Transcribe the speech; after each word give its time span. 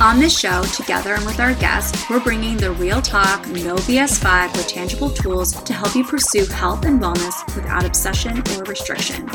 On 0.00 0.18
this 0.18 0.38
show, 0.38 0.62
together 0.62 1.12
and 1.12 1.26
with 1.26 1.40
our 1.40 1.52
guests, 1.56 2.08
we're 2.08 2.20
bringing 2.20 2.56
the 2.56 2.70
real 2.72 3.02
talk, 3.02 3.46
no 3.48 3.76
BS 3.76 4.18
vibe 4.20 4.50
with 4.56 4.66
tangible 4.66 5.10
tools 5.10 5.52
to 5.64 5.74
help 5.74 5.94
you 5.94 6.02
pursue 6.04 6.46
health 6.46 6.86
and 6.86 6.98
wellness 6.98 7.44
without 7.54 7.84
obsession 7.84 8.38
or 8.38 8.64
restriction. 8.64 9.28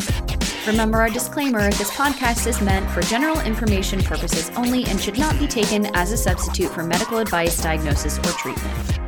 Remember 0.65 0.97
our 0.97 1.11
disclaimer 1.11 1.69
this 1.69 1.91
podcast 1.91 2.47
is 2.47 2.61
meant 2.61 2.89
for 2.89 3.01
general 3.03 3.39
information 3.41 4.01
purposes 4.01 4.49
only 4.55 4.85
and 4.85 4.99
should 4.99 5.19
not 5.19 5.37
be 5.37 5.45
taken 5.45 5.85
as 5.95 6.11
a 6.11 6.17
substitute 6.17 6.71
for 6.71 6.81
medical 6.81 7.19
advice, 7.19 7.61
diagnosis, 7.61 8.17
or 8.17 8.31
treatment. 8.31 8.99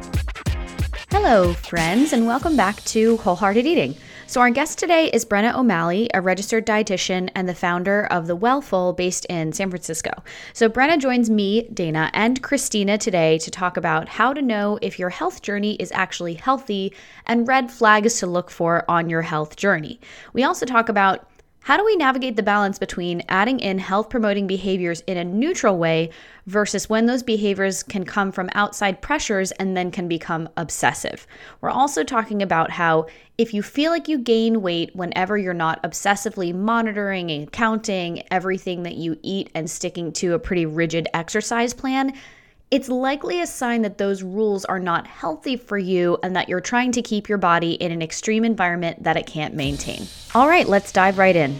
Hello, 1.09 1.53
friends, 1.53 2.13
and 2.13 2.27
welcome 2.27 2.55
back 2.55 2.83
to 2.83 3.17
Wholehearted 3.17 3.65
Eating. 3.65 3.95
So, 4.29 4.41
our 4.41 4.49
guest 4.49 4.77
today 4.77 5.09
is 5.11 5.23
Brenna 5.23 5.55
O'Malley, 5.55 6.09
a 6.13 6.19
registered 6.19 6.67
dietitian 6.67 7.29
and 7.33 7.47
the 7.47 7.55
founder 7.55 8.05
of 8.07 8.27
The 8.27 8.35
Wellful 8.35 8.91
based 8.91 9.23
in 9.27 9.53
San 9.53 9.69
Francisco. 9.69 10.11
So, 10.51 10.67
Brenna 10.67 10.99
joins 10.99 11.29
me, 11.29 11.69
Dana, 11.73 12.11
and 12.13 12.43
Christina 12.43 12.97
today 12.97 13.37
to 13.37 13.49
talk 13.49 13.77
about 13.77 14.09
how 14.09 14.33
to 14.33 14.41
know 14.41 14.79
if 14.81 14.99
your 14.99 15.11
health 15.11 15.41
journey 15.41 15.75
is 15.75 15.93
actually 15.93 16.33
healthy 16.33 16.91
and 17.25 17.47
red 17.47 17.71
flags 17.71 18.19
to 18.19 18.27
look 18.27 18.51
for 18.51 18.83
on 18.89 19.09
your 19.09 19.21
health 19.21 19.55
journey. 19.55 19.97
We 20.33 20.43
also 20.43 20.65
talk 20.65 20.89
about 20.89 21.25
how 21.67 21.75
do 21.75 21.83
we 21.83 21.97
navigate 21.97 22.37
the 22.37 22.43
balance 22.43 22.79
between 22.79 23.21
adding 23.27 23.59
in 23.59 23.77
health 23.77 24.09
promoting 24.09 24.47
behaviors 24.47 25.01
in 25.01 25.17
a 25.17 25.23
neutral 25.25 25.77
way 25.77 26.09
versus 26.45 26.87
when 26.87 27.07
those 27.07 27.21
behaviors 27.21 27.83
can 27.83 28.05
come 28.05 28.31
from 28.31 28.49
outside 28.53 29.01
pressures 29.01 29.51
and 29.51 29.75
then 29.75 29.91
can 29.91 30.07
become 30.07 30.47
obsessive? 30.55 31.27
We're 31.59 31.69
also 31.69 32.05
talking 32.05 32.41
about 32.41 32.71
how 32.71 33.07
if 33.37 33.53
you 33.53 33.61
feel 33.61 33.91
like 33.91 34.07
you 34.07 34.17
gain 34.17 34.61
weight 34.61 34.95
whenever 34.95 35.37
you're 35.37 35.53
not 35.53 35.83
obsessively 35.83 36.55
monitoring 36.55 37.29
and 37.31 37.51
counting 37.51 38.23
everything 38.31 38.83
that 38.83 38.95
you 38.95 39.19
eat 39.21 39.51
and 39.53 39.69
sticking 39.69 40.13
to 40.13 40.35
a 40.35 40.39
pretty 40.39 40.65
rigid 40.65 41.09
exercise 41.13 41.73
plan, 41.73 42.13
it's 42.69 42.89
likely 42.89 43.41
a 43.41 43.47
sign 43.47 43.81
that 43.83 43.97
those 43.97 44.23
rules 44.23 44.65
are 44.65 44.79
not 44.79 45.07
healthy 45.07 45.55
for 45.55 45.77
you 45.77 46.17
and 46.21 46.35
that 46.35 46.49
you're 46.49 46.59
trying 46.59 46.91
to 46.91 47.01
keep 47.01 47.29
your 47.29 47.37
body 47.37 47.73
in 47.73 47.91
an 47.91 48.01
extreme 48.01 48.43
environment 48.43 49.03
that 49.03 49.15
it 49.15 49.25
can't 49.25 49.53
maintain. 49.53 50.05
All 50.35 50.49
right, 50.49 50.67
let's 50.67 50.91
dive 50.91 51.17
right 51.17 51.35
in. 51.35 51.59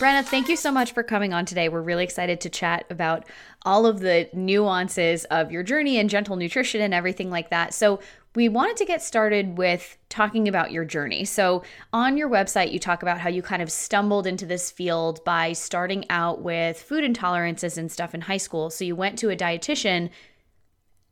Brenna, 0.00 0.24
thank 0.24 0.48
you 0.48 0.56
so 0.56 0.72
much 0.72 0.92
for 0.92 1.02
coming 1.02 1.34
on 1.34 1.44
today. 1.44 1.68
We're 1.68 1.82
really 1.82 2.04
excited 2.04 2.40
to 2.40 2.48
chat 2.48 2.86
about 2.88 3.26
all 3.66 3.84
of 3.84 4.00
the 4.00 4.30
nuances 4.32 5.26
of 5.26 5.52
your 5.52 5.62
journey 5.62 5.98
and 5.98 6.08
gentle 6.08 6.36
nutrition 6.36 6.80
and 6.80 6.94
everything 6.94 7.28
like 7.28 7.50
that. 7.50 7.74
So, 7.74 8.00
we 8.34 8.48
wanted 8.48 8.76
to 8.76 8.84
get 8.84 9.02
started 9.02 9.58
with 9.58 9.98
talking 10.08 10.46
about 10.46 10.70
your 10.70 10.84
journey. 10.84 11.24
So, 11.24 11.62
on 11.92 12.16
your 12.16 12.28
website, 12.28 12.72
you 12.72 12.78
talk 12.78 13.02
about 13.02 13.18
how 13.18 13.28
you 13.28 13.42
kind 13.42 13.62
of 13.62 13.72
stumbled 13.72 14.26
into 14.26 14.46
this 14.46 14.70
field 14.70 15.24
by 15.24 15.52
starting 15.52 16.04
out 16.10 16.40
with 16.42 16.80
food 16.80 17.04
intolerances 17.04 17.76
and 17.76 17.90
stuff 17.90 18.14
in 18.14 18.20
high 18.20 18.36
school. 18.36 18.70
So, 18.70 18.84
you 18.84 18.94
went 18.94 19.18
to 19.18 19.30
a 19.30 19.36
dietitian 19.36 20.10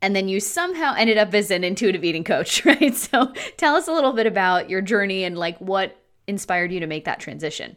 and 0.01 0.15
then 0.15 0.29
you 0.29 0.39
somehow 0.39 0.95
ended 0.97 1.17
up 1.17 1.33
as 1.33 1.51
an 1.51 1.65
intuitive 1.65 2.05
eating 2.05 2.23
coach, 2.23 2.65
right? 2.65 2.95
So, 2.95 3.33
tell 3.57 3.75
us 3.75 3.87
a 3.87 3.93
little 3.93 4.13
bit 4.13 4.27
about 4.27 4.69
your 4.69 4.81
journey 4.81 5.25
and 5.25 5.37
like 5.37 5.57
what 5.59 5.97
inspired 6.29 6.71
you 6.71 6.79
to 6.79 6.87
make 6.87 7.05
that 7.05 7.19
transition. 7.19 7.75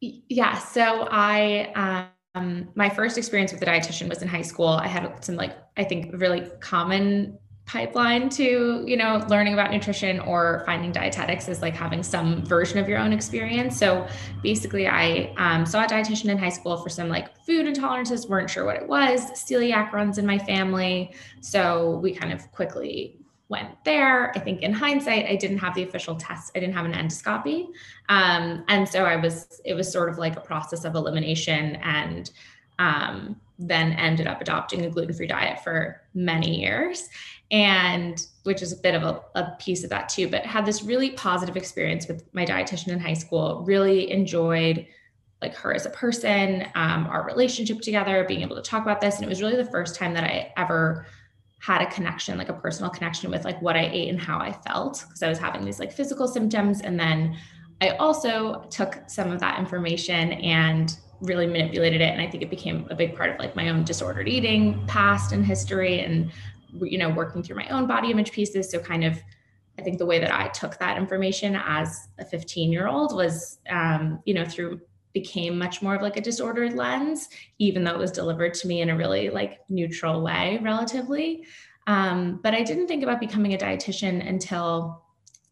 Yeah. 0.00 0.58
So 0.58 1.08
I, 1.10 2.10
um, 2.34 2.68
my 2.74 2.88
first 2.88 3.16
experience 3.16 3.52
with 3.52 3.62
a 3.62 3.66
dietitian 3.66 4.08
was 4.08 4.20
in 4.20 4.28
high 4.28 4.42
school. 4.42 4.66
I 4.68 4.88
had 4.88 5.24
some 5.24 5.36
like, 5.36 5.56
I 5.76 5.84
think 5.84 6.10
really 6.12 6.48
common 6.60 7.38
pipeline 7.64 8.28
to, 8.28 8.84
you 8.86 8.96
know, 8.96 9.24
learning 9.28 9.54
about 9.54 9.70
nutrition 9.70 10.18
or 10.20 10.62
finding 10.66 10.92
dietetics 10.92 11.48
is 11.48 11.62
like 11.62 11.74
having 11.74 12.02
some 12.02 12.44
version 12.44 12.78
of 12.78 12.88
your 12.88 12.98
own 12.98 13.12
experience. 13.12 13.78
So 13.78 14.06
basically 14.42 14.88
I 14.88 15.32
um, 15.36 15.64
saw 15.64 15.84
a 15.84 15.86
dietitian 15.86 16.28
in 16.28 16.38
high 16.38 16.48
school 16.48 16.76
for 16.76 16.88
some 16.88 17.08
like 17.08 17.34
food 17.46 17.66
intolerances, 17.66 18.28
weren't 18.28 18.50
sure 18.50 18.64
what 18.64 18.76
it 18.76 18.88
was. 18.88 19.20
Celiac 19.32 19.92
runs 19.92 20.18
in 20.18 20.26
my 20.26 20.38
family. 20.38 21.14
So 21.40 21.98
we 22.02 22.12
kind 22.12 22.32
of 22.32 22.50
quickly 22.52 23.18
went 23.48 23.68
there. 23.84 24.36
I 24.36 24.40
think 24.40 24.62
in 24.62 24.72
hindsight, 24.72 25.26
I 25.26 25.36
didn't 25.36 25.58
have 25.58 25.74
the 25.74 25.82
official 25.82 26.16
test. 26.16 26.52
I 26.56 26.60
didn't 26.60 26.74
have 26.74 26.86
an 26.86 26.94
endoscopy. 26.94 27.68
Um, 28.08 28.64
and 28.68 28.88
so 28.88 29.04
I 29.04 29.16
was, 29.16 29.60
it 29.64 29.74
was 29.74 29.90
sort 29.90 30.08
of 30.08 30.18
like 30.18 30.36
a 30.36 30.40
process 30.40 30.84
of 30.84 30.94
elimination 30.94 31.76
and 31.76 32.30
um, 32.78 33.36
then 33.58 33.92
ended 33.92 34.26
up 34.26 34.40
adopting 34.40 34.84
a 34.84 34.90
gluten-free 34.90 35.26
diet 35.26 35.62
for 35.62 36.00
many 36.14 36.60
years. 36.60 37.08
And 37.52 38.26
which 38.44 38.62
is 38.62 38.72
a 38.72 38.76
bit 38.76 38.94
of 38.94 39.02
a, 39.02 39.20
a 39.38 39.56
piece 39.60 39.84
of 39.84 39.90
that 39.90 40.08
too, 40.08 40.26
but 40.26 40.44
had 40.44 40.66
this 40.66 40.82
really 40.82 41.10
positive 41.10 41.56
experience 41.56 42.08
with 42.08 42.24
my 42.32 42.44
dietitian 42.44 42.88
in 42.88 42.98
high 42.98 43.12
school, 43.12 43.62
really 43.66 44.10
enjoyed 44.10 44.86
like 45.42 45.54
her 45.56 45.74
as 45.74 45.84
a 45.84 45.90
person, 45.90 46.66
um, 46.74 47.06
our 47.08 47.24
relationship 47.24 47.80
together, 47.80 48.24
being 48.26 48.40
able 48.40 48.56
to 48.56 48.62
talk 48.62 48.82
about 48.82 49.00
this. 49.00 49.16
And 49.16 49.24
it 49.24 49.28
was 49.28 49.42
really 49.42 49.56
the 49.56 49.66
first 49.66 49.96
time 49.96 50.14
that 50.14 50.24
I 50.24 50.52
ever 50.56 51.06
had 51.60 51.82
a 51.82 51.86
connection, 51.90 52.38
like 52.38 52.48
a 52.48 52.54
personal 52.54 52.90
connection 52.90 53.30
with 53.30 53.44
like 53.44 53.60
what 53.60 53.76
I 53.76 53.84
ate 53.84 54.08
and 54.08 54.20
how 54.20 54.38
I 54.38 54.52
felt 54.52 55.04
because 55.06 55.22
I 55.22 55.28
was 55.28 55.38
having 55.38 55.64
these 55.64 55.78
like 55.78 55.92
physical 55.92 56.26
symptoms. 56.26 56.80
And 56.80 56.98
then 56.98 57.36
I 57.80 57.90
also 57.90 58.64
took 58.70 58.98
some 59.08 59.30
of 59.30 59.40
that 59.40 59.58
information 59.58 60.32
and 60.32 60.96
really 61.20 61.46
manipulated 61.46 62.00
it. 62.00 62.08
And 62.08 62.20
I 62.20 62.28
think 62.28 62.42
it 62.42 62.50
became 62.50 62.86
a 62.90 62.94
big 62.94 63.14
part 63.14 63.30
of 63.30 63.38
like 63.38 63.54
my 63.54 63.68
own 63.68 63.84
disordered 63.84 64.28
eating 64.28 64.84
past 64.86 65.32
and 65.32 65.44
history 65.44 66.00
and, 66.00 66.32
you 66.80 66.98
know, 66.98 67.10
working 67.10 67.42
through 67.42 67.56
my 67.56 67.68
own 67.68 67.86
body 67.86 68.10
image 68.10 68.32
pieces. 68.32 68.70
So 68.70 68.78
kind 68.78 69.04
of, 69.04 69.18
I 69.78 69.82
think 69.82 69.98
the 69.98 70.06
way 70.06 70.18
that 70.18 70.32
I 70.32 70.48
took 70.48 70.78
that 70.78 70.98
information 70.98 71.56
as 71.56 72.08
a 72.18 72.24
15 72.24 72.72
year 72.72 72.88
old 72.88 73.14
was, 73.14 73.58
um, 73.70 74.20
you 74.24 74.34
know, 74.34 74.44
through 74.44 74.80
became 75.12 75.58
much 75.58 75.82
more 75.82 75.94
of 75.94 76.02
like 76.02 76.16
a 76.16 76.20
disordered 76.20 76.72
lens, 76.72 77.28
even 77.58 77.84
though 77.84 77.92
it 77.92 77.98
was 77.98 78.10
delivered 78.10 78.54
to 78.54 78.66
me 78.66 78.80
in 78.80 78.90
a 78.90 78.96
really 78.96 79.30
like 79.30 79.60
neutral 79.68 80.22
way, 80.22 80.58
relatively. 80.62 81.44
Um, 81.86 82.40
but 82.42 82.54
I 82.54 82.62
didn't 82.62 82.86
think 82.86 83.02
about 83.02 83.20
becoming 83.20 83.54
a 83.54 83.58
dietitian 83.58 84.26
until 84.26 85.02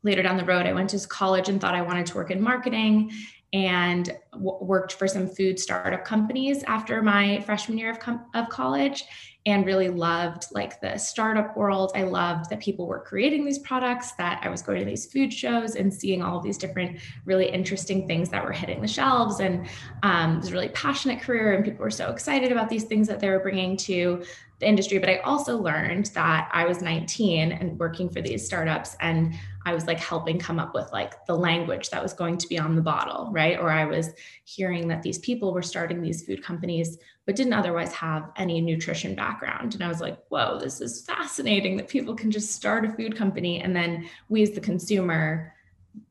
later 0.03 0.23
down 0.23 0.37
the 0.37 0.45
road. 0.45 0.67
I 0.67 0.73
went 0.73 0.91
to 0.91 1.09
college 1.09 1.49
and 1.49 1.61
thought 1.61 1.75
I 1.75 1.83
wanted 1.83 2.07
to 2.07 2.15
work 2.15 2.31
in 2.31 2.41
marketing 2.41 3.11
and 3.53 4.17
w- 4.33 4.59
worked 4.65 4.93
for 4.93 5.09
some 5.09 5.29
food 5.29 5.59
startup 5.59 6.05
companies 6.05 6.63
after 6.65 7.03
my 7.03 7.41
freshman 7.41 7.79
year 7.79 7.91
of, 7.91 7.99
com- 7.99 8.25
of 8.35 8.49
college 8.49 9.05
and 9.47 9.65
really 9.65 9.89
loved 9.89 10.47
like 10.53 10.81
the 10.81 10.99
startup 10.99 11.57
world. 11.57 11.93
I 11.95 12.03
loved 12.03 12.51
that 12.51 12.61
people 12.61 12.87
were 12.87 13.01
creating 13.01 13.45
these 13.45 13.59
products, 13.59 14.13
that 14.13 14.41
I 14.43 14.51
was 14.51 14.61
going 14.61 14.81
to 14.81 14.85
these 14.85 15.07
food 15.07 15.33
shows 15.33 15.77
and 15.77 15.93
seeing 15.93 16.21
all 16.21 16.37
of 16.37 16.45
these 16.45 16.59
different 16.59 16.99
really 17.25 17.49
interesting 17.49 18.07
things 18.07 18.29
that 18.31 18.45
were 18.45 18.53
hitting 18.53 18.83
the 18.83 18.89
shelves. 18.89 19.41
And 19.41 19.67
um, 20.03 20.35
it 20.35 20.41
was 20.41 20.49
a 20.49 20.53
really 20.53 20.69
passionate 20.69 21.23
career, 21.23 21.55
and 21.55 21.65
people 21.65 21.83
were 21.83 21.91
so 21.91 22.11
excited 22.11 22.53
about 22.53 22.69
these 22.69 22.85
things 22.85 23.09
that 23.09 23.21
they 23.21 23.31
were 23.31 23.41
bringing 23.41 23.77
to 23.79 24.23
the 24.61 24.69
industry. 24.69 24.99
But 24.99 25.09
I 25.09 25.17
also 25.19 25.57
learned 25.57 26.07
that 26.15 26.49
I 26.53 26.65
was 26.67 26.83
19 26.83 27.53
and 27.53 27.79
working 27.79 28.09
for 28.09 28.21
these 28.21 28.47
startups, 28.47 28.97
and 29.01 29.35
I 29.67 29.75
was 29.75 29.87
like 29.87 29.99
helping 29.99 30.39
come 30.39 30.59
up 30.59 30.75
with 30.75 30.91
like 30.93 31.27
the 31.27 31.35
language 31.35 31.91
that 31.91 32.03
was 32.03 32.13
going 32.13 32.39
to 32.39 32.49
be 32.49 32.59
on 32.59 32.77
the 32.77 32.83
bottle, 32.83 33.29
right? 33.33 33.59
Or 33.59 33.71
I 33.71 33.85
was 33.85 34.11
hearing 34.45 34.89
that 34.89 35.03
these 35.03 35.19
people 35.19 35.53
were 35.53 35.63
starting 35.63 36.01
these 36.01 36.25
food 36.25 36.43
companies 36.43 36.99
but 37.27 37.37
didn't 37.37 37.53
otherwise 37.53 37.93
have 37.93 38.31
any 38.37 38.61
nutrition 38.61 39.15
background. 39.15 39.75
And 39.75 39.85
I 39.85 39.89
was 39.89 40.01
like, 40.01 40.19
whoa, 40.31 40.59
this 40.59 40.81
is 40.81 41.03
fascinating 41.03 41.77
that 41.77 41.87
people 41.87 42.15
can 42.15 42.31
just 42.31 42.53
start 42.53 42.85
a 42.85 42.93
food 42.93 43.17
company 43.17 43.61
and 43.61 43.77
then 43.77 44.09
we 44.29 44.43
as 44.43 44.51
the 44.51 44.61
consumer, 44.61 45.55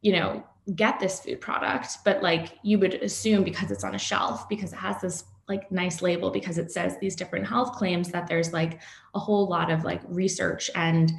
you 0.02 0.14
know, 0.14 0.44
get 0.76 1.00
this 1.00 1.20
food 1.20 1.42
product. 1.42 1.98
But 2.06 2.24
like 2.24 2.60
you 2.64 2.80
would 2.80 2.94
assume 2.96 3.44
because 3.44 3.72
it's 3.72 3.84
on 3.84 3.96
a 3.96 4.00
shelf, 4.00 4.48
because 4.48 4.72
it 4.72 4.78
has 4.78 5.02
this 5.02 5.26
like 5.50 5.72
nice 5.72 6.02
label, 6.02 6.30
because 6.30 6.58
it 6.58 6.72
says 6.72 6.98
these 7.00 7.16
different 7.16 7.48
health 7.48 7.74
claims, 7.74 8.10
that 8.12 8.28
there's 8.28 8.54
like 8.54 8.80
a 9.16 9.20
whole 9.20 9.48
lot 9.48 9.72
of 9.72 9.84
like 9.84 10.02
research 10.08 10.70
and 10.76 11.12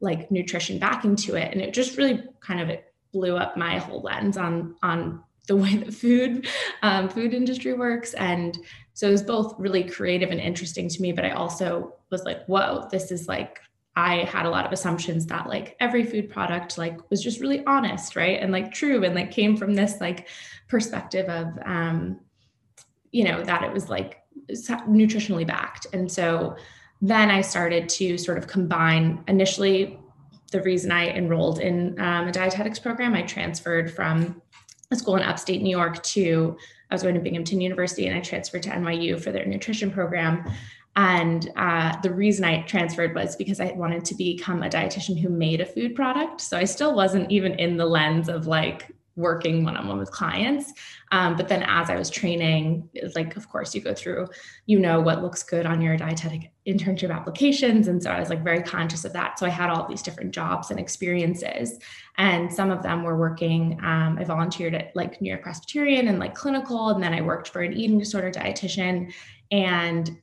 like 0.00 0.30
nutrition 0.30 0.78
backing 0.78 1.16
to 1.16 1.34
it. 1.34 1.52
And 1.52 1.60
it 1.60 1.74
just 1.74 1.96
really 1.96 2.22
kind 2.40 2.60
of 2.60 2.68
it 2.68 2.92
blew 3.12 3.36
up 3.36 3.56
my 3.56 3.78
whole 3.78 4.02
lens 4.02 4.36
on 4.36 4.76
on 4.82 5.24
the 5.46 5.56
way 5.56 5.76
that 5.76 5.94
food 5.94 6.46
um, 6.82 7.08
food 7.08 7.32
industry 7.32 7.72
works 7.72 8.12
and 8.14 8.58
so 8.98 9.06
it 9.06 9.12
was 9.12 9.22
both 9.22 9.54
really 9.60 9.84
creative 9.84 10.32
and 10.32 10.40
interesting 10.40 10.88
to 10.88 11.00
me, 11.00 11.12
but 11.12 11.24
I 11.24 11.30
also 11.30 11.94
was 12.10 12.24
like, 12.24 12.44
whoa, 12.46 12.88
this 12.90 13.12
is 13.12 13.28
like, 13.28 13.60
I 13.94 14.24
had 14.24 14.44
a 14.44 14.50
lot 14.50 14.66
of 14.66 14.72
assumptions 14.72 15.24
that 15.26 15.46
like 15.46 15.76
every 15.78 16.02
food 16.02 16.28
product 16.28 16.78
like 16.78 17.08
was 17.08 17.22
just 17.22 17.40
really 17.40 17.64
honest, 17.64 18.16
right? 18.16 18.42
And 18.42 18.50
like 18.50 18.72
true 18.72 19.04
and 19.04 19.14
like 19.14 19.30
came 19.30 19.56
from 19.56 19.74
this 19.74 20.00
like 20.00 20.26
perspective 20.66 21.28
of 21.28 21.56
um, 21.64 22.18
you 23.12 23.24
know, 23.24 23.42
that 23.42 23.62
it 23.62 23.72
was 23.72 23.88
like 23.88 24.22
nutritionally 24.48 25.46
backed. 25.46 25.86
And 25.92 26.10
so 26.10 26.56
then 27.00 27.30
I 27.30 27.40
started 27.40 27.88
to 27.90 28.18
sort 28.18 28.38
of 28.38 28.46
combine 28.46 29.22
initially 29.28 29.98
the 30.50 30.62
reason 30.62 30.90
I 30.90 31.08
enrolled 31.10 31.60
in 31.60 32.00
um, 32.00 32.28
a 32.28 32.32
dietetics 32.32 32.78
program, 32.78 33.14
I 33.14 33.22
transferred 33.22 33.90
from 33.90 34.40
a 34.90 34.96
school 34.96 35.16
in 35.16 35.22
upstate 35.22 35.62
New 35.62 35.76
York 35.76 36.02
to, 36.02 36.56
I 36.90 36.94
was 36.94 37.02
going 37.02 37.14
to 37.14 37.20
Binghamton 37.20 37.60
University 37.60 38.06
and 38.06 38.16
I 38.16 38.20
transferred 38.20 38.62
to 38.62 38.70
NYU 38.70 39.20
for 39.20 39.30
their 39.30 39.44
nutrition 39.44 39.90
program. 39.90 40.50
And 40.96 41.50
uh, 41.56 42.00
the 42.00 42.12
reason 42.12 42.44
I 42.44 42.62
transferred 42.62 43.14
was 43.14 43.36
because 43.36 43.60
I 43.60 43.72
wanted 43.72 44.04
to 44.06 44.14
become 44.14 44.62
a 44.62 44.68
dietitian 44.68 45.20
who 45.20 45.28
made 45.28 45.60
a 45.60 45.66
food 45.66 45.94
product. 45.94 46.40
So 46.40 46.56
I 46.56 46.64
still 46.64 46.94
wasn't 46.94 47.30
even 47.30 47.52
in 47.54 47.76
the 47.76 47.84
lens 47.84 48.28
of 48.28 48.46
like 48.46 48.90
working 49.18 49.64
one 49.64 49.76
on 49.76 49.88
one 49.88 49.98
with 49.98 50.12
clients. 50.12 50.72
Um, 51.10 51.36
but 51.36 51.48
then 51.48 51.64
as 51.64 51.90
I 51.90 51.96
was 51.96 52.08
training, 52.08 52.88
like, 53.16 53.36
of 53.36 53.48
course, 53.48 53.74
you 53.74 53.80
go 53.80 53.92
through, 53.92 54.28
you 54.66 54.78
know, 54.78 55.00
what 55.00 55.22
looks 55.22 55.42
good 55.42 55.66
on 55.66 55.80
your 55.80 55.96
dietetic 55.96 56.52
internship 56.66 57.12
applications. 57.12 57.88
And 57.88 58.00
so 58.00 58.10
I 58.10 58.20
was 58.20 58.30
like 58.30 58.44
very 58.44 58.62
conscious 58.62 59.04
of 59.04 59.12
that. 59.14 59.38
So 59.38 59.44
I 59.44 59.48
had 59.48 59.70
all 59.70 59.88
these 59.88 60.02
different 60.02 60.32
jobs 60.32 60.70
and 60.70 60.78
experiences. 60.78 61.80
And 62.16 62.52
some 62.52 62.70
of 62.70 62.82
them 62.82 63.02
were 63.02 63.16
working, 63.16 63.80
um, 63.82 64.18
I 64.20 64.24
volunteered 64.24 64.74
at 64.74 64.94
like 64.94 65.20
New 65.20 65.30
York 65.30 65.42
Presbyterian 65.42 66.06
and 66.06 66.20
like 66.20 66.34
clinical. 66.34 66.90
And 66.90 67.02
then 67.02 67.12
I 67.12 67.20
worked 67.20 67.48
for 67.48 67.60
an 67.62 67.72
eating 67.72 67.98
disorder 67.98 68.30
dietitian. 68.30 69.12
And 69.50 70.16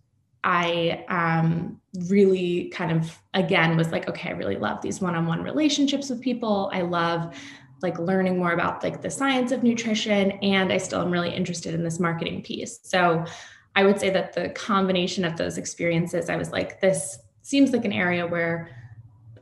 I 0.45 1.03
um, 1.09 1.81
really 2.07 2.69
kind 2.69 2.92
of, 2.92 3.18
again, 3.33 3.75
was 3.75 3.92
like, 3.92 4.07
okay, 4.07 4.30
I 4.30 4.33
really 4.33 4.57
love 4.57 4.81
these 4.81 5.01
one 5.01 5.15
on 5.15 5.25
one 5.25 5.42
relationships 5.42 6.09
with 6.09 6.21
people. 6.21 6.69
I 6.71 6.81
love 6.81 7.36
like 7.81 8.00
learning 8.00 8.38
more 8.38 8.54
about 8.54 8.83
like 8.83 9.01
the 9.01 9.10
science 9.10 9.51
of 9.51 9.63
nutrition 9.63 10.31
and 10.31 10.72
i 10.72 10.77
still 10.77 11.01
am 11.01 11.12
really 11.12 11.33
interested 11.33 11.74
in 11.74 11.83
this 11.83 12.00
marketing 12.00 12.42
piece. 12.42 12.80
So 12.83 13.25
i 13.75 13.83
would 13.83 14.00
say 14.00 14.10
that 14.10 14.33
the 14.33 14.50
combination 14.50 15.25
of 15.25 15.38
those 15.38 15.57
experiences 15.57 16.30
i 16.30 16.36
was 16.36 16.51
like 16.51 16.80
this 16.81 17.19
seems 17.42 17.72
like 17.72 17.86
an 17.86 17.94
area 17.94 18.25
where 18.25 18.69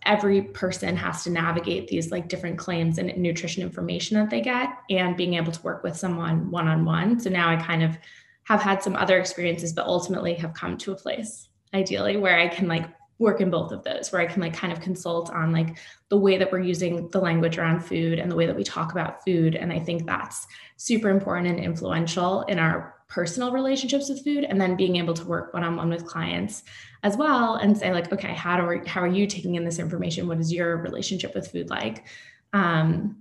every 0.05 0.41
person 0.41 0.97
has 0.97 1.23
to 1.23 1.29
navigate 1.29 1.87
these 1.87 2.11
like 2.11 2.27
different 2.27 2.57
claims 2.57 2.97
and 2.97 3.15
nutrition 3.17 3.63
information 3.63 4.17
that 4.17 4.29
they 4.29 4.41
get 4.41 4.69
and 4.89 5.15
being 5.15 5.35
able 5.35 5.51
to 5.51 5.61
work 5.61 5.83
with 5.83 5.95
someone 5.95 6.51
one 6.51 6.67
on 6.67 6.83
one 6.83 7.19
so 7.19 7.29
now 7.29 7.49
i 7.49 7.55
kind 7.55 7.83
of 7.83 7.97
have 8.43 8.61
had 8.61 8.83
some 8.83 8.95
other 8.95 9.17
experiences 9.19 9.71
but 9.71 9.85
ultimately 9.85 10.33
have 10.33 10.53
come 10.53 10.77
to 10.77 10.91
a 10.91 10.95
place 10.95 11.47
ideally 11.73 12.17
where 12.17 12.37
i 12.37 12.47
can 12.47 12.67
like 12.67 12.89
work 13.19 13.41
in 13.41 13.49
both 13.49 13.71
of 13.71 13.83
those 13.83 14.11
where 14.11 14.21
I 14.21 14.25
can 14.25 14.41
like 14.41 14.53
kind 14.53 14.73
of 14.73 14.81
consult 14.81 15.29
on 15.29 15.51
like 15.51 15.77
the 16.09 16.17
way 16.17 16.37
that 16.37 16.51
we're 16.51 16.59
using 16.59 17.07
the 17.09 17.19
language 17.19 17.57
around 17.57 17.81
food 17.81 18.19
and 18.19 18.29
the 18.29 18.35
way 18.35 18.45
that 18.45 18.55
we 18.55 18.63
talk 18.63 18.91
about 18.91 19.23
food. 19.23 19.55
And 19.55 19.71
I 19.71 19.79
think 19.79 20.05
that's 20.05 20.47
super 20.77 21.09
important 21.09 21.47
and 21.47 21.59
influential 21.59 22.41
in 22.43 22.59
our 22.59 22.95
personal 23.07 23.51
relationships 23.51 24.09
with 24.09 24.23
food 24.23 24.43
and 24.43 24.59
then 24.59 24.75
being 24.75 24.95
able 24.95 25.13
to 25.13 25.23
work 25.25 25.53
one-on-one 25.53 25.89
with 25.89 26.05
clients 26.05 26.63
as 27.03 27.15
well 27.15 27.55
and 27.55 27.77
say 27.77 27.93
like 27.93 28.11
okay 28.11 28.33
how 28.33 28.57
do 28.57 28.65
we, 28.65 28.87
how 28.87 29.01
are 29.01 29.07
you 29.07 29.27
taking 29.27 29.53
in 29.53 29.63
this 29.63 29.77
information 29.77 30.27
what 30.27 30.39
is 30.39 30.51
your 30.51 30.77
relationship 30.77 31.35
with 31.35 31.51
food 31.51 31.69
like 31.69 32.05
um, 32.53 33.15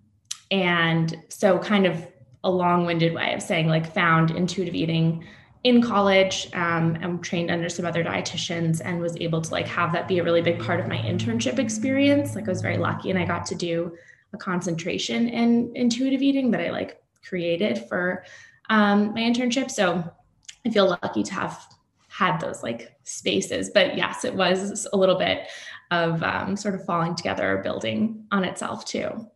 and 0.50 1.16
so 1.28 1.58
kind 1.58 1.84
of 1.84 2.08
a 2.42 2.50
long-winded 2.50 3.12
way 3.12 3.34
of 3.34 3.42
saying 3.42 3.68
like 3.68 3.92
found 3.92 4.30
intuitive 4.30 4.74
eating 4.74 5.24
in 5.64 5.80
college 5.80 6.48
um, 6.54 6.96
and 7.00 7.22
trained 7.22 7.50
under 7.50 7.68
some 7.68 7.86
other 7.86 8.02
dietitians 8.02 8.80
and 8.84 9.00
was 9.00 9.16
able 9.20 9.40
to 9.40 9.50
like 9.52 9.66
have 9.68 9.92
that 9.92 10.08
be 10.08 10.18
a 10.18 10.24
really 10.24 10.42
big 10.42 10.60
part 10.60 10.80
of 10.80 10.88
my 10.88 10.98
internship 10.98 11.58
experience. 11.58 12.34
Like 12.34 12.48
i 12.48 12.50
was 12.50 12.60
very 12.60 12.78
lucky 12.78 13.10
and 13.10 13.18
i 13.18 13.24
got 13.24 13.46
to 13.46 13.54
do 13.54 13.96
a 14.32 14.38
concentration 14.38 15.28
in 15.28 15.70
intuitive 15.76 16.22
eating 16.22 16.50
that 16.50 16.60
i 16.60 16.70
like 16.70 17.00
created 17.24 17.86
for 17.88 18.24
um, 18.70 19.14
my 19.14 19.20
internship. 19.20 19.70
So 19.70 20.02
i 20.66 20.70
feel 20.70 20.88
lucky 20.88 21.22
to 21.22 21.34
have 21.34 21.60
had 22.08 22.40
those 22.40 22.62
like 22.62 22.96
spaces. 23.04 23.70
But 23.70 23.96
yes 23.96 24.24
it 24.24 24.34
was 24.34 24.86
a 24.92 24.96
little 24.96 25.16
bit 25.16 25.48
of 25.92 26.22
um, 26.22 26.56
sort 26.56 26.74
of 26.74 26.84
falling 26.84 27.14
together 27.14 27.58
or 27.58 27.62
building 27.62 28.24
on 28.32 28.44
itself 28.44 28.84
too. 28.84 29.28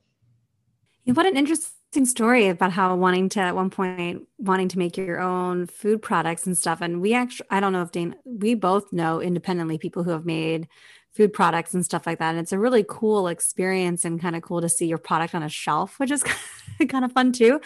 What 1.05 1.27
an 1.27 1.37
interesting 1.37 1.76
story 2.05 2.49
about 2.49 2.73
how 2.73 2.95
wanting 2.97 3.29
to 3.31 3.41
at 3.41 3.55
one 3.55 3.71
point 3.71 4.27
wanting 4.39 4.69
to 4.69 4.79
make 4.79 4.97
your 4.97 5.21
own 5.21 5.67
food 5.67 6.03
products 6.03 6.47
and 6.47 6.59
stuff. 6.59 6.81
And 6.81 7.01
we 7.01 7.15
actually 7.15 7.47
i 7.51 7.61
don't 7.61 7.73
know 7.73 7.83
if 7.83 7.93
dane 7.93 8.15
we 8.25 8.55
both 8.55 8.93
know 8.93 9.21
independently 9.21 9.79
people 9.79 10.03
who 10.03 10.11
have 10.11 10.27
made 10.27 10.69
food 11.13 11.33
products 11.33 11.73
and 11.73 11.85
stuff 11.85 12.07
like 12.07 12.19
that. 12.19 12.31
And 12.31 12.39
it's 12.39 12.53
a 12.53 12.59
really 12.59 12.85
cool 12.87 13.29
experience 13.29 14.05
and 14.05 14.21
kind 14.21 14.37
of 14.37 14.43
cool 14.43 14.61
to 14.61 14.69
see 14.69 14.87
your 14.87 14.99
product 14.99 15.35
on 15.35 15.43
a 15.43 15.49
shelf 15.49 15.99
which 15.99 16.11
is 16.11 16.23
kind 16.89 17.05
of 17.05 17.13
fun 17.13 17.33
too. 17.33 17.61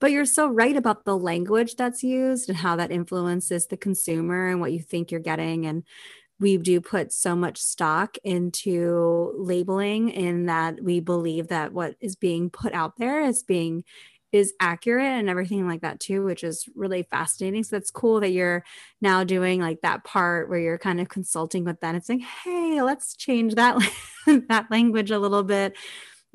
But 0.00 0.10
you're 0.10 0.24
so 0.24 0.48
right 0.48 0.76
about 0.76 1.04
the 1.04 1.16
language 1.16 1.76
that's 1.76 2.02
used 2.02 2.48
and 2.48 2.58
how 2.58 2.76
that 2.76 2.90
influences 2.90 3.66
the 3.66 3.76
consumer 3.76 4.48
and 4.48 4.60
what 4.60 4.72
you 4.72 4.80
think 4.80 5.10
you're 5.10 5.20
getting. 5.20 5.66
And 5.66 5.84
we 6.38 6.58
do 6.58 6.80
put 6.80 7.12
so 7.12 7.34
much 7.34 7.58
stock 7.58 8.18
into 8.22 9.32
labeling 9.36 10.10
in 10.10 10.46
that 10.46 10.82
we 10.82 11.00
believe 11.00 11.48
that 11.48 11.72
what 11.72 11.94
is 12.00 12.16
being 12.16 12.50
put 12.50 12.72
out 12.74 12.96
there 12.98 13.22
is 13.22 13.42
being 13.42 13.84
is 14.32 14.52
accurate 14.60 15.04
and 15.04 15.30
everything 15.30 15.66
like 15.66 15.80
that 15.80 16.00
too 16.00 16.24
which 16.24 16.44
is 16.44 16.68
really 16.74 17.04
fascinating. 17.04 17.62
So 17.62 17.76
that's 17.76 17.90
cool 17.90 18.20
that 18.20 18.32
you're 18.32 18.64
now 19.00 19.24
doing 19.24 19.60
like 19.60 19.80
that 19.80 20.04
part 20.04 20.50
where 20.50 20.58
you're 20.58 20.78
kind 20.78 21.00
of 21.00 21.08
consulting 21.08 21.64
with 21.64 21.80
them. 21.80 21.94
And 21.94 22.04
saying 22.04 22.26
hey 22.44 22.82
let's 22.82 23.16
change 23.16 23.54
that 23.54 23.78
that 24.26 24.66
language 24.70 25.10
a 25.10 25.18
little 25.18 25.44
bit 25.44 25.74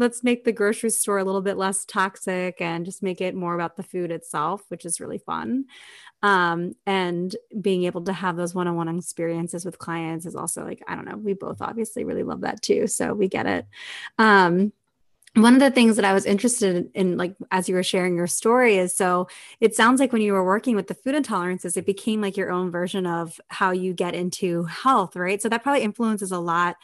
let's 0.01 0.23
make 0.23 0.43
the 0.43 0.51
grocery 0.51 0.89
store 0.89 1.19
a 1.19 1.23
little 1.23 1.41
bit 1.41 1.57
less 1.57 1.85
toxic 1.85 2.59
and 2.59 2.85
just 2.85 3.01
make 3.01 3.21
it 3.21 3.35
more 3.35 3.55
about 3.55 3.77
the 3.77 3.83
food 3.83 4.11
itself 4.11 4.63
which 4.69 4.85
is 4.85 4.99
really 4.99 5.19
fun 5.19 5.65
um, 6.23 6.73
and 6.85 7.35
being 7.61 7.85
able 7.85 8.03
to 8.03 8.13
have 8.13 8.35
those 8.35 8.53
one-on-one 8.53 8.89
experiences 8.97 9.63
with 9.63 9.79
clients 9.79 10.25
is 10.25 10.35
also 10.35 10.65
like 10.65 10.81
i 10.87 10.95
don't 10.95 11.05
know 11.05 11.17
we 11.17 11.33
both 11.33 11.61
obviously 11.61 12.03
really 12.03 12.23
love 12.23 12.41
that 12.41 12.61
too 12.61 12.87
so 12.87 13.13
we 13.13 13.27
get 13.27 13.45
it 13.45 13.65
um, 14.17 14.73
one 15.35 15.53
of 15.53 15.61
the 15.61 15.71
things 15.71 15.95
that 15.95 16.03
I 16.03 16.13
was 16.13 16.25
interested 16.25 16.91
in, 16.93 17.15
like 17.15 17.35
as 17.51 17.69
you 17.69 17.75
were 17.75 17.83
sharing 17.83 18.17
your 18.17 18.27
story, 18.27 18.77
is 18.77 18.93
so 18.93 19.29
it 19.61 19.73
sounds 19.75 20.01
like 20.01 20.11
when 20.11 20.21
you 20.21 20.33
were 20.33 20.43
working 20.43 20.75
with 20.75 20.87
the 20.87 20.93
food 20.93 21.15
intolerances, 21.15 21.77
it 21.77 21.85
became 21.85 22.19
like 22.19 22.35
your 22.35 22.51
own 22.51 22.69
version 22.69 23.05
of 23.05 23.39
how 23.47 23.71
you 23.71 23.93
get 23.93 24.13
into 24.13 24.65
health, 24.65 25.15
right? 25.15 25.41
So 25.41 25.47
that 25.47 25.63
probably 25.63 25.83
influences 25.83 26.33
a 26.33 26.39
lot 26.39 26.75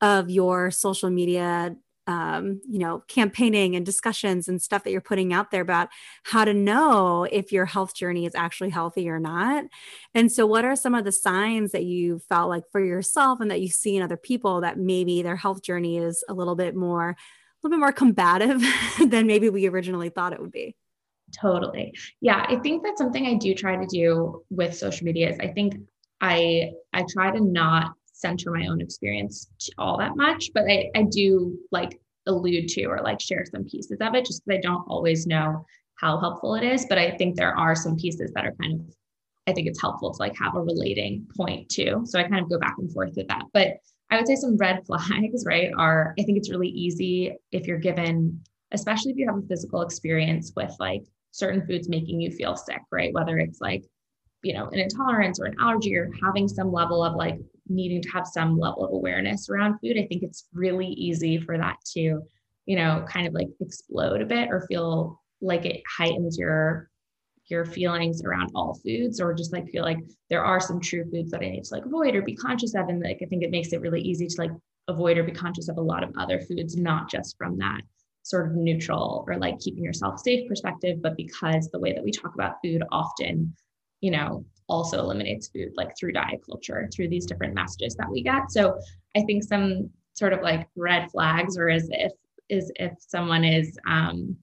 of 0.00 0.30
your 0.30 0.70
social 0.70 1.10
media 1.10 1.76
um, 2.06 2.60
you 2.68 2.78
know, 2.78 3.02
campaigning 3.08 3.74
and 3.74 3.84
discussions 3.84 4.48
and 4.48 4.62
stuff 4.62 4.84
that 4.84 4.90
you're 4.90 5.00
putting 5.00 5.32
out 5.32 5.50
there 5.50 5.62
about 5.62 5.88
how 6.24 6.44
to 6.44 6.54
know 6.54 7.24
if 7.24 7.52
your 7.52 7.64
health 7.64 7.94
journey 7.94 8.26
is 8.26 8.34
actually 8.34 8.70
healthy 8.70 9.08
or 9.08 9.18
not. 9.18 9.64
And 10.14 10.30
so, 10.30 10.46
what 10.46 10.64
are 10.64 10.76
some 10.76 10.94
of 10.94 11.04
the 11.04 11.12
signs 11.12 11.72
that 11.72 11.84
you 11.84 12.20
felt 12.20 12.48
like 12.48 12.64
for 12.70 12.84
yourself 12.84 13.40
and 13.40 13.50
that 13.50 13.60
you 13.60 13.68
see 13.68 13.96
in 13.96 14.02
other 14.02 14.16
people 14.16 14.60
that 14.60 14.78
maybe 14.78 15.22
their 15.22 15.36
health 15.36 15.62
journey 15.62 15.98
is 15.98 16.22
a 16.28 16.34
little 16.34 16.54
bit 16.54 16.76
more, 16.76 17.10
a 17.10 17.16
little 17.62 17.76
bit 17.76 17.80
more 17.80 17.92
combative 17.92 18.62
than 19.04 19.26
maybe 19.26 19.48
we 19.48 19.66
originally 19.66 20.08
thought 20.08 20.32
it 20.32 20.40
would 20.40 20.52
be? 20.52 20.76
Totally. 21.40 21.92
Yeah, 22.20 22.46
I 22.48 22.56
think 22.56 22.84
that's 22.84 22.98
something 22.98 23.26
I 23.26 23.34
do 23.34 23.52
try 23.52 23.76
to 23.76 23.86
do 23.86 24.44
with 24.50 24.76
social 24.76 25.04
media. 25.04 25.30
Is 25.30 25.38
I 25.40 25.48
think 25.48 25.74
I 26.20 26.70
I 26.92 27.04
try 27.10 27.32
to 27.32 27.40
not 27.40 27.95
center 28.16 28.50
my 28.50 28.66
own 28.66 28.80
experience 28.80 29.48
all 29.76 29.98
that 29.98 30.16
much, 30.16 30.50
but 30.54 30.64
I, 30.68 30.90
I 30.94 31.02
do 31.02 31.58
like 31.70 32.00
allude 32.26 32.68
to 32.68 32.84
or 32.86 33.00
like 33.02 33.20
share 33.20 33.44
some 33.44 33.64
pieces 33.64 33.98
of 34.00 34.14
it 34.14 34.24
just 34.24 34.44
because 34.44 34.58
I 34.58 34.60
don't 34.62 34.84
always 34.88 35.26
know 35.26 35.64
how 35.96 36.18
helpful 36.18 36.54
it 36.54 36.64
is. 36.64 36.86
But 36.88 36.98
I 36.98 37.16
think 37.16 37.36
there 37.36 37.56
are 37.56 37.74
some 37.74 37.96
pieces 37.96 38.32
that 38.34 38.46
are 38.46 38.54
kind 38.60 38.80
of, 38.80 38.94
I 39.46 39.52
think 39.52 39.68
it's 39.68 39.80
helpful 39.80 40.12
to 40.12 40.18
like 40.18 40.36
have 40.38 40.56
a 40.56 40.62
relating 40.62 41.26
point 41.36 41.68
too. 41.68 42.02
So 42.04 42.18
I 42.18 42.22
kind 42.22 42.42
of 42.42 42.48
go 42.48 42.58
back 42.58 42.76
and 42.78 42.90
forth 42.90 43.12
with 43.16 43.28
that. 43.28 43.44
But 43.52 43.74
I 44.10 44.16
would 44.16 44.26
say 44.26 44.36
some 44.36 44.56
red 44.56 44.80
flags, 44.86 45.44
right, 45.46 45.70
are 45.76 46.14
I 46.18 46.22
think 46.22 46.38
it's 46.38 46.50
really 46.50 46.68
easy 46.68 47.36
if 47.52 47.66
you're 47.66 47.78
given, 47.78 48.40
especially 48.72 49.12
if 49.12 49.18
you 49.18 49.26
have 49.26 49.38
a 49.38 49.46
physical 49.46 49.82
experience 49.82 50.52
with 50.56 50.74
like 50.80 51.02
certain 51.32 51.66
foods 51.66 51.88
making 51.88 52.20
you 52.20 52.30
feel 52.30 52.56
sick, 52.56 52.80
right? 52.90 53.12
Whether 53.12 53.38
it's 53.38 53.60
like, 53.60 53.84
you 54.42 54.54
know, 54.54 54.68
an 54.68 54.78
intolerance 54.78 55.38
or 55.38 55.44
an 55.44 55.56
allergy 55.60 55.94
or 55.96 56.10
having 56.22 56.48
some 56.48 56.72
level 56.72 57.04
of 57.04 57.14
like 57.14 57.38
needing 57.68 58.02
to 58.02 58.08
have 58.10 58.26
some 58.26 58.58
level 58.58 58.84
of 58.84 58.92
awareness 58.92 59.48
around 59.48 59.78
food, 59.78 59.98
I 59.98 60.06
think 60.06 60.22
it's 60.22 60.46
really 60.52 60.88
easy 60.88 61.38
for 61.38 61.58
that 61.58 61.76
to, 61.94 62.20
you 62.66 62.76
know, 62.76 63.04
kind 63.08 63.26
of 63.26 63.34
like 63.34 63.48
explode 63.60 64.22
a 64.22 64.26
bit 64.26 64.48
or 64.50 64.66
feel 64.68 65.20
like 65.40 65.64
it 65.64 65.82
heightens 65.96 66.38
your 66.38 66.88
your 67.48 67.64
feelings 67.64 68.24
around 68.24 68.50
all 68.56 68.74
foods 68.84 69.20
or 69.20 69.32
just 69.32 69.52
like 69.52 69.68
feel 69.68 69.84
like 69.84 69.98
there 70.30 70.44
are 70.44 70.60
some 70.60 70.80
true 70.80 71.04
foods 71.12 71.30
that 71.30 71.42
I 71.42 71.50
need 71.50 71.62
to 71.62 71.74
like 71.74 71.84
avoid 71.84 72.16
or 72.16 72.22
be 72.22 72.34
conscious 72.34 72.74
of. 72.74 72.88
And 72.88 73.00
like 73.00 73.20
I 73.22 73.26
think 73.26 73.44
it 73.44 73.52
makes 73.52 73.72
it 73.72 73.80
really 73.80 74.00
easy 74.00 74.26
to 74.26 74.40
like 74.40 74.50
avoid 74.88 75.16
or 75.16 75.22
be 75.22 75.32
conscious 75.32 75.68
of 75.68 75.76
a 75.76 75.82
lot 75.82 76.02
of 76.02 76.12
other 76.18 76.40
foods, 76.40 76.76
not 76.76 77.08
just 77.08 77.36
from 77.38 77.56
that 77.58 77.82
sort 78.22 78.48
of 78.48 78.56
neutral 78.56 79.24
or 79.28 79.36
like 79.36 79.58
keeping 79.60 79.84
yourself 79.84 80.18
safe 80.18 80.48
perspective, 80.48 81.00
but 81.00 81.16
because 81.16 81.68
the 81.70 81.78
way 81.78 81.92
that 81.92 82.02
we 82.02 82.10
talk 82.10 82.34
about 82.34 82.56
food 82.64 82.82
often, 82.90 83.54
you 84.00 84.10
know, 84.10 84.44
also 84.68 84.98
eliminates 84.98 85.48
food 85.48 85.72
like 85.76 85.96
through 85.96 86.12
diet 86.12 86.40
culture 86.44 86.88
through 86.92 87.08
these 87.08 87.26
different 87.26 87.54
messages 87.54 87.94
that 87.94 88.10
we 88.10 88.22
get. 88.22 88.50
So 88.50 88.78
i 89.16 89.22
think 89.22 89.42
some 89.42 89.90
sort 90.14 90.32
of 90.32 90.42
like 90.42 90.66
red 90.76 91.10
flags 91.10 91.56
or 91.58 91.68
as 91.68 91.88
if 91.90 92.12
is 92.48 92.70
if 92.76 92.92
someone 92.98 93.44
is 93.44 93.78
um 93.88 94.36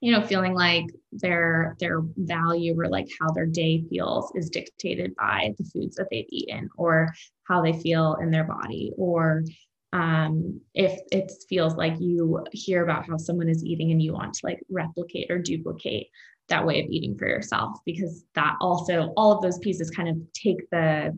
you 0.00 0.12
know 0.12 0.22
feeling 0.22 0.54
like 0.54 0.86
their 1.12 1.76
their 1.80 2.02
value 2.16 2.78
or 2.78 2.88
like 2.88 3.08
how 3.20 3.30
their 3.32 3.46
day 3.46 3.84
feels 3.88 4.30
is 4.34 4.50
dictated 4.50 5.14
by 5.16 5.54
the 5.58 5.64
foods 5.64 5.96
that 5.96 6.08
they've 6.10 6.26
eaten 6.28 6.68
or 6.76 7.12
how 7.44 7.62
they 7.62 7.72
feel 7.72 8.16
in 8.20 8.30
their 8.30 8.44
body 8.44 8.92
or 8.96 9.42
um, 9.92 10.60
if 10.74 11.00
it 11.10 11.32
feels 11.48 11.76
like 11.76 11.94
you 12.00 12.44
hear 12.52 12.82
about 12.82 13.06
how 13.08 13.16
someone 13.16 13.48
is 13.48 13.64
eating 13.64 13.92
and 13.92 14.02
you 14.02 14.12
want 14.12 14.34
to 14.34 14.40
like 14.44 14.60
replicate 14.68 15.30
or 15.30 15.38
duplicate 15.38 16.08
that 16.48 16.64
way 16.64 16.80
of 16.80 16.88
eating 16.90 17.16
for 17.16 17.26
yourself 17.26 17.78
because 17.84 18.24
that 18.34 18.56
also 18.60 19.12
all 19.16 19.32
of 19.32 19.42
those 19.42 19.58
pieces 19.58 19.90
kind 19.90 20.08
of 20.08 20.16
take 20.32 20.68
the 20.70 21.16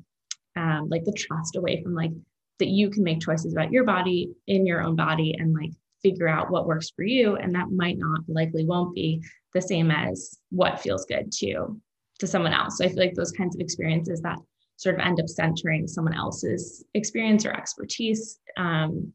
um, 0.56 0.88
like 0.88 1.04
the 1.04 1.12
trust 1.12 1.56
away 1.56 1.82
from 1.82 1.94
like 1.94 2.10
that 2.58 2.68
you 2.68 2.90
can 2.90 3.04
make 3.04 3.20
choices 3.20 3.52
about 3.52 3.70
your 3.70 3.84
body 3.84 4.30
in 4.46 4.66
your 4.66 4.82
own 4.82 4.96
body 4.96 5.34
and 5.38 5.54
like 5.54 5.70
figure 6.02 6.28
out 6.28 6.50
what 6.50 6.66
works 6.66 6.90
for 6.90 7.02
you. 7.02 7.36
And 7.36 7.54
that 7.54 7.70
might 7.70 7.98
not 7.98 8.20
likely 8.28 8.64
won't 8.64 8.94
be 8.94 9.22
the 9.54 9.60
same 9.60 9.90
as 9.90 10.38
what 10.50 10.80
feels 10.80 11.04
good 11.04 11.32
to 11.32 11.80
to 12.18 12.26
someone 12.26 12.52
else. 12.52 12.78
So 12.78 12.84
i 12.84 12.88
feel 12.88 12.98
like 12.98 13.14
those 13.14 13.32
kinds 13.32 13.54
of 13.54 13.60
experiences 13.60 14.20
that 14.22 14.38
sort 14.76 14.96
of 14.96 15.00
end 15.00 15.20
up 15.20 15.28
centering 15.28 15.86
someone 15.86 16.14
else's 16.14 16.84
experience 16.94 17.44
or 17.44 17.52
expertise 17.52 18.38
um, 18.56 19.12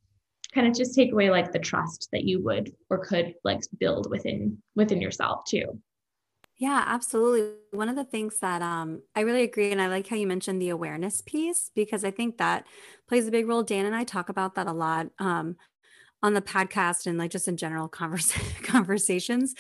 kind 0.54 0.68
of 0.68 0.74
just 0.74 0.94
take 0.94 1.12
away 1.12 1.30
like 1.30 1.52
the 1.52 1.60
trust 1.60 2.10
that 2.12 2.24
you 2.24 2.44
would 2.44 2.72
or 2.90 3.06
could 3.06 3.34
like 3.44 3.62
build 3.80 4.10
within 4.10 4.58
within 4.76 5.02
yourself 5.02 5.44
too 5.46 5.80
yeah, 6.64 6.82
absolutely. 6.88 7.58
One 7.72 7.90
of 7.90 7.98
the 7.98 8.06
things 8.06 8.40
that 8.40 8.62
um, 8.62 9.02
I 9.18 9.20
really 9.20 9.44
agree, 9.44 9.74
and 9.74 9.82
I 9.82 9.88
like 9.88 10.08
how 10.08 10.16
you 10.16 10.26
mentioned 10.26 10.62
the 10.62 10.70
awareness 10.70 11.20
piece 11.20 11.70
because 11.76 12.06
I 12.06 12.12
think 12.12 12.38
that 12.38 12.66
plays 13.06 13.28
a 13.28 13.32
big 13.32 13.50
role. 13.50 13.64
Dan 13.64 13.86
and 13.86 13.94
I 13.94 14.06
talk 14.06 14.30
about 14.30 14.56
that 14.56 14.68
a 14.68 14.72
lot. 14.72 15.08
Um, 15.20 15.58
on 16.22 16.34
the 16.34 16.42
podcast 16.42 17.06
and 17.06 17.18
like 17.18 17.32
just 17.32 17.50
in 17.50 17.58
general 17.58 17.90
converse, 17.90 18.32
conversations 18.64 19.56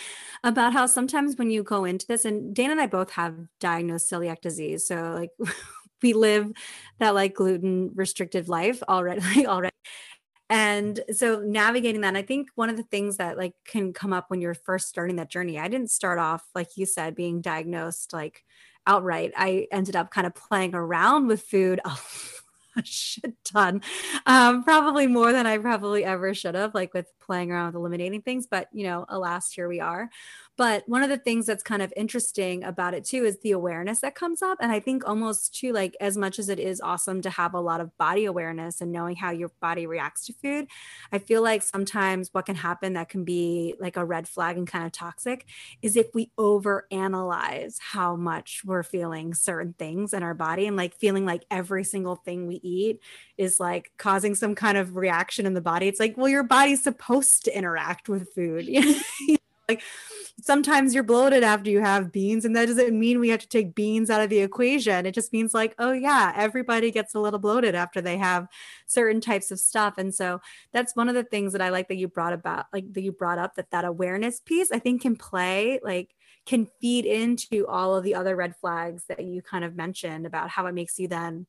about 0.45 0.71
how 0.71 0.85
sometimes 0.85 1.35
when 1.35 1.51
you 1.51 1.61
go 1.61 1.83
into 1.83 2.07
this 2.07 2.23
and 2.23 2.55
Dan 2.55 2.71
and 2.71 2.79
I 2.79 2.87
both 2.87 3.11
have 3.11 3.35
diagnosed 3.59 4.09
celiac 4.09 4.39
disease 4.39 4.87
so 4.87 5.11
like 5.11 5.31
we 6.01 6.13
live 6.13 6.53
that 6.99 7.15
like 7.15 7.33
gluten 7.33 7.91
restricted 7.95 8.47
life 8.47 8.81
already 8.87 9.45
already 9.45 9.75
and 10.53 10.99
so 11.11 11.39
navigating 11.39 12.01
that 12.01 12.15
i 12.15 12.21
think 12.21 12.47
one 12.53 12.69
of 12.69 12.77
the 12.77 12.83
things 12.83 13.17
that 13.17 13.37
like 13.37 13.55
can 13.65 13.91
come 13.91 14.13
up 14.13 14.29
when 14.29 14.39
you're 14.39 14.53
first 14.53 14.87
starting 14.87 15.15
that 15.15 15.29
journey 15.29 15.57
i 15.57 15.67
didn't 15.67 15.89
start 15.89 16.19
off 16.19 16.47
like 16.53 16.77
you 16.77 16.85
said 16.85 17.15
being 17.15 17.41
diagnosed 17.41 18.13
like 18.13 18.43
outright 18.85 19.33
i 19.35 19.67
ended 19.71 19.95
up 19.95 20.11
kind 20.11 20.27
of 20.27 20.35
playing 20.35 20.75
around 20.75 21.25
with 21.27 21.41
food 21.41 21.81
a 22.75 22.83
shit 22.83 23.35
ton, 23.43 23.81
um, 24.25 24.63
probably 24.63 25.07
more 25.07 25.31
than 25.31 25.45
I 25.45 25.57
probably 25.59 26.03
ever 26.03 26.33
should 26.33 26.55
have, 26.55 26.73
like 26.73 26.93
with 26.93 27.07
playing 27.19 27.51
around 27.51 27.67
with 27.67 27.75
eliminating 27.75 28.21
things. 28.21 28.47
But 28.47 28.67
you 28.73 28.85
know, 28.85 29.05
alas, 29.09 29.51
here 29.51 29.67
we 29.67 29.79
are. 29.79 30.09
But 30.55 30.83
one 30.87 31.01
of 31.01 31.09
the 31.09 31.17
things 31.17 31.45
that's 31.45 31.63
kind 31.63 31.81
of 31.81 31.91
interesting 31.97 32.63
about 32.63 32.93
it 32.93 33.05
too 33.05 33.25
is 33.25 33.39
the 33.39 33.51
awareness 33.51 34.01
that 34.01 34.13
comes 34.13 34.41
up. 34.41 34.59
And 34.61 34.71
I 34.71 34.79
think 34.79 35.07
almost 35.07 35.55
too, 35.55 35.73
like 35.73 35.95
as 35.99 36.15
much 36.15 36.37
as 36.37 36.49
it 36.49 36.59
is 36.59 36.79
awesome 36.79 37.21
to 37.23 37.29
have 37.31 37.55
a 37.55 37.59
lot 37.59 37.81
of 37.81 37.97
body 37.97 38.25
awareness 38.25 38.79
and 38.79 38.91
knowing 38.91 39.15
how 39.15 39.31
your 39.31 39.51
body 39.61 39.87
reacts 39.87 40.25
to 40.27 40.33
food, 40.33 40.67
I 41.11 41.17
feel 41.17 41.41
like 41.41 41.63
sometimes 41.63 42.29
what 42.33 42.45
can 42.45 42.55
happen 42.55 42.93
that 42.93 43.09
can 43.09 43.23
be 43.23 43.75
like 43.79 43.97
a 43.97 44.05
red 44.05 44.27
flag 44.27 44.57
and 44.57 44.67
kind 44.67 44.85
of 44.85 44.91
toxic 44.91 45.47
is 45.81 45.95
if 45.95 46.07
we 46.13 46.31
over 46.37 46.87
analyze 46.91 47.79
how 47.79 48.15
much 48.15 48.61
we're 48.63 48.83
feeling 48.83 49.33
certain 49.33 49.73
things 49.73 50.13
in 50.13 50.21
our 50.21 50.35
body 50.35 50.67
and 50.67 50.77
like 50.77 50.93
feeling 50.95 51.25
like 51.25 51.45
every 51.49 51.83
single 51.83 52.15
thing 52.15 52.45
we 52.45 52.59
eat 52.63 52.99
is 53.37 53.59
like 53.59 53.91
causing 53.97 54.35
some 54.35 54.53
kind 54.53 54.77
of 54.77 54.95
reaction 54.95 55.45
in 55.45 55.55
the 55.55 55.61
body. 55.61 55.87
It's 55.87 55.99
like, 55.99 56.15
well, 56.15 56.29
your 56.29 56.43
body's 56.43 56.83
supposed 56.83 57.45
to 57.45 57.57
interact 57.57 58.07
with 58.07 58.31
food. 58.33 58.69
like 59.69 59.81
sometimes 60.41 60.93
you're 60.93 61.03
bloated 61.03 61.43
after 61.43 61.69
you 61.69 61.79
have 61.79 62.11
beans 62.11 62.43
and 62.43 62.55
that 62.55 62.65
doesn't 62.65 62.97
mean 62.97 63.19
we 63.19 63.29
have 63.29 63.39
to 63.39 63.47
take 63.47 63.75
beans 63.75 64.09
out 64.09 64.21
of 64.21 64.29
the 64.29 64.39
equation. 64.39 65.05
It 65.05 65.13
just 65.13 65.33
means 65.33 65.53
like 65.53 65.75
oh 65.79 65.91
yeah 65.91 66.33
everybody 66.35 66.91
gets 66.91 67.15
a 67.15 67.19
little 67.19 67.39
bloated 67.39 67.75
after 67.75 68.01
they 68.01 68.17
have 68.17 68.47
certain 68.87 69.21
types 69.21 69.51
of 69.51 69.59
stuff. 69.59 69.97
And 69.97 70.13
so 70.13 70.41
that's 70.71 70.95
one 70.95 71.09
of 71.09 71.15
the 71.15 71.23
things 71.23 71.53
that 71.53 71.61
i 71.61 71.69
like 71.69 71.87
that 71.87 71.97
you 71.97 72.07
brought 72.07 72.33
about 72.33 72.65
like 72.73 72.91
that 72.93 73.01
you 73.01 73.11
brought 73.11 73.39
up 73.39 73.55
that 73.55 73.71
that 73.71 73.85
awareness 73.85 74.39
piece 74.39 74.71
i 74.71 74.79
think 74.79 75.01
can 75.01 75.15
play 75.15 75.79
like 75.83 76.13
can 76.45 76.67
feed 76.81 77.05
into 77.05 77.65
all 77.67 77.95
of 77.95 78.03
the 78.03 78.15
other 78.15 78.35
red 78.35 78.55
flags 78.55 79.05
that 79.07 79.23
you 79.23 79.41
kind 79.41 79.63
of 79.63 79.75
mentioned 79.75 80.25
about 80.25 80.49
how 80.49 80.65
it 80.65 80.73
makes 80.73 80.99
you 80.99 81.07
then 81.07 81.45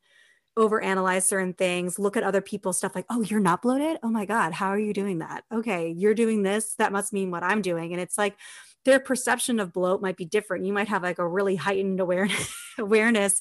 overanalyze 0.58 1.24
certain 1.24 1.52
things, 1.52 1.98
look 1.98 2.16
at 2.16 2.22
other 2.22 2.40
people's 2.40 2.78
stuff 2.78 2.94
like, 2.94 3.06
oh, 3.10 3.22
you're 3.22 3.40
not 3.40 3.62
bloated? 3.62 3.98
Oh 4.02 4.10
my 4.10 4.24
God, 4.24 4.52
how 4.52 4.68
are 4.68 4.78
you 4.78 4.92
doing 4.92 5.18
that? 5.18 5.44
Okay, 5.52 5.90
you're 5.90 6.14
doing 6.14 6.42
this. 6.42 6.74
That 6.76 6.92
must 6.92 7.12
mean 7.12 7.30
what 7.30 7.42
I'm 7.42 7.62
doing. 7.62 7.92
And 7.92 8.00
it's 8.00 8.16
like 8.16 8.36
their 8.84 9.00
perception 9.00 9.58
of 9.58 9.72
bloat 9.72 10.00
might 10.02 10.16
be 10.16 10.24
different. 10.24 10.64
You 10.64 10.72
might 10.72 10.88
have 10.88 11.02
like 11.02 11.18
a 11.18 11.26
really 11.26 11.56
heightened 11.56 12.00
awareness 12.00 12.54
awareness. 12.78 13.40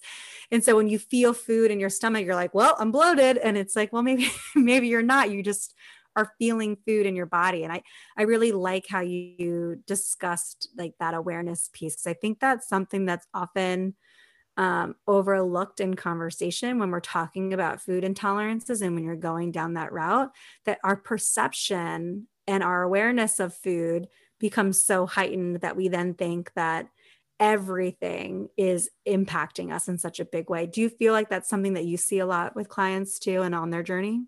And 0.52 0.64
so 0.64 0.76
when 0.76 0.88
you 0.88 1.00
feel 1.00 1.34
food 1.34 1.72
in 1.72 1.80
your 1.80 1.90
stomach, 1.90 2.26
you're 2.26 2.36
like, 2.36 2.54
well, 2.54 2.76
I'm 2.80 2.92
bloated. 2.92 3.38
And 3.38 3.58
it's 3.58 3.76
like, 3.76 3.92
well, 3.92 4.04
maybe, 4.04 4.30
maybe 4.56 4.88
you're 4.88 5.02
not. 5.02 5.32
You 5.32 5.44
just 5.44 5.74
are 6.16 6.32
feeling 6.38 6.78
food 6.86 7.06
in 7.06 7.16
your 7.16 7.26
body. 7.26 7.64
And 7.64 7.74
I, 7.74 7.82
I 8.16 8.24
really 8.24 8.52
like 8.52 8.86
how 8.88 9.00
you 9.00 9.82
discussed 9.88 10.70
like 10.78 10.94
that 11.00 11.16
awareness 11.16 11.70
piece. 11.74 11.96
Cause 11.96 12.08
I 12.08 12.14
think 12.14 12.40
that's 12.40 12.68
something 12.68 13.06
that's 13.06 13.28
often 13.34 13.96
um, 14.58 14.96
overlooked 15.08 15.80
in 15.80 15.96
conversation 15.96 16.80
when 16.80 16.92
we're 16.92 17.00
talking 17.00 17.54
about 17.54 17.82
food 17.82 18.04
intolerances 18.04 18.82
and 18.82 18.96
when 18.96 19.04
you're 19.04 19.16
going 19.16 19.52
down 19.52 19.74
that 19.74 19.92
route, 19.92 20.32
that 20.66 20.80
our 20.84 20.96
perception 20.96 22.28
and 22.48 22.64
our 22.64 22.84
awareness 22.84 23.40
of 23.40 23.54
food 23.54 24.08
becomes 24.40 24.84
so 24.84 25.06
heightened 25.06 25.62
that 25.62 25.76
we 25.76 25.88
then 25.88 26.14
think 26.14 26.52
that 26.56 26.88
everything 27.40 28.50
is 28.58 28.90
impacting 29.08 29.74
us 29.74 29.88
in 29.88 29.98
such 29.98 30.20
a 30.20 30.26
big 30.26 30.50
way. 30.50 30.66
Do 30.68 30.82
you 30.82 30.90
feel 30.90 31.14
like 31.14 31.30
that's 31.30 31.50
something 31.50 31.74
that 31.74 31.86
you 31.86 31.98
see 31.98 32.20
a 32.20 32.26
lot 32.26 32.56
with 32.56 32.70
clients 32.70 33.20
too 33.20 33.42
and 33.42 33.56
on 33.56 33.70
their 33.70 33.84
journey? 33.84 34.24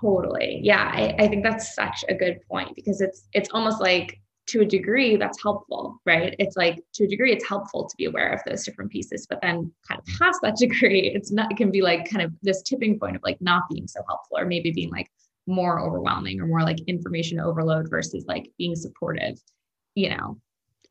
Totally. 0.00 0.60
Yeah. 0.62 0.90
I, 0.92 1.14
I 1.18 1.28
think 1.28 1.44
that's 1.44 1.74
such 1.74 2.04
a 2.08 2.14
good 2.14 2.40
point 2.50 2.74
because 2.74 3.00
it's 3.00 3.28
it's 3.34 3.50
almost 3.50 3.80
like 3.80 4.18
to 4.46 4.60
a 4.60 4.64
degree 4.66 5.16
that's 5.16 5.42
helpful, 5.42 6.00
right? 6.04 6.34
It's 6.38 6.56
like 6.56 6.80
to 6.94 7.04
a 7.04 7.08
degree 7.08 7.32
it's 7.32 7.48
helpful 7.48 7.88
to 7.88 7.96
be 7.96 8.04
aware 8.04 8.30
of 8.30 8.40
those 8.46 8.64
different 8.64 8.90
pieces, 8.90 9.26
but 9.28 9.40
then 9.40 9.72
kind 9.88 10.00
of 10.00 10.06
past 10.18 10.40
that 10.42 10.56
degree, 10.58 11.12
it's 11.14 11.32
not 11.32 11.50
it 11.50 11.56
can 11.56 11.70
be 11.70 11.82
like 11.82 12.10
kind 12.10 12.22
of 12.22 12.32
this 12.42 12.62
tipping 12.62 12.98
point 12.98 13.16
of 13.16 13.22
like 13.22 13.40
not 13.40 13.62
being 13.70 13.86
so 13.86 14.00
helpful 14.06 14.38
or 14.38 14.44
maybe 14.44 14.70
being 14.70 14.90
like 14.90 15.10
more 15.46 15.80
overwhelming 15.80 16.40
or 16.40 16.46
more 16.46 16.62
like 16.62 16.80
information 16.86 17.40
overload 17.40 17.88
versus 17.88 18.24
like 18.26 18.50
being 18.58 18.74
supportive, 18.74 19.40
you 19.94 20.10
know, 20.10 20.38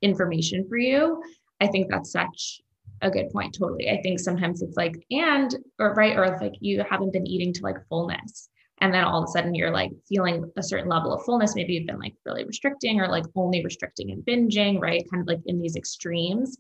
information 0.01 0.67
for 0.67 0.77
you. 0.77 1.23
I 1.61 1.67
think 1.67 1.89
that's 1.89 2.11
such 2.11 2.61
a 3.01 3.09
good 3.09 3.29
point. 3.31 3.55
Totally. 3.57 3.89
I 3.89 4.01
think 4.01 4.19
sometimes 4.19 4.61
it's 4.61 4.77
like, 4.77 4.95
and, 5.11 5.55
or 5.79 5.93
right, 5.93 6.17
or 6.17 6.37
like 6.39 6.53
you 6.59 6.83
haven't 6.89 7.13
been 7.13 7.27
eating 7.27 7.53
to 7.53 7.63
like 7.63 7.77
fullness. 7.89 8.49
And 8.81 8.93
then 8.93 9.03
all 9.03 9.23
of 9.23 9.29
a 9.29 9.31
sudden 9.31 9.55
you're 9.55 9.71
like 9.71 9.91
feeling 10.07 10.51
a 10.57 10.63
certain 10.63 10.89
level 10.89 11.13
of 11.13 11.23
fullness. 11.23 11.55
Maybe 11.55 11.73
you've 11.73 11.87
been 11.87 11.99
like 11.99 12.15
really 12.25 12.43
restricting 12.43 12.99
or 12.99 13.07
like 13.07 13.25
only 13.35 13.63
restricting 13.63 14.11
and 14.11 14.25
binging, 14.25 14.79
right? 14.81 15.03
Kind 15.11 15.21
of 15.21 15.27
like 15.27 15.39
in 15.45 15.61
these 15.61 15.75
extremes. 15.75 16.57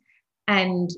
And 0.47 0.89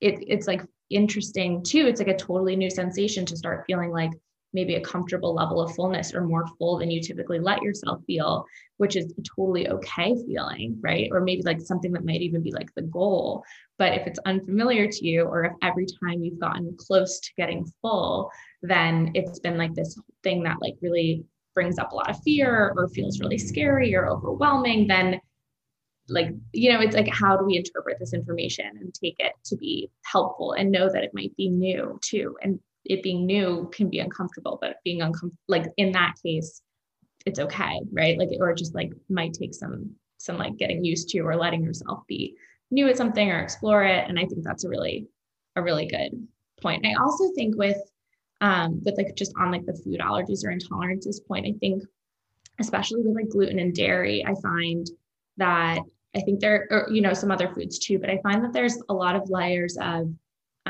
it, 0.00 0.22
it's 0.26 0.46
like 0.46 0.62
interesting 0.90 1.62
too. 1.62 1.86
It's 1.86 2.00
like 2.00 2.08
a 2.08 2.16
totally 2.16 2.56
new 2.56 2.70
sensation 2.70 3.26
to 3.26 3.36
start 3.36 3.64
feeling 3.66 3.90
like, 3.90 4.12
maybe 4.52 4.74
a 4.74 4.80
comfortable 4.80 5.34
level 5.34 5.60
of 5.60 5.74
fullness 5.74 6.12
or 6.14 6.22
more 6.22 6.46
full 6.58 6.78
than 6.78 6.90
you 6.90 7.00
typically 7.00 7.38
let 7.38 7.62
yourself 7.62 8.02
feel, 8.06 8.44
which 8.78 8.96
is 8.96 9.12
a 9.18 9.22
totally 9.22 9.68
okay 9.68 10.14
feeling, 10.26 10.76
right? 10.80 11.08
Or 11.12 11.20
maybe 11.20 11.42
like 11.42 11.60
something 11.60 11.92
that 11.92 12.04
might 12.04 12.22
even 12.22 12.42
be 12.42 12.52
like 12.52 12.72
the 12.74 12.82
goal. 12.82 13.44
But 13.78 13.94
if 13.94 14.06
it's 14.06 14.18
unfamiliar 14.26 14.88
to 14.88 15.06
you, 15.06 15.22
or 15.22 15.44
if 15.44 15.52
every 15.62 15.86
time 15.86 16.22
you've 16.22 16.40
gotten 16.40 16.76
close 16.76 17.20
to 17.20 17.30
getting 17.36 17.70
full, 17.80 18.30
then 18.62 19.12
it's 19.14 19.38
been 19.38 19.56
like 19.56 19.74
this 19.74 19.98
thing 20.22 20.42
that 20.42 20.60
like 20.60 20.74
really 20.82 21.24
brings 21.54 21.78
up 21.78 21.92
a 21.92 21.94
lot 21.94 22.10
of 22.10 22.20
fear 22.22 22.72
or 22.76 22.88
feels 22.88 23.20
really 23.20 23.38
scary 23.38 23.94
or 23.94 24.08
overwhelming, 24.08 24.86
then 24.86 25.20
like 26.08 26.30
you 26.52 26.72
know 26.72 26.80
it's 26.80 26.96
like 26.96 27.08
how 27.08 27.36
do 27.36 27.44
we 27.44 27.56
interpret 27.56 27.96
this 28.00 28.12
information 28.12 28.66
and 28.80 28.92
take 28.92 29.14
it 29.20 29.32
to 29.44 29.56
be 29.56 29.88
helpful 30.04 30.52
and 30.52 30.70
know 30.70 30.90
that 30.92 31.04
it 31.04 31.12
might 31.14 31.34
be 31.36 31.48
new 31.48 31.98
too 32.02 32.36
and 32.42 32.58
it 32.84 33.02
being 33.02 33.26
new 33.26 33.70
can 33.72 33.90
be 33.90 33.98
uncomfortable, 33.98 34.58
but 34.60 34.76
being 34.84 35.02
uncomfortable, 35.02 35.36
like 35.48 35.66
in 35.76 35.92
that 35.92 36.14
case, 36.24 36.62
it's 37.26 37.38
okay, 37.38 37.80
right? 37.92 38.18
Like, 38.18 38.30
or 38.38 38.54
just 38.54 38.74
like 38.74 38.92
might 39.08 39.34
take 39.34 39.54
some, 39.54 39.90
some 40.18 40.38
like 40.38 40.56
getting 40.56 40.84
used 40.84 41.08
to 41.10 41.20
or 41.20 41.36
letting 41.36 41.62
yourself 41.62 42.00
be 42.06 42.36
new 42.70 42.88
at 42.88 42.96
something 42.96 43.30
or 43.30 43.40
explore 43.40 43.84
it. 43.84 44.08
And 44.08 44.18
I 44.18 44.24
think 44.24 44.42
that's 44.42 44.64
a 44.64 44.68
really, 44.68 45.06
a 45.56 45.62
really 45.62 45.86
good 45.86 46.26
point. 46.60 46.86
I 46.86 46.94
also 46.94 47.30
think 47.34 47.56
with, 47.56 47.78
um, 48.40 48.80
with 48.84 48.96
like 48.96 49.14
just 49.16 49.34
on 49.38 49.50
like 49.50 49.66
the 49.66 49.74
food 49.84 50.00
allergies 50.00 50.44
or 50.44 50.50
intolerances 50.50 51.24
point, 51.26 51.46
I 51.46 51.52
think, 51.60 51.82
especially 52.58 53.02
with 53.02 53.14
like 53.14 53.28
gluten 53.28 53.58
and 53.58 53.74
dairy, 53.74 54.24
I 54.24 54.34
find 54.42 54.86
that 55.36 55.80
I 56.16 56.20
think 56.20 56.40
there, 56.40 56.66
are 56.70 56.88
you 56.90 57.02
know, 57.02 57.12
some 57.12 57.30
other 57.30 57.48
foods 57.48 57.78
too, 57.78 57.98
but 57.98 58.10
I 58.10 58.18
find 58.22 58.42
that 58.42 58.52
there's 58.52 58.78
a 58.88 58.94
lot 58.94 59.16
of 59.16 59.28
layers 59.30 59.76
of 59.80 60.12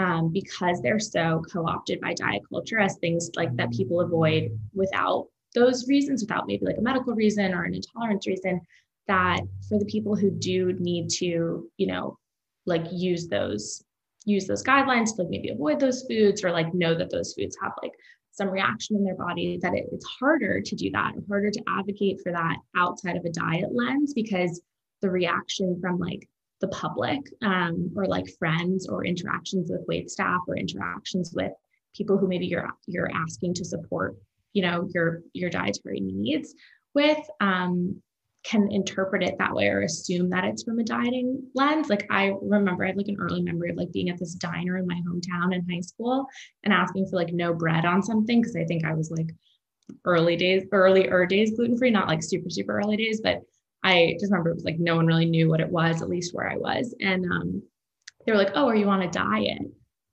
um, 0.01 0.33
because 0.33 0.81
they're 0.81 0.99
so 0.99 1.43
co-opted 1.53 2.01
by 2.01 2.15
diet 2.15 2.43
culture 2.49 2.79
as 2.79 2.97
things 2.97 3.31
like 3.37 3.55
that 3.57 3.71
people 3.71 4.01
avoid 4.01 4.59
without 4.73 5.27
those 5.55 5.89
reasons, 5.89 6.23
without 6.23 6.47
maybe 6.47 6.65
like 6.65 6.79
a 6.79 6.83
medical 6.83 7.15
reason 7.15 7.53
or 7.53 7.65
an 7.65 7.75
intolerance 7.75 8.27
reason. 8.27 8.61
that 9.09 9.41
for 9.69 9.79
the 9.79 9.85
people 9.87 10.17
who 10.17 10.31
do 10.31 10.73
need 10.79 11.11
to, 11.11 11.69
you 11.77 11.87
know, 11.87 12.17
like 12.65 12.85
use 12.93 13.29
those 13.29 13.85
use 14.25 14.47
those 14.47 14.63
guidelines 14.63 15.17
to 15.17 15.23
like 15.23 15.31
maybe 15.31 15.49
avoid 15.51 15.81
those 15.81 16.05
foods 16.09 16.45
or 16.45 16.51
like 16.53 16.73
know 16.75 16.95
that 16.95 17.11
those 17.11 17.35
foods 17.35 17.57
have 17.61 17.73
like 17.83 17.93
some 18.33 18.49
reaction 18.49 18.97
in 18.97 19.03
their 19.03 19.17
body 19.17 19.59
that 19.63 19.75
it, 19.75 19.87
it's 19.93 20.05
harder 20.05 20.61
to 20.61 20.77
do 20.77 20.91
that 20.91 21.13
harder 21.27 21.51
to 21.51 21.63
advocate 21.79 22.21
for 22.23 22.31
that 22.31 22.57
outside 22.77 23.17
of 23.17 23.25
a 23.25 23.31
diet 23.31 23.71
lens 23.73 24.13
because 24.13 24.61
the 25.01 25.11
reaction 25.11 25.79
from 25.81 25.99
like 25.99 26.29
the 26.61 26.69
public 26.69 27.21
um, 27.43 27.91
or 27.97 28.07
like 28.07 28.27
friends 28.39 28.89
or 28.89 29.05
interactions 29.05 29.71
with 29.71 29.85
wait 29.89 30.11
staff 30.11 30.41
or 30.47 30.57
interactions 30.57 31.33
with 31.35 31.53
people 31.95 32.19
who 32.19 32.29
maybe 32.29 32.47
you're 32.47 32.69
you're 32.87 33.11
asking 33.15 33.55
to 33.55 33.65
support 33.65 34.17
you 34.53 34.63
know 34.63 34.89
your 34.95 35.23
your 35.33 35.51
dietary 35.51 36.01
needs 36.01 36.55
with 36.95 37.19
um, 37.41 38.01
can 38.43 38.71
interpret 38.71 39.23
it 39.23 39.37
that 39.39 39.55
way 39.55 39.69
or 39.69 39.83
assume 39.83 40.31
that 40.31 40.45
it's 40.45 40.63
from 40.63 40.79
a 40.79 40.85
dieting 40.85 41.43
lens. 41.55 41.89
Like 41.89 42.07
I 42.11 42.33
remember 42.41 42.85
I 42.85 42.89
have 42.89 42.97
like 42.97 43.09
an 43.09 43.19
early 43.21 43.43
memory 43.43 43.71
of 43.71 43.77
like 43.77 43.93
being 43.93 44.09
at 44.09 44.19
this 44.19 44.35
diner 44.35 44.79
in 44.79 44.87
my 44.87 45.01
hometown 45.07 45.55
in 45.55 45.69
high 45.71 45.81
school 45.81 46.27
and 46.65 46.73
asking 46.73 47.07
for 47.07 47.17
like 47.17 47.33
no 47.33 47.53
bread 47.53 47.85
on 47.85 48.03
something 48.03 48.41
because 48.41 48.57
I 48.57 48.65
think 48.65 48.85
I 48.85 48.95
was 48.95 49.11
like 49.11 49.31
early 50.05 50.37
days, 50.37 50.65
early 50.73 51.09
days 51.29 51.55
gluten 51.55 51.77
free, 51.77 51.91
not 51.91 52.09
like 52.09 52.23
super 52.23 52.49
super 52.49 52.79
early 52.79 52.97
days, 52.97 53.21
but 53.23 53.41
I 53.83 54.17
just 54.21 54.31
remember 54.31 54.51
it 54.51 54.57
was 54.57 54.65
like 54.65 54.79
no 54.79 54.97
one 54.97 55.07
really 55.07 55.27
knew 55.27 55.49
what 55.49 55.61
it 55.61 55.71
was, 55.71 56.03
at 56.03 56.09
least 56.09 56.35
where 56.35 56.51
I 56.51 56.57
was, 56.57 56.95
and 57.01 57.25
um, 57.27 57.63
they 58.25 58.33
were 58.33 58.39
like, 58.39 58.53
"Oh, 58.55 58.69
are 58.69 58.77
you 58.77 58.89
on 58.89 59.03
a 59.03 59.11
diet?" 59.11 59.63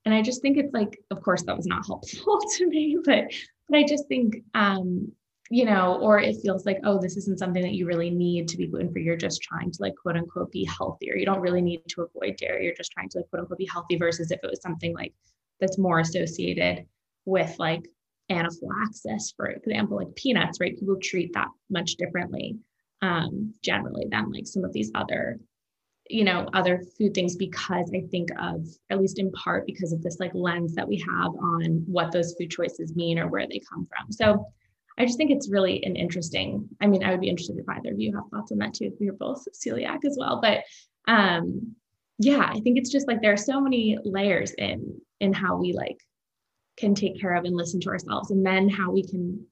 And 0.05 0.15
I 0.15 0.21
just 0.21 0.41
think 0.41 0.57
it's 0.57 0.73
like, 0.73 0.97
of 1.11 1.21
course, 1.21 1.43
that 1.43 1.57
was 1.57 1.67
not 1.67 1.85
helpful 1.87 2.39
to 2.57 2.67
me, 2.67 2.97
but 3.03 3.25
but 3.69 3.77
I 3.77 3.83
just 3.83 4.07
think 4.07 4.37
um, 4.53 5.11
you 5.49 5.65
know, 5.65 5.97
or 6.01 6.19
it 6.19 6.37
feels 6.41 6.65
like, 6.65 6.79
oh, 6.83 6.99
this 6.99 7.15
isn't 7.15 7.39
something 7.39 7.61
that 7.61 7.73
you 7.73 7.85
really 7.85 8.09
need 8.09 8.47
to 8.49 8.57
be 8.57 8.67
gluten 8.67 8.91
free. 8.91 9.03
You're 9.03 9.15
just 9.15 9.41
trying 9.41 9.71
to 9.71 9.81
like 9.81 9.95
quote 9.95 10.17
unquote 10.17 10.51
be 10.51 10.65
healthier. 10.65 11.15
You 11.15 11.25
don't 11.25 11.39
really 11.41 11.61
need 11.61 11.83
to 11.89 12.01
avoid 12.01 12.37
dairy. 12.37 12.65
You're 12.65 12.75
just 12.75 12.91
trying 12.91 13.09
to 13.09 13.19
like 13.19 13.29
quote 13.29 13.41
unquote 13.41 13.57
be 13.57 13.69
healthy 13.71 13.95
versus 13.97 14.31
if 14.31 14.39
it 14.43 14.49
was 14.49 14.61
something 14.61 14.93
like 14.93 15.13
that's 15.59 15.77
more 15.77 15.99
associated 15.99 16.85
with 17.25 17.55
like 17.59 17.87
anaphylaxis, 18.29 19.33
for 19.37 19.47
example, 19.47 19.97
like 19.97 20.13
peanuts, 20.15 20.59
right? 20.59 20.77
People 20.77 20.97
treat 21.01 21.33
that 21.33 21.47
much 21.69 21.95
differently 21.95 22.57
um, 23.01 23.53
generally 23.63 24.07
than 24.09 24.31
like 24.31 24.47
some 24.47 24.63
of 24.63 24.73
these 24.73 24.91
other 24.95 25.39
you 26.09 26.23
know 26.23 26.47
other 26.53 26.81
food 26.97 27.13
things 27.13 27.35
because 27.35 27.91
i 27.93 28.01
think 28.09 28.29
of 28.39 28.65
at 28.89 28.97
least 28.97 29.19
in 29.19 29.29
part 29.33 29.65
because 29.65 29.91
of 29.91 30.01
this 30.01 30.21
like 30.21 30.31
lens 30.33 30.73
that 30.73 30.87
we 30.87 30.97
have 30.97 31.35
on 31.35 31.83
what 31.85 32.13
those 32.13 32.33
food 32.35 32.49
choices 32.49 32.95
mean 32.95 33.19
or 33.19 33.27
where 33.27 33.45
they 33.45 33.61
come 33.69 33.85
from 33.91 34.09
so 34.09 34.45
I 34.97 35.05
just 35.05 35.17
think 35.17 35.31
it's 35.31 35.49
really 35.49 35.83
an 35.83 35.95
interesting. 35.95 36.67
I 36.81 36.87
mean, 36.87 37.03
I 37.03 37.11
would 37.11 37.21
be 37.21 37.29
interested 37.29 37.57
if 37.57 37.69
either 37.69 37.91
of 37.91 37.99
you 37.99 38.15
have 38.15 38.27
thoughts 38.31 38.51
on 38.51 38.57
that 38.59 38.73
too. 38.73 38.85
If 38.85 38.99
you're 38.99 39.13
both 39.13 39.47
celiac 39.53 39.99
as 40.05 40.17
well, 40.19 40.39
but 40.41 40.63
um, 41.07 41.75
yeah, 42.17 42.49
I 42.49 42.59
think 42.61 42.77
it's 42.77 42.89
just 42.89 43.07
like 43.07 43.21
there 43.21 43.33
are 43.33 43.37
so 43.37 43.61
many 43.61 43.97
layers 44.03 44.51
in 44.57 44.99
in 45.19 45.33
how 45.33 45.57
we 45.57 45.73
like 45.73 45.99
can 46.77 46.95
take 46.95 47.19
care 47.19 47.35
of 47.35 47.45
and 47.45 47.55
listen 47.55 47.79
to 47.81 47.89
ourselves, 47.89 48.31
and 48.31 48.43
then 48.45 48.69
how 48.69 48.91
we 48.91 49.03
can 49.03 49.45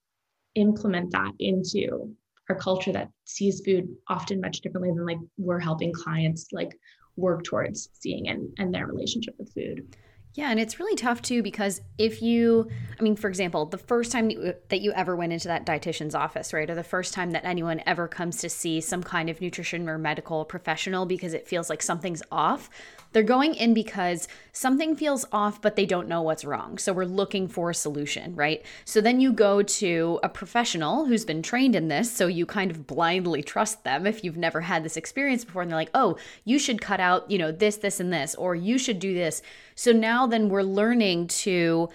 implement 0.55 1.11
that 1.11 1.33
into 1.39 2.15
our 2.49 2.55
culture 2.55 2.91
that 2.91 3.09
sees 3.25 3.61
food 3.65 3.87
often 4.07 4.41
much 4.41 4.61
differently 4.61 4.89
than 4.89 5.05
like 5.05 5.17
we're 5.37 5.59
helping 5.59 5.91
clients 5.91 6.47
like 6.51 6.77
work 7.15 7.43
towards 7.43 7.89
seeing 7.93 8.27
and 8.27 8.49
and 8.57 8.73
their 8.73 8.87
relationship 8.87 9.35
with 9.37 9.53
food. 9.53 9.95
Yeah, 10.35 10.51
and 10.51 10.59
it's 10.59 10.81
really 10.81 10.97
tough 10.97 11.21
too 11.21 11.41
because 11.41 11.79
if 11.97 12.21
you, 12.21 12.69
I 12.99 13.01
mean, 13.01 13.15
for 13.15 13.29
example, 13.29 13.65
the 13.67 13.77
first 13.77 14.11
time 14.11 14.29
that 14.67 14.81
you 14.81 14.91
ever 14.91 15.15
went 15.15 15.31
into 15.31 15.47
that 15.47 15.65
dietitian's 15.65 16.13
office, 16.13 16.51
right, 16.51 16.69
or 16.69 16.75
the 16.75 16.83
first 16.83 17.13
time 17.13 17.31
that 17.31 17.45
anyone 17.45 17.81
ever 17.85 18.09
comes 18.09 18.37
to 18.39 18.49
see 18.49 18.81
some 18.81 19.01
kind 19.01 19.29
of 19.29 19.39
nutrition 19.39 19.87
or 19.87 19.97
medical 19.97 20.43
professional 20.43 21.05
because 21.05 21.33
it 21.33 21.47
feels 21.47 21.69
like 21.69 21.81
something's 21.81 22.21
off, 22.33 22.69
they're 23.15 23.23
going 23.23 23.55
in 23.55 23.73
because 23.73 24.27
something 24.51 24.93
feels 24.93 25.23
off, 25.31 25.61
but 25.61 25.77
they 25.77 25.85
don't 25.85 26.09
know 26.09 26.21
what's 26.21 26.43
wrong. 26.43 26.77
So 26.77 26.91
we're 26.91 27.05
looking 27.05 27.47
for 27.47 27.69
a 27.69 27.73
solution, 27.73 28.35
right? 28.35 28.61
So 28.83 28.99
then 28.99 29.21
you 29.21 29.31
go 29.31 29.61
to 29.61 30.19
a 30.21 30.27
professional 30.27 31.05
who's 31.05 31.23
been 31.23 31.41
trained 31.41 31.77
in 31.77 31.87
this. 31.87 32.11
So 32.11 32.27
you 32.27 32.45
kind 32.45 32.69
of 32.69 32.85
blindly 32.85 33.41
trust 33.41 33.85
them 33.85 34.05
if 34.05 34.21
you've 34.21 34.35
never 34.35 34.59
had 34.59 34.83
this 34.83 34.97
experience 34.97 35.45
before. 35.45 35.61
And 35.61 35.71
they're 35.71 35.79
like, 35.79 35.91
oh, 35.93 36.17
you 36.43 36.59
should 36.59 36.81
cut 36.81 36.99
out, 36.99 37.31
you 37.31 37.37
know, 37.37 37.53
this, 37.53 37.77
this, 37.77 38.01
and 38.01 38.11
this, 38.11 38.35
or 38.35 38.53
you 38.53 38.77
should 38.77 38.99
do 38.99 39.13
this. 39.13 39.41
So 39.75 39.93
now 39.93 40.27
then 40.27 40.49
we're 40.49 40.63
learning 40.63 41.27
to 41.27 41.87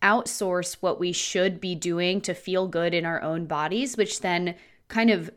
outsource 0.00 0.74
what 0.74 1.00
we 1.00 1.10
should 1.10 1.60
be 1.60 1.74
doing 1.74 2.20
to 2.20 2.34
feel 2.34 2.68
good 2.68 2.94
in 2.94 3.04
our 3.04 3.20
own 3.20 3.46
bodies, 3.46 3.96
which 3.96 4.20
then 4.20 4.54
kind 4.86 5.10
of 5.10 5.28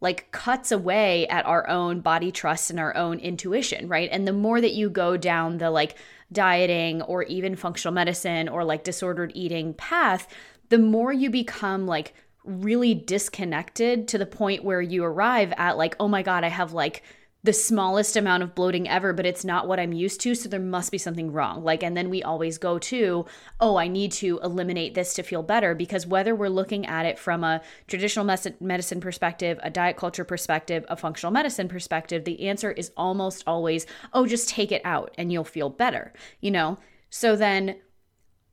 like 0.00 0.30
cuts 0.30 0.70
away 0.70 1.26
at 1.28 1.46
our 1.46 1.68
own 1.68 2.00
body 2.00 2.30
trust 2.30 2.70
and 2.70 2.78
our 2.78 2.94
own 2.96 3.18
intuition, 3.18 3.88
right? 3.88 4.08
And 4.12 4.26
the 4.26 4.32
more 4.32 4.60
that 4.60 4.74
you 4.74 4.90
go 4.90 5.16
down 5.16 5.58
the 5.58 5.70
like 5.70 5.96
dieting 6.30 7.02
or 7.02 7.22
even 7.24 7.56
functional 7.56 7.94
medicine 7.94 8.48
or 8.48 8.64
like 8.64 8.84
disordered 8.84 9.32
eating 9.34 9.74
path, 9.74 10.28
the 10.68 10.78
more 10.78 11.12
you 11.12 11.30
become 11.30 11.86
like 11.86 12.14
really 12.44 12.94
disconnected 12.94 14.06
to 14.08 14.18
the 14.18 14.26
point 14.26 14.64
where 14.64 14.82
you 14.82 15.04
arrive 15.04 15.52
at 15.56 15.76
like, 15.76 15.96
oh 15.98 16.08
my 16.08 16.22
God, 16.22 16.44
I 16.44 16.48
have 16.48 16.72
like 16.72 17.02
the 17.46 17.52
smallest 17.52 18.16
amount 18.16 18.42
of 18.42 18.54
bloating 18.54 18.88
ever, 18.88 19.12
but 19.12 19.24
it's 19.24 19.44
not 19.44 19.68
what 19.68 19.80
I'm 19.80 19.92
used 19.92 20.20
to. 20.22 20.34
So 20.34 20.48
there 20.48 20.60
must 20.60 20.90
be 20.92 20.98
something 20.98 21.32
wrong. 21.32 21.62
Like, 21.62 21.82
and 21.82 21.96
then 21.96 22.10
we 22.10 22.22
always 22.22 22.58
go 22.58 22.78
to, 22.80 23.24
oh, 23.60 23.76
I 23.76 23.86
need 23.86 24.12
to 24.12 24.40
eliminate 24.42 24.94
this 24.94 25.14
to 25.14 25.22
feel 25.22 25.42
better. 25.42 25.74
Because 25.74 26.06
whether 26.06 26.34
we're 26.34 26.48
looking 26.48 26.86
at 26.86 27.06
it 27.06 27.18
from 27.18 27.44
a 27.44 27.62
traditional 27.86 28.24
medicine 28.24 29.00
perspective, 29.00 29.60
a 29.62 29.70
diet 29.70 29.96
culture 29.96 30.24
perspective, 30.24 30.84
a 30.88 30.96
functional 30.96 31.32
medicine 31.32 31.68
perspective, 31.68 32.24
the 32.24 32.48
answer 32.48 32.72
is 32.72 32.90
almost 32.96 33.44
always, 33.46 33.86
oh, 34.12 34.26
just 34.26 34.48
take 34.48 34.72
it 34.72 34.82
out 34.84 35.14
and 35.16 35.32
you'll 35.32 35.44
feel 35.44 35.70
better, 35.70 36.12
you 36.40 36.50
know? 36.50 36.78
So 37.10 37.36
then 37.36 37.76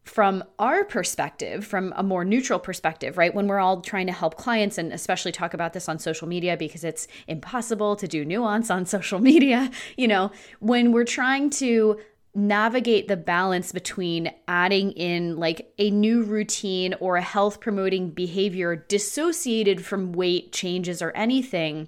from 0.03 0.43
our 0.59 0.83
perspective, 0.83 1.65
from 1.65 1.93
a 1.95 2.03
more 2.03 2.25
neutral 2.25 2.59
perspective, 2.59 3.17
right? 3.17 3.33
When 3.33 3.47
we're 3.47 3.59
all 3.59 3.81
trying 3.81 4.07
to 4.07 4.13
help 4.13 4.35
clients 4.35 4.77
and 4.77 4.91
especially 4.91 5.31
talk 5.31 5.53
about 5.53 5.73
this 5.73 5.87
on 5.87 5.97
social 5.97 6.27
media 6.27 6.57
because 6.57 6.83
it's 6.83 7.07
impossible 7.27 7.95
to 7.95 8.07
do 8.07 8.25
nuance 8.25 8.69
on 8.69 8.85
social 8.85 9.19
media, 9.19 9.71
you 9.97 10.07
know, 10.07 10.31
when 10.59 10.91
we're 10.91 11.05
trying 11.05 11.49
to 11.51 11.99
navigate 12.35 13.07
the 13.07 13.15
balance 13.15 13.71
between 13.71 14.31
adding 14.47 14.91
in 14.93 15.37
like 15.37 15.71
a 15.77 15.91
new 15.91 16.23
routine 16.23 16.95
or 16.99 17.15
a 17.15 17.21
health 17.21 17.59
promoting 17.59 18.09
behavior 18.09 18.75
dissociated 18.75 19.85
from 19.85 20.13
weight 20.13 20.51
changes 20.51 21.01
or 21.01 21.11
anything 21.11 21.87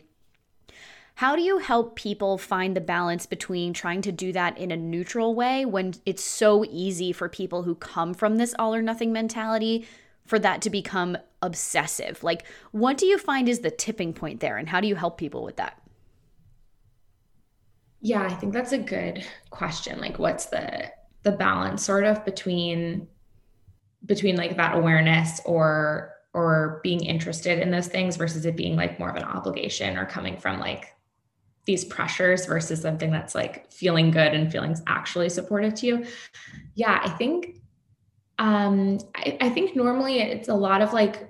how 1.16 1.36
do 1.36 1.42
you 1.42 1.60
help 1.60 1.96
people 1.96 2.38
find 2.38 2.76
the 2.76 2.82
balance 2.82 3.26
between 3.26 3.74
trying 3.74 4.02
to 4.02 4.12
do 4.12 4.34
that 4.34 4.58
in 4.58 4.70
a 4.70 4.78
neutral 4.78 5.34
way 5.34 5.66
when 5.66 5.94
it's 6.06 6.24
so 6.24 6.66
easy 6.70 7.14
for 7.14 7.30
people 7.30 7.64
who 7.64 7.76
come 7.76 8.14
from 8.14 8.36
this 8.36 8.54
all 8.60 8.76
or 8.76 8.82
nothing 8.82 9.14
mentality 9.14 9.88
for 10.26 10.38
that 10.40 10.62
to 10.62 10.70
become 10.70 11.18
obsessive? 11.42 12.22
Like, 12.22 12.46
what 12.72 12.98
do 12.98 13.06
you 13.06 13.18
find 13.18 13.48
is 13.48 13.60
the 13.60 13.72
tipping 13.72 14.14
point 14.14 14.42
there, 14.42 14.58
and 14.58 14.68
how 14.68 14.82
do 14.82 14.88
you 14.88 14.96
help 14.96 15.18
people 15.18 15.44
with 15.44 15.56
that? 15.56 15.82
Yeah, 18.02 18.24
I 18.24 18.34
think 18.34 18.52
that's 18.52 18.74
a 18.74 18.78
good 18.78 19.26
question. 19.52 20.00
Like, 20.00 20.20
what's 20.20 20.48
the 20.48 20.92
the 21.24 21.32
balance 21.32 21.84
sort 21.84 22.04
of 22.04 22.24
between 22.26 23.08
between 24.06 24.36
like 24.36 24.58
that 24.58 24.76
awareness 24.76 25.40
or 25.46 26.14
or 26.34 26.82
being 26.84 27.04
interested 27.04 27.60
in 27.60 27.72
those 27.72 27.88
things 27.88 28.18
versus 28.18 28.46
it 28.46 28.58
being 28.58 28.76
like 28.76 29.00
more 29.00 29.10
of 29.10 29.16
an 29.16 29.24
obligation 29.24 29.98
or 29.98 30.06
coming 30.06 30.38
from 30.38 30.60
like 30.60 30.95
these 31.66 31.84
pressures 31.86 32.46
versus 32.46 32.82
something 32.82 33.12
that's 33.12 33.34
like 33.34 33.72
feeling 33.72 34.12
good 34.12 34.34
and 34.34 34.52
feeling 34.52 34.76
actually 34.88 35.30
supportive 35.30 35.74
to 35.76 35.88
you. 35.88 36.06
Yeah 36.76 37.00
i 37.04 37.10
think 37.10 37.62
um 38.38 39.00
I, 39.16 39.38
I 39.42 39.50
think 39.50 39.76
normally 39.76 40.20
it's 40.20 40.50
a 40.50 40.54
lot 40.54 40.82
of 40.82 40.94
like 40.94 41.30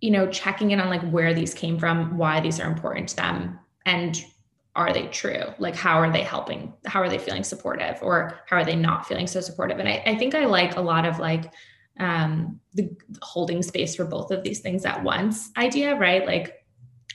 you 0.00 0.10
know 0.10 0.26
checking 0.28 0.72
in 0.72 0.80
on 0.80 0.88
like 0.88 1.08
where 1.10 1.34
these 1.34 1.54
came 1.54 1.78
from 1.78 2.18
why 2.18 2.40
these 2.40 2.58
are 2.58 2.68
important 2.68 3.08
to 3.10 3.16
them 3.16 3.58
and 3.86 4.24
are 4.76 4.92
they 4.92 5.06
true? 5.08 5.42
Like 5.58 5.74
how 5.74 5.98
are 5.98 6.12
they 6.12 6.22
helping? 6.22 6.72
How 6.86 7.00
are 7.00 7.08
they 7.08 7.18
feeling 7.18 7.42
supportive? 7.42 7.98
Or 8.02 8.38
how 8.46 8.56
are 8.56 8.64
they 8.64 8.76
not 8.76 9.04
feeling 9.04 9.26
so 9.26 9.40
supportive? 9.40 9.78
And 9.78 9.88
i, 9.88 10.02
I 10.06 10.16
think 10.16 10.34
i 10.34 10.44
like 10.44 10.76
a 10.76 10.80
lot 10.80 11.04
of 11.04 11.18
like 11.18 11.52
um 11.98 12.60
the 12.74 12.88
holding 13.20 13.62
space 13.62 13.96
for 13.96 14.04
both 14.04 14.30
of 14.30 14.42
these 14.42 14.60
things 14.60 14.84
at 14.84 15.02
once 15.02 15.50
idea 15.56 15.96
right? 15.96 16.26
Like 16.26 16.64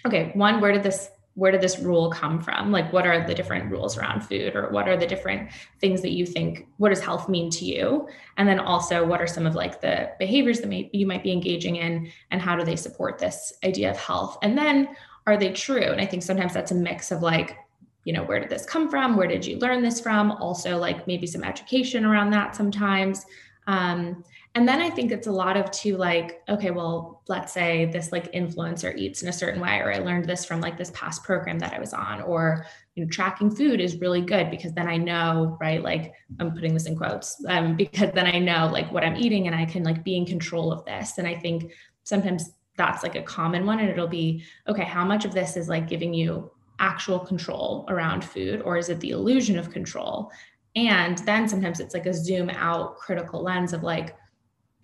okay 0.05 0.31
one 0.33 0.61
where 0.61 0.71
did 0.71 0.83
this 0.83 1.09
where 1.35 1.51
did 1.51 1.61
this 1.61 1.79
rule 1.79 2.09
come 2.09 2.41
from? 2.41 2.71
Like 2.71 2.91
what 2.93 3.05
are 3.05 3.27
the 3.27 3.35
different 3.35 3.69
rules 3.69 3.97
around 3.97 4.21
food 4.21 4.55
or 4.55 4.69
what 4.69 4.87
are 4.87 4.95
the 4.95 5.05
different 5.05 5.51
things 5.79 6.01
that 6.01 6.11
you 6.11 6.25
think 6.25 6.67
what 6.77 6.89
does 6.89 7.01
health 7.01 7.27
mean 7.27 7.49
to 7.51 7.65
you? 7.65 8.07
And 8.37 8.47
then 8.47 8.59
also 8.59 9.05
what 9.05 9.21
are 9.21 9.27
some 9.27 9.45
of 9.45 9.53
like 9.53 9.81
the 9.81 10.11
behaviors 10.17 10.61
that 10.61 10.67
may, 10.67 10.89
you 10.93 11.05
might 11.05 11.23
be 11.23 11.33
engaging 11.33 11.75
in 11.75 12.09
and 12.31 12.41
how 12.41 12.55
do 12.55 12.63
they 12.63 12.77
support 12.77 13.19
this 13.19 13.53
idea 13.65 13.91
of 13.91 13.97
health? 13.97 14.37
And 14.41 14.57
then 14.57 14.87
are 15.27 15.37
they 15.37 15.51
true? 15.51 15.81
And 15.81 15.99
i 15.99 16.05
think 16.05 16.23
sometimes 16.23 16.53
that's 16.53 16.71
a 16.71 16.75
mix 16.75 17.11
of 17.11 17.21
like 17.21 17.57
you 18.05 18.13
know 18.13 18.23
where 18.23 18.39
did 18.39 18.49
this 18.49 18.65
come 18.65 18.89
from? 18.89 19.17
Where 19.17 19.27
did 19.27 19.45
you 19.45 19.57
learn 19.57 19.81
this 19.81 19.99
from? 19.99 20.31
Also 20.33 20.77
like 20.77 21.05
maybe 21.07 21.27
some 21.27 21.43
education 21.43 22.05
around 22.05 22.29
that 22.31 22.55
sometimes. 22.55 23.25
Um, 23.67 24.23
and 24.55 24.65
then 24.65 24.81
I 24.81 24.89
think 24.89 25.11
it's 25.11 25.27
a 25.27 25.31
lot 25.33 25.57
of 25.57 25.69
to 25.71 25.97
like, 25.97 26.41
okay, 26.47 26.71
well, 26.71 27.21
let's 27.27 27.51
say 27.51 27.85
this 27.85 28.13
like 28.13 28.31
influencer 28.31 28.97
eats 28.97 29.21
in 29.21 29.27
a 29.27 29.33
certain 29.33 29.59
way, 29.59 29.79
or 29.79 29.93
I 29.93 29.97
learned 29.97 30.25
this 30.25 30.45
from 30.45 30.61
like 30.61 30.77
this 30.77 30.91
past 30.91 31.25
program 31.25 31.59
that 31.59 31.73
I 31.73 31.79
was 31.79 31.93
on, 31.93 32.21
or 32.21 32.65
you 32.95 33.03
know, 33.03 33.09
tracking 33.09 33.53
food 33.53 33.81
is 33.81 33.97
really 33.97 34.21
good 34.21 34.49
because 34.49 34.71
then 34.71 34.87
I 34.87 34.95
know, 34.95 35.57
right? 35.59 35.83
Like 35.83 36.13
I'm 36.39 36.53
putting 36.53 36.73
this 36.73 36.85
in 36.85 36.95
quotes, 36.95 37.43
um, 37.49 37.75
because 37.77 38.11
then 38.13 38.27
I 38.27 38.39
know 38.39 38.69
like 38.71 38.89
what 38.93 39.03
I'm 39.03 39.17
eating 39.17 39.47
and 39.47 39.55
I 39.55 39.65
can 39.65 39.83
like 39.83 40.05
be 40.05 40.15
in 40.15 40.25
control 40.25 40.71
of 40.71 40.85
this. 40.85 41.17
And 41.17 41.27
I 41.27 41.35
think 41.35 41.73
sometimes 42.03 42.51
that's 42.77 43.03
like 43.03 43.15
a 43.15 43.23
common 43.23 43.65
one, 43.65 43.79
and 43.79 43.89
it'll 43.89 44.07
be 44.07 44.45
okay. 44.69 44.85
How 44.85 45.03
much 45.03 45.25
of 45.25 45.33
this 45.33 45.57
is 45.57 45.67
like 45.67 45.89
giving 45.89 46.13
you 46.13 46.49
actual 46.79 47.19
control 47.19 47.85
around 47.89 48.23
food, 48.23 48.61
or 48.61 48.77
is 48.77 48.87
it 48.87 49.01
the 49.01 49.09
illusion 49.09 49.59
of 49.59 49.69
control? 49.69 50.31
And 50.77 51.17
then 51.19 51.47
sometimes 51.47 51.81
it's 51.81 51.93
like 51.93 52.05
a 52.05 52.13
zoom 52.13 52.49
out 52.49 52.97
critical 52.97 53.41
lens 53.41 53.73
of 53.73 53.83
like, 53.83 54.15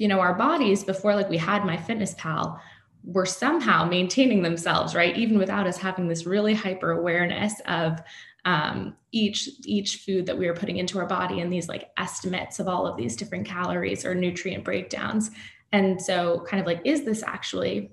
you 0.01 0.07
know, 0.07 0.19
our 0.19 0.33
bodies 0.33 0.83
before 0.83 1.13
like 1.13 1.29
we 1.29 1.37
had 1.37 1.61
MyFitnessPal 1.61 2.59
were 3.03 3.25
somehow 3.27 3.85
maintaining 3.85 4.41
themselves, 4.41 4.95
right? 4.95 5.15
Even 5.15 5.37
without 5.37 5.67
us 5.67 5.77
having 5.77 6.07
this 6.07 6.25
really 6.25 6.55
hyper 6.55 6.89
awareness 6.93 7.53
of 7.67 8.01
um, 8.43 8.95
each 9.11 9.47
each 9.63 9.97
food 9.97 10.25
that 10.25 10.35
we 10.35 10.47
were 10.47 10.55
putting 10.55 10.77
into 10.77 10.97
our 10.97 11.05
body 11.05 11.39
and 11.39 11.53
these 11.53 11.69
like 11.69 11.91
estimates 11.97 12.59
of 12.59 12.67
all 12.67 12.87
of 12.87 12.97
these 12.97 13.15
different 13.15 13.45
calories 13.45 14.03
or 14.03 14.15
nutrient 14.15 14.63
breakdowns. 14.63 15.29
And 15.71 16.01
so, 16.01 16.47
kind 16.49 16.59
of 16.59 16.65
like, 16.65 16.81
is 16.83 17.05
this 17.05 17.21
actually 17.21 17.91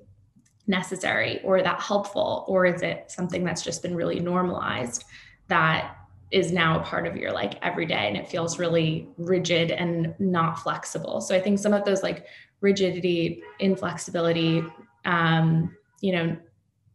necessary 0.66 1.42
or 1.44 1.62
that 1.62 1.83
helpful, 1.83 2.47
or 2.49 2.64
is 2.64 2.81
it 2.81 3.11
something 3.11 3.44
that's 3.44 3.61
just 3.61 3.83
been 3.83 3.94
really 3.94 4.18
normalized 4.18 5.05
that 5.49 5.94
is 6.31 6.53
now 6.53 6.79
a 6.79 6.83
part 6.83 7.07
of 7.07 7.17
your 7.17 7.33
like 7.33 7.55
everyday 7.62 8.07
and 8.07 8.17
it 8.17 8.29
feels 8.29 8.59
really 8.59 9.09
rigid 9.17 9.71
and 9.71 10.14
not 10.19 10.59
flexible. 10.59 11.21
So 11.21 11.35
I 11.35 11.41
think 11.41 11.59
some 11.59 11.73
of 11.73 11.85
those 11.85 12.03
like 12.03 12.27
rigidity, 12.61 13.43
inflexibility, 13.61 14.62
um, 15.05 15.75
you 16.01 16.12
know, 16.12 16.37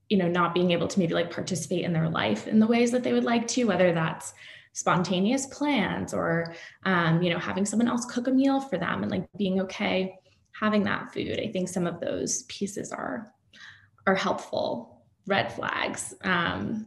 you 0.09 0.17
know, 0.17 0.27
not 0.27 0.53
being 0.53 0.71
able 0.71 0.87
to 0.87 0.99
maybe 0.99 1.13
like 1.13 1.31
participate 1.31 1.83
in 1.83 1.93
their 1.93 2.09
life 2.09 2.47
in 2.47 2.59
the 2.59 2.67
ways 2.67 2.91
that 2.91 3.03
they 3.03 3.13
would 3.13 3.23
like 3.23 3.47
to, 3.49 3.63
whether 3.63 3.91
that's 3.91 4.33
spontaneous 4.73 5.47
plans 5.47 6.13
or 6.13 6.53
um, 6.85 7.21
you 7.21 7.31
know, 7.31 7.39
having 7.39 7.65
someone 7.65 7.87
else 7.87 8.05
cook 8.05 8.27
a 8.27 8.31
meal 8.31 8.59
for 8.59 8.77
them 8.77 9.01
and 9.01 9.11
like 9.11 9.25
being 9.37 9.61
okay 9.61 10.15
having 10.59 10.83
that 10.83 11.11
food. 11.11 11.39
I 11.39 11.51
think 11.51 11.67
some 11.67 11.87
of 11.87 11.99
those 11.99 12.43
pieces 12.43 12.91
are 12.91 13.33
are 14.05 14.15
helpful 14.15 15.01
red 15.25 15.51
flags. 15.53 16.13
Um, 16.21 16.85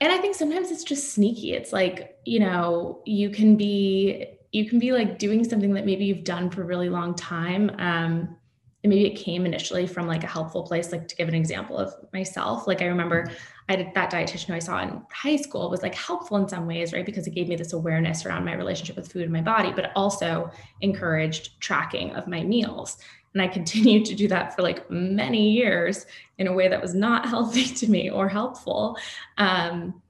and 0.00 0.12
i 0.12 0.18
think 0.18 0.34
sometimes 0.34 0.70
it's 0.70 0.84
just 0.84 1.14
sneaky. 1.14 1.52
It's 1.52 1.72
like 1.72 2.18
you 2.24 2.40
know 2.40 3.02
you 3.04 3.30
can 3.30 3.56
be 3.56 4.26
you 4.52 4.68
can 4.68 4.78
be 4.78 4.92
like 4.92 5.18
doing 5.18 5.44
something 5.44 5.74
that 5.74 5.84
maybe 5.84 6.04
you've 6.04 6.24
done 6.24 6.50
for 6.50 6.62
a 6.62 6.64
really 6.64 6.88
long 6.88 7.14
time 7.14 7.70
um 7.78 8.36
and 8.82 8.90
maybe 8.90 9.06
it 9.06 9.16
came 9.16 9.46
initially 9.46 9.86
from 9.86 10.06
like 10.06 10.24
a 10.24 10.26
helpful 10.26 10.62
place 10.62 10.92
like 10.92 11.08
to 11.08 11.16
give 11.16 11.26
an 11.26 11.34
example 11.34 11.78
of 11.78 11.94
myself. 12.12 12.66
Like 12.66 12.82
i 12.82 12.86
remember 12.86 13.30
i 13.68 13.76
that 13.76 14.10
dietitian 14.10 14.46
who 14.46 14.54
i 14.54 14.58
saw 14.58 14.82
in 14.82 15.02
high 15.10 15.36
school 15.36 15.70
was 15.70 15.82
like 15.82 15.94
helpful 15.94 16.36
in 16.36 16.48
some 16.48 16.66
ways 16.66 16.92
right 16.92 17.06
because 17.06 17.26
it 17.26 17.34
gave 17.34 17.48
me 17.48 17.56
this 17.56 17.72
awareness 17.72 18.26
around 18.26 18.44
my 18.44 18.54
relationship 18.54 18.96
with 18.96 19.10
food 19.10 19.22
and 19.22 19.32
my 19.32 19.40
body 19.40 19.72
but 19.74 19.90
also 19.96 20.50
encouraged 20.82 21.58
tracking 21.60 22.10
of 22.12 22.26
my 22.26 22.42
meals 22.42 22.98
and 23.34 23.42
I 23.42 23.48
continued 23.48 24.04
to 24.06 24.14
do 24.14 24.28
that 24.28 24.54
for 24.54 24.62
like 24.62 24.88
many 24.90 25.50
years 25.50 26.06
in 26.38 26.46
a 26.46 26.52
way 26.52 26.68
that 26.68 26.80
was 26.80 26.94
not 26.94 27.28
healthy 27.28 27.64
to 27.64 27.90
me 27.90 28.10
or 28.10 28.28
helpful. 28.28 28.96
Um, 29.38 30.00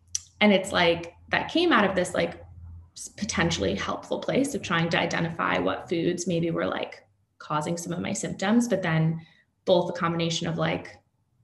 and 0.41 0.53
it's 0.53 0.73
like 0.73 1.15
that 1.31 1.51
came 1.51 1.73
out 1.73 1.89
of 1.89 1.97
this 1.97 2.15
like 2.15 2.45
potentially 3.17 3.75
helpful 3.75 4.19
place 4.19 4.55
of 4.55 4.63
trying 4.63 4.89
to 4.91 5.01
identify 5.01 5.59
what 5.59 5.89
foods 5.89 6.27
maybe 6.27 6.51
were 6.51 6.67
like 6.67 7.03
causing 7.39 7.77
some 7.77 7.93
of 7.93 8.01
my 8.01 8.13
symptoms, 8.13 8.69
but 8.69 8.83
then 8.83 9.21
both 9.65 9.91
a 9.91 9.93
combination 9.93 10.47
of 10.47 10.59
like 10.59 10.97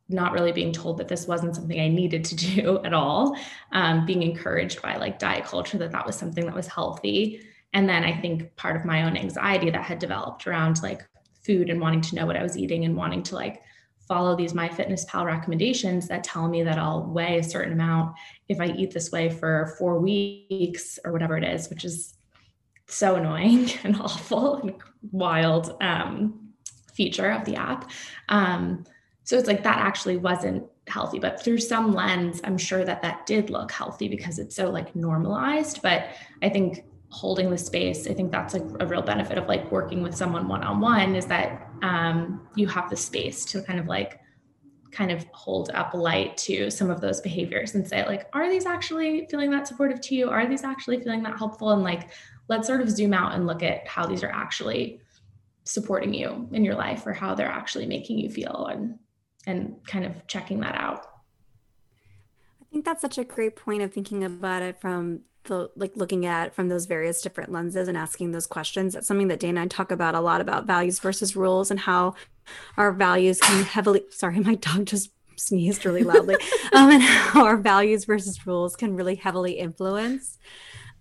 not 0.09 0.33
really 0.33 0.53
being 0.53 0.73
told 0.73 0.99
that 0.99 1.09
this 1.09 1.27
wasn't 1.27 1.55
something 1.55 1.81
I 1.81 1.89
needed 1.89 2.25
to 2.27 2.37
do 2.55 2.81
at 2.85 2.93
all, 2.93 3.37
um, 3.73 4.05
being 4.05 4.23
encouraged 4.23 4.83
by 4.83 4.97
like 4.97 5.19
diet 5.19 5.45
culture 5.45 5.79
that 5.79 5.93
that 5.93 6.07
was 6.07 6.17
something 6.17 6.45
that 6.45 6.55
was 6.55 6.67
healthy. 6.67 7.41
And 7.73 7.89
then 7.89 8.05
I 8.05 8.21
think 8.21 8.55
part 8.57 8.77
of 8.77 8.85
my 8.85 9.05
own 9.05 9.17
anxiety 9.17 9.71
that 9.71 9.83
had 9.83 9.99
developed 9.99 10.47
around 10.47 10.83
like 10.83 11.07
food 11.45 11.71
and 11.71 11.81
wanting 11.81 12.01
to 12.03 12.15
know 12.15 12.27
what 12.27 12.37
I 12.37 12.43
was 12.43 12.57
eating 12.57 12.85
and 12.85 12.97
wanting 12.97 13.23
to 13.25 13.35
like 13.35 13.63
follow 14.11 14.35
these 14.35 14.53
MyFitnessPal 14.53 15.25
recommendations 15.25 16.09
that 16.09 16.25
tell 16.25 16.49
me 16.49 16.65
that 16.65 16.79
I'll 16.79 17.05
weigh 17.05 17.39
a 17.39 17.45
certain 17.45 17.73
amount 17.73 18.17
if 18.49 18.61
I 18.61 18.67
eat 18.67 18.91
this 18.91 19.13
way 19.13 19.31
for 19.31 19.75
four 19.79 20.01
weeks 20.01 20.99
or 21.05 21.13
whatever 21.13 21.37
it 21.37 21.45
is, 21.45 21.71
which 21.71 21.85
is 21.85 22.15
so 22.89 23.15
annoying 23.15 23.71
and 23.85 24.01
awful 24.01 24.57
and 24.57 24.75
wild 25.13 25.77
um, 25.81 26.51
feature 26.93 27.31
of 27.31 27.45
the 27.45 27.55
app. 27.55 27.91
Um, 28.29 28.85
so 29.23 29.39
it's 29.39 29.47
like 29.47 29.63
that 29.63 29.79
actually 29.79 30.17
wasn't 30.17 30.65
healthy, 30.89 31.21
but 31.21 31.41
through 31.41 31.59
some 31.59 31.95
lens, 31.95 32.41
I'm 32.43 32.59
sure 32.59 32.85
that 32.85 33.03
that 33.03 33.27
did 33.27 33.49
look 33.49 33.71
healthy 33.71 34.09
because 34.09 34.41
it's 34.41 34.57
so 34.57 34.71
like 34.71 34.97
normalized. 34.97 35.83
But 35.83 36.09
I 36.43 36.49
think 36.49 36.85
holding 37.11 37.51
the 37.51 37.59
space 37.59 38.07
i 38.07 38.15
think 38.15 38.31
that's 38.31 38.55
like 38.55 38.65
a 38.81 38.87
real 38.87 39.03
benefit 39.03 39.37
of 39.37 39.47
like 39.49 39.71
working 39.71 40.03
with 40.03 40.15
someone 40.15 40.47
one-on-one 40.49 41.15
is 41.15 41.27
that 41.27 41.69
um, 41.83 42.47
you 42.55 42.67
have 42.67 42.91
the 42.91 42.97
space 42.97 43.45
to 43.45 43.63
kind 43.63 43.79
of 43.79 43.87
like 43.87 44.21
kind 44.91 45.11
of 45.11 45.25
hold 45.33 45.71
up 45.71 45.95
light 45.95 46.37
to 46.37 46.71
some 46.71 46.91
of 46.91 47.01
those 47.01 47.21
behaviors 47.21 47.75
and 47.75 47.87
say 47.87 48.05
like 48.07 48.27
are 48.33 48.51
these 48.51 48.67
actually 48.67 49.27
feeling 49.31 49.51
that 49.51 49.67
supportive 49.67 50.01
to 50.01 50.15
you? 50.15 50.29
Are 50.29 50.47
these 50.47 50.65
actually 50.65 51.01
feeling 51.01 51.23
that 51.23 51.37
helpful? 51.39 51.71
And 51.71 51.83
like 51.83 52.11
let's 52.49 52.67
sort 52.67 52.81
of 52.81 52.91
zoom 52.91 53.15
out 53.15 53.35
and 53.35 53.47
look 53.47 53.63
at 53.63 53.87
how 53.87 54.07
these 54.07 54.25
are 54.25 54.31
actually 54.31 55.01
supporting 55.65 56.13
you 56.13 56.49
in 56.53 56.65
your 56.65 56.75
life 56.75 57.07
or 57.07 57.13
how 57.13 57.35
they're 57.35 57.47
actually 57.47 57.87
making 57.87 58.19
you 58.19 58.29
feel 58.29 58.67
and 58.71 58.99
and 59.47 59.77
kind 59.87 60.05
of 60.05 60.27
checking 60.27 60.61
that 60.61 60.75
out. 60.75 61.07
I 62.61 62.65
think 62.73 62.85
that's 62.85 63.01
such 63.01 63.19
a 63.19 63.25
great 63.25 63.57
point 63.57 63.83
of 63.83 63.93
thinking 63.93 64.23
about 64.23 64.63
it 64.63 64.81
from 64.81 65.21
the 65.45 65.71
like 65.77 65.93
looking 65.97 66.27
at 66.27 66.55
from 66.55 66.69
those 66.69 66.87
various 66.87 67.23
different 67.23 67.53
lenses 67.53 67.89
and 67.89 67.97
asking 67.97 68.31
those 68.33 68.47
questions. 68.47 68.95
That's 68.95 69.07
something 69.07 69.29
that 69.29 69.41
Dana 69.41 69.61
and 69.61 69.73
I 69.73 69.75
talk 69.75 69.91
about 69.91 70.15
a 70.15 70.21
lot 70.21 70.41
about 70.41 70.67
values 70.67 70.99
versus 70.99 71.37
rules 71.37 71.71
and 71.71 71.81
how 71.81 72.15
our 72.77 72.93
values 72.93 73.41
can 73.41 73.65
heavily 73.65 74.03
sorry, 74.11 74.41
my 74.41 74.55
dog 74.55 74.87
just 74.87 75.11
sneezed 75.37 75.87
really 75.87 76.05
loudly. 76.05 76.35
um, 76.73 76.91
and 76.91 77.03
how 77.03 77.45
our 77.45 77.57
values 77.57 78.05
versus 78.05 78.47
rules 78.47 78.77
can 78.77 78.95
really 78.95 79.15
heavily 79.15 79.53
influence 79.53 80.39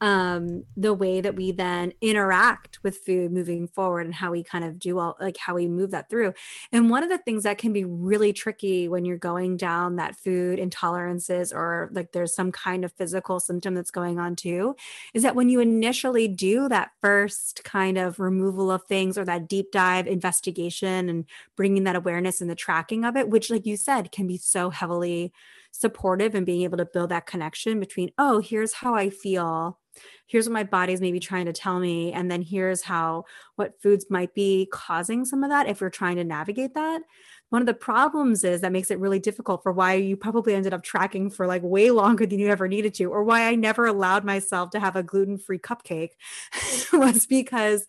um, 0.02 0.64
the 0.78 0.94
way 0.94 1.22
that 1.22 1.36
we 1.36 1.52
then 1.52 1.94
interact 2.02 2.80
with 2.84 2.98
food 2.98 3.32
moving 3.32 3.68
forward 3.68 4.06
and 4.06 4.16
how 4.16 4.32
we 4.32 4.44
kind 4.44 4.64
of 4.64 4.80
do 4.80 5.00
all 5.00 5.18
like 5.20 5.38
how 5.38 5.56
we 5.56 5.68
move 5.68 5.92
that 5.92 6.10
through. 6.10 6.34
And 6.72 6.90
one 6.90 7.04
of 7.04 7.10
the 7.10 7.18
things 7.18 7.44
that 7.44 7.58
can 7.58 7.74
be 7.74 7.84
really 7.84 8.34
tricky 8.34 8.88
when 8.88 9.06
you're 9.06 9.18
going 9.18 9.58
down 9.58 9.98
that 9.98 10.16
food 10.16 10.60
intolerances 10.60 11.54
or 11.54 11.90
like 11.92 12.12
there's 12.12 12.34
some 12.34 12.52
kind 12.52 12.86
of 12.86 12.94
physical 12.94 13.40
symptom 13.40 13.76
that's 13.76 13.92
going 13.92 14.20
on 14.20 14.36
too 14.36 14.76
is 15.14 15.24
that 15.24 15.36
when 15.36 15.50
you 15.50 15.60
initially 15.60 16.28
do 16.28 16.70
that 16.70 16.92
first 17.02 17.64
kind 17.64 17.98
of 17.98 18.20
removal 18.20 18.72
of 18.72 18.84
things 18.84 19.18
or 19.18 19.26
that 19.26 19.48
deep 19.48 19.72
dive 19.72 20.08
investigation 20.08 21.10
and 21.10 21.26
bringing 21.56 21.84
that 21.84 21.96
awareness 21.96 22.42
and 22.42 22.50
the 22.50 22.56
tracking 22.56 23.06
of 23.06 23.16
it, 23.16 23.30
which, 23.30 23.50
like 23.50 23.66
you 23.66 23.78
said, 23.78 24.12
can 24.12 24.28
be 24.28 24.38
so 24.38 24.70
heavily 24.70 25.32
supportive 25.72 26.36
and 26.36 26.46
being 26.46 26.64
able 26.64 26.78
to 26.78 26.86
build 26.86 27.10
that 27.10 27.26
connection 27.26 27.80
between, 27.80 28.12
oh, 28.18 28.40
here's 28.40 28.74
how 28.74 28.94
I 28.94 29.10
feel. 29.10 29.80
Here's 30.28 30.48
what 30.48 30.54
my 30.54 30.64
body's 30.64 31.02
maybe 31.02 31.20
trying 31.20 31.46
to 31.46 31.54
tell 31.54 31.80
me 31.80 32.14
and 32.14 32.30
then 32.30 32.42
here's 32.42 32.84
how 32.84 33.26
what 33.56 33.82
foods 33.82 34.06
might 34.10 34.34
be 34.34 34.68
causing 34.72 35.26
some 35.26 35.44
of 35.44 35.50
that 35.50 35.68
if 35.68 35.82
we're 35.82 35.90
trying 35.90 36.16
to 36.18 36.24
navigate 36.24 36.74
that. 36.76 37.02
One 37.50 37.62
of 37.62 37.66
the 37.66 37.74
problems 37.74 38.44
is 38.44 38.62
that 38.62 38.72
makes 38.72 38.92
it 38.92 39.00
really 39.00 39.20
difficult 39.20 39.64
for 39.64 39.72
why 39.72 39.94
you 39.96 40.16
probably 40.16 40.54
ended 40.54 40.74
up 40.74 40.84
tracking 40.84 41.32
for 41.32 41.48
like 41.48 41.64
way 41.64 41.90
longer 41.90 42.26
than 42.26 42.40
you 42.40 42.48
ever 42.48 42.68
needed 42.68 42.94
to 42.96 43.06
or 43.06 43.24
why 43.24 43.48
i 43.48 43.56
never 43.56 43.86
allowed 43.88 44.24
myself 44.24 44.70
to 44.70 44.80
have 44.80 44.96
a 44.96 45.04
gluten-free 45.04 45.60
cupcake 45.60 46.12
was 46.94 47.26
because 47.26 47.88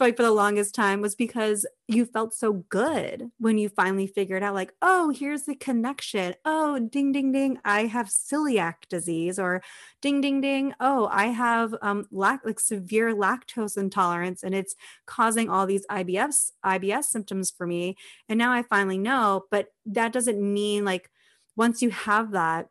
like 0.00 0.16
for 0.16 0.22
the 0.22 0.30
longest 0.30 0.74
time 0.74 1.00
was 1.00 1.14
because 1.14 1.66
you 1.86 2.04
felt 2.04 2.34
so 2.34 2.52
good 2.68 3.30
when 3.38 3.58
you 3.58 3.68
finally 3.68 4.06
figured 4.06 4.42
out 4.42 4.54
like 4.54 4.72
oh 4.82 5.10
here's 5.10 5.42
the 5.44 5.54
connection. 5.54 6.34
Oh 6.44 6.78
ding 6.78 7.12
ding 7.12 7.32
ding 7.32 7.58
i 7.64 7.86
have 7.86 8.08
celiac 8.08 8.74
disease 8.88 9.38
or 9.38 9.62
ding 10.00 10.20
ding 10.20 10.40
ding 10.40 10.74
oh 10.80 11.08
i 11.10 11.26
have 11.26 11.74
um 11.82 12.06
lac- 12.10 12.44
like 12.44 12.60
severe 12.60 13.14
lactose 13.14 13.76
intolerance 13.76 14.42
and 14.42 14.54
it's 14.54 14.74
causing 15.06 15.48
all 15.50 15.66
these 15.66 15.86
ibs 15.90 16.52
ibs 16.64 17.04
symptoms 17.04 17.50
for 17.50 17.66
me. 17.66 17.96
And 18.28 18.38
now 18.38 18.52
i 18.52 18.62
finally 18.62 18.98
know 18.98 19.44
but 19.50 19.68
that 19.86 20.12
doesn't 20.12 20.40
mean 20.40 20.84
like 20.84 21.10
once 21.56 21.82
you 21.82 21.90
have 21.90 22.32
that 22.32 22.68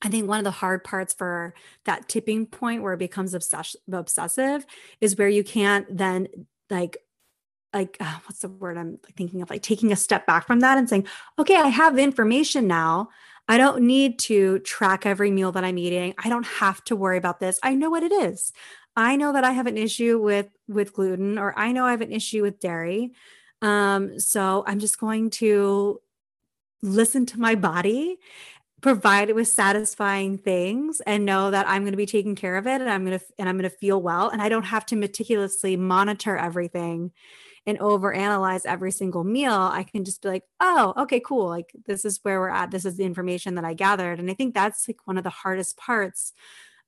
I 0.00 0.08
think 0.08 0.28
one 0.28 0.38
of 0.38 0.44
the 0.44 0.52
hard 0.52 0.84
parts 0.84 1.12
for 1.12 1.54
that 1.84 2.08
tipping 2.08 2.46
point 2.46 2.82
where 2.82 2.92
it 2.92 2.98
becomes 2.98 3.34
obsess- 3.34 3.74
obsessive 3.90 4.64
is 5.00 5.16
where 5.16 5.28
you 5.28 5.42
can't 5.42 5.86
then 5.90 6.28
like 6.70 6.98
like 7.74 7.96
uh, 8.00 8.18
what's 8.24 8.40
the 8.40 8.48
word 8.48 8.78
i'm 8.78 8.98
thinking 9.16 9.42
of? 9.42 9.50
Like 9.50 9.62
taking 9.62 9.92
a 9.92 9.96
step 9.96 10.26
back 10.26 10.46
from 10.46 10.60
that 10.60 10.78
and 10.78 10.88
saying 10.88 11.06
okay 11.38 11.56
i 11.56 11.68
have 11.68 11.98
information 11.98 12.66
now. 12.66 13.08
I 13.50 13.56
don't 13.56 13.84
need 13.84 14.18
to 14.20 14.58
track 14.58 15.06
every 15.06 15.30
meal 15.30 15.52
that 15.52 15.64
i'm 15.64 15.78
eating. 15.78 16.14
I 16.22 16.28
don't 16.28 16.46
have 16.46 16.82
to 16.84 16.96
worry 16.96 17.18
about 17.18 17.40
this. 17.40 17.58
I 17.62 17.74
know 17.74 17.90
what 17.90 18.02
it 18.02 18.12
is. 18.12 18.52
I 18.96 19.16
know 19.16 19.32
that 19.32 19.44
I 19.44 19.52
have 19.52 19.66
an 19.66 19.78
issue 19.78 20.18
with 20.18 20.48
with 20.66 20.92
gluten 20.92 21.38
or 21.38 21.58
I 21.58 21.72
know 21.72 21.84
I 21.84 21.92
have 21.92 22.00
an 22.00 22.12
issue 22.12 22.42
with 22.42 22.60
dairy. 22.60 23.12
Um, 23.62 24.18
so 24.18 24.64
I'm 24.66 24.78
just 24.78 24.98
going 24.98 25.30
to 25.30 26.00
listen 26.82 27.26
to 27.26 27.40
my 27.40 27.54
body 27.54 28.18
provide 28.80 29.28
it 29.28 29.34
with 29.34 29.48
satisfying 29.48 30.38
things 30.38 31.00
and 31.06 31.24
know 31.24 31.50
that 31.50 31.68
I'm 31.68 31.82
going 31.82 31.92
to 31.92 31.96
be 31.96 32.06
taking 32.06 32.36
care 32.36 32.56
of 32.56 32.66
it 32.66 32.80
and 32.80 32.88
I'm 32.88 33.04
going 33.04 33.18
to 33.18 33.24
and 33.38 33.48
I'm 33.48 33.56
going 33.58 33.68
to 33.68 33.76
feel 33.76 34.00
well 34.00 34.28
and 34.28 34.40
I 34.40 34.48
don't 34.48 34.64
have 34.64 34.86
to 34.86 34.96
meticulously 34.96 35.76
monitor 35.76 36.36
everything 36.36 37.10
and 37.66 37.78
overanalyze 37.80 38.62
every 38.66 38.92
single 38.92 39.24
meal. 39.24 39.52
I 39.52 39.82
can 39.84 40.04
just 40.04 40.22
be 40.22 40.28
like, 40.28 40.44
"Oh, 40.60 40.94
okay, 40.98 41.20
cool. 41.20 41.48
Like 41.48 41.72
this 41.86 42.04
is 42.04 42.20
where 42.22 42.40
we're 42.40 42.48
at. 42.50 42.70
This 42.70 42.84
is 42.84 42.96
the 42.96 43.04
information 43.04 43.56
that 43.56 43.64
I 43.64 43.74
gathered." 43.74 44.20
And 44.20 44.30
I 44.30 44.34
think 44.34 44.54
that's 44.54 44.88
like 44.88 45.06
one 45.06 45.18
of 45.18 45.24
the 45.24 45.30
hardest 45.30 45.76
parts 45.76 46.32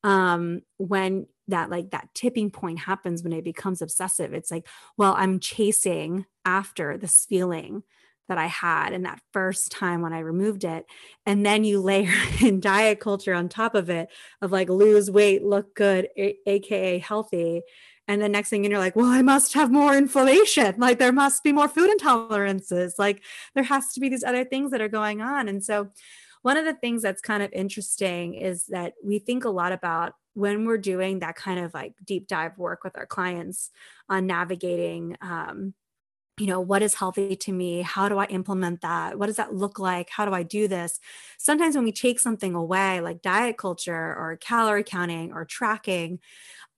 um 0.05 0.62
when 0.79 1.26
that 1.48 1.70
like 1.70 1.90
that 1.90 2.09
tipping 2.14 2.50
point 2.50 2.79
happens 2.79 3.22
when 3.22 3.33
it 3.33 3.44
becomes 3.44 3.83
obsessive. 3.83 4.33
It's 4.35 4.50
like, 4.50 4.66
"Well, 4.96 5.14
I'm 5.18 5.40
chasing 5.40 6.26
after 6.44 6.96
this 6.96 7.26
feeling." 7.26 7.83
That 8.30 8.38
I 8.38 8.46
had 8.46 8.92
in 8.92 9.02
that 9.02 9.20
first 9.32 9.72
time 9.72 10.02
when 10.02 10.12
I 10.12 10.20
removed 10.20 10.62
it. 10.62 10.86
And 11.26 11.44
then 11.44 11.64
you 11.64 11.80
layer 11.80 12.14
in 12.40 12.60
diet 12.60 13.00
culture 13.00 13.34
on 13.34 13.48
top 13.48 13.74
of 13.74 13.90
it 13.90 14.08
of 14.40 14.52
like 14.52 14.70
lose 14.70 15.10
weight, 15.10 15.44
look 15.44 15.74
good, 15.74 16.08
a- 16.16 16.38
AKA 16.46 17.00
healthy. 17.00 17.62
And 18.06 18.22
the 18.22 18.28
next 18.28 18.48
thing 18.48 18.64
you're 18.64 18.78
like, 18.78 18.94
well, 18.94 19.06
I 19.06 19.22
must 19.22 19.52
have 19.54 19.72
more 19.72 19.96
inflammation. 19.96 20.76
Like 20.78 21.00
there 21.00 21.12
must 21.12 21.42
be 21.42 21.52
more 21.52 21.68
food 21.68 21.90
intolerances. 21.90 22.92
Like 22.98 23.22
there 23.54 23.64
has 23.64 23.92
to 23.94 24.00
be 24.00 24.08
these 24.08 24.24
other 24.24 24.44
things 24.44 24.70
that 24.70 24.80
are 24.80 24.88
going 24.88 25.20
on. 25.20 25.48
And 25.48 25.64
so 25.64 25.90
one 26.42 26.56
of 26.56 26.64
the 26.64 26.74
things 26.74 27.02
that's 27.02 27.20
kind 27.20 27.42
of 27.42 27.52
interesting 27.52 28.34
is 28.34 28.66
that 28.66 28.94
we 29.04 29.18
think 29.18 29.44
a 29.44 29.50
lot 29.50 29.72
about 29.72 30.14
when 30.34 30.66
we're 30.66 30.78
doing 30.78 31.18
that 31.18 31.34
kind 31.34 31.58
of 31.58 31.74
like 31.74 31.94
deep 32.04 32.28
dive 32.28 32.56
work 32.56 32.84
with 32.84 32.96
our 32.96 33.06
clients 33.06 33.70
on 34.08 34.26
navigating 34.26 35.16
um, 35.20 35.74
you 36.38 36.46
know 36.46 36.60
what 36.60 36.82
is 36.82 36.94
healthy 36.94 37.36
to 37.36 37.52
me? 37.52 37.82
How 37.82 38.08
do 38.08 38.18
i 38.18 38.24
implement 38.26 38.80
that? 38.80 39.18
What 39.18 39.26
does 39.26 39.36
that 39.36 39.54
look 39.54 39.78
like? 39.78 40.10
How 40.10 40.24
do 40.24 40.32
i 40.32 40.42
do 40.42 40.68
this? 40.68 40.98
Sometimes 41.38 41.74
when 41.76 41.84
we 41.84 41.92
take 41.92 42.18
something 42.20 42.54
away 42.54 43.00
like 43.00 43.22
diet 43.22 43.58
culture 43.58 43.94
or 43.94 44.38
calorie 44.40 44.84
counting 44.84 45.32
or 45.32 45.44
tracking 45.44 46.20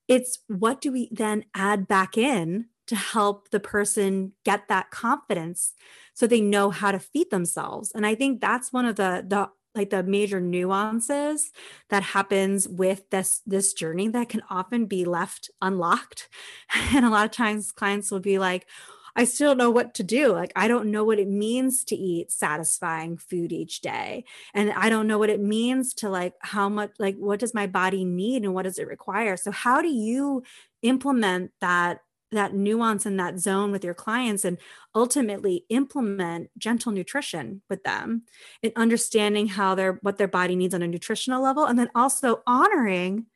it's 0.09 0.41
what 0.49 0.81
do 0.81 0.93
we 0.93 1.09
then 1.13 1.45
add 1.55 1.87
back 1.89 2.19
in 2.19 2.67
to 2.89 2.97
help 2.97 3.51
the 3.51 3.61
person 3.61 4.33
get 4.45 4.69
that 4.69 4.91
confidence 4.91 5.75
so 6.15 6.27
they 6.27 6.41
know 6.41 6.71
how 6.71 6.93
to 6.93 6.99
feed 6.99 7.31
themselves? 7.31 7.93
And 7.95 8.07
i 8.07 8.15
think 8.15 8.41
that's 8.41 8.73
one 8.73 8.87
of 8.87 8.97
the 8.97 9.25
the 9.27 9.49
like 9.75 9.91
the 9.91 10.03
major 10.03 10.41
nuances 10.41 11.51
that 11.89 12.03
happens 12.03 12.69
with 12.69 13.09
this 13.11 13.41
this 13.47 13.73
journey 13.73 14.09
that 14.09 14.29
can 14.29 14.43
often 14.51 14.87
be 14.87 15.05
left 15.05 15.51
unlocked. 15.63 16.29
And 16.95 17.07
a 17.07 17.11
lot 17.11 17.25
of 17.25 17.31
times 17.31 17.73
clients 17.73 18.11
will 18.11 18.21
be 18.21 18.39
like 18.39 18.67
I 19.15 19.25
still 19.25 19.51
don't 19.51 19.59
know 19.59 19.71
what 19.71 19.95
to 19.95 20.03
do. 20.03 20.33
Like, 20.33 20.53
I 20.57 20.69
don't 20.69 20.91
know 20.91 21.05
what 21.05 21.19
it 21.19 21.29
means 21.29 21.85
to 21.85 21.97
eat 21.97 22.33
satisfying 22.33 23.17
food 23.17 23.53
each 23.53 23.81
day. 23.81 24.25
And 24.55 24.73
I 24.73 24.89
don't 24.89 25.07
know 25.07 25.19
what 25.19 25.31
it 25.31 25.41
means 25.41 25.93
to 25.95 26.09
like 26.09 26.35
how 26.41 26.69
much, 26.69 26.93
like, 26.99 27.17
what 27.17 27.41
does 27.41 27.55
my 27.55 27.67
body 27.67 28.05
need 28.05 28.45
and 28.45 28.55
what 28.55 28.63
does 28.63 28.79
it 28.79 28.87
require? 28.87 29.37
So, 29.37 29.51
how 29.51 29.83
do 29.83 29.89
you 29.89 30.43
implement 30.83 31.53
that? 31.61 32.01
that 32.33 32.55
nuance 32.55 33.05
in 33.05 33.19
that 33.19 33.39
zone 33.39 33.71
with 33.71 33.85
your 33.85 33.93
clients 33.93 34.43
and 34.43 34.57
ultimately 34.95 35.67
implement 35.69 36.49
gentle 36.57 36.91
nutrition 36.91 37.61
with 37.69 37.85
them 37.85 38.23
and 38.63 38.73
understanding 38.75 39.49
how 39.49 39.75
their 39.75 39.99
what 40.01 40.17
their 40.17 40.27
body 40.27 40.57
needs 40.57 40.75
on 40.75 40.81
a 40.81 40.89
nutritional 40.89 41.43
level 41.43 41.67
and 41.67 41.79
then 41.79 41.91
also 41.95 42.43
honoring 42.47 43.27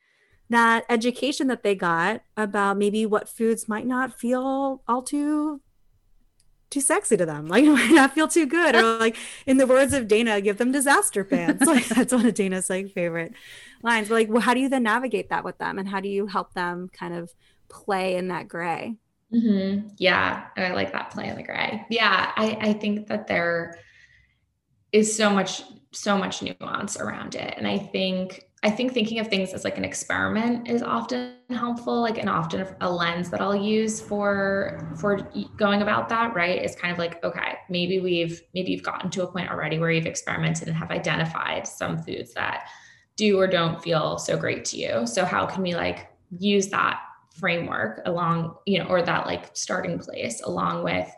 that 0.49 0.85
education 0.89 1.49
that 1.49 1.62
they 1.62 1.75
got 1.75 2.23
about 2.37 2.79
maybe 2.79 3.05
what 3.05 3.29
foods 3.29 3.69
might 3.69 3.87
not 3.87 4.19
feel 4.19 4.83
all 4.89 5.03
too 5.03 5.61
too 6.70 6.81
sexy 6.81 7.16
to 7.16 7.26
them. 7.26 7.48
Like 7.48 7.64
it 7.66 7.70
might 7.70 7.90
not 7.90 8.14
feel 8.14 8.29
too 8.29 8.46
good. 8.46 8.74
Or 8.74 8.98
like 8.98 9.16
in 9.46 9.57
the 9.57 9.66
words 9.66 9.92
of 9.92 10.09
Dana, 10.09 10.40
give 10.40 10.59
them 10.59 10.72
disaster 10.72 11.24
pants. 11.24 11.66
Like 11.76 11.87
that's 11.88 12.12
one 12.12 12.26
of 12.26 12.35
Dana's 12.35 12.70
like 12.70 12.92
favorite 12.92 13.35
lines. 13.83 14.09
But 14.09 14.14
like, 14.14 14.29
well, 14.29 14.40
how 14.40 14.55
do 14.55 14.61
you 14.61 14.68
then 14.68 14.85
navigate 14.85 15.31
that 15.31 15.44
with 15.44 15.59
them? 15.59 15.79
And 15.79 15.88
how 15.88 16.00
do 16.00 16.09
you 16.09 16.26
help 16.26 16.55
them 16.55 16.88
kind 16.92 17.14
of 17.14 17.33
play 17.68 18.16
in 18.16 18.29
that 18.29 18.48
gray? 18.48 18.96
Mm-hmm. 19.33 19.88
Yeah. 19.98 20.46
I 20.57 20.70
like 20.70 20.92
that 20.92 21.11
play 21.11 21.29
in 21.29 21.37
the 21.37 21.42
gray. 21.42 21.85
Yeah. 21.90 22.33
I, 22.37 22.59
I 22.61 22.72
think 22.74 23.09
that 23.09 23.26
there 23.26 23.79
is 24.92 25.14
so 25.14 25.29
much, 25.31 25.62
so 25.92 26.16
much 26.16 26.42
nuance 26.42 26.96
around 26.96 27.35
it. 27.35 27.55
And 27.57 27.66
I 27.66 27.79
think 27.79 28.44
I 28.62 28.71
think 28.71 28.92
thinking 28.92 29.19
of 29.19 29.29
things 29.29 29.53
as 29.53 29.64
like 29.64 29.77
an 29.77 29.85
experiment 29.85 30.66
is 30.66 30.83
often 30.83 31.35
helpful, 31.51 32.01
like 32.01 32.19
and 32.19 32.29
often 32.29 32.66
a 32.81 32.90
lens 32.90 33.31
that 33.31 33.40
I'll 33.40 33.55
use 33.55 34.01
for 34.01 34.90
for 34.99 35.19
going 35.57 35.83
about 35.83 36.09
that, 36.09 36.35
right? 36.35 36.64
Is 36.64 36.75
kind 36.75 36.90
of 36.90 36.99
like, 36.99 37.23
okay, 37.23 37.59
maybe 37.69 38.01
we've 38.01 38.40
maybe 38.55 38.73
you've 38.73 38.83
gotten 38.83 39.11
to 39.11 39.23
a 39.25 39.27
point 39.27 39.51
already 39.51 39.79
where 39.79 39.90
you've 39.90 40.07
experimented 40.07 40.69
and 40.69 40.77
have 40.77 40.90
identified 40.90 41.66
some 41.66 41.99
foods 41.99 42.33
that 42.35 42.69
do 43.16 43.38
or 43.38 43.47
don't 43.47 43.83
feel 43.83 44.19
so 44.19 44.37
great 44.37 44.64
to 44.66 44.79
you. 44.79 45.07
So 45.07 45.25
how 45.25 45.47
can 45.47 45.62
we 45.62 45.75
like 45.75 46.09
use 46.38 46.69
that 46.69 47.01
framework 47.38 48.01
along, 48.07 48.57
you 48.64 48.79
know, 48.79 48.87
or 48.87 49.03
that 49.03 49.27
like 49.27 49.55
starting 49.55 49.99
place 49.99 50.42
along 50.42 50.83
with 50.83 51.11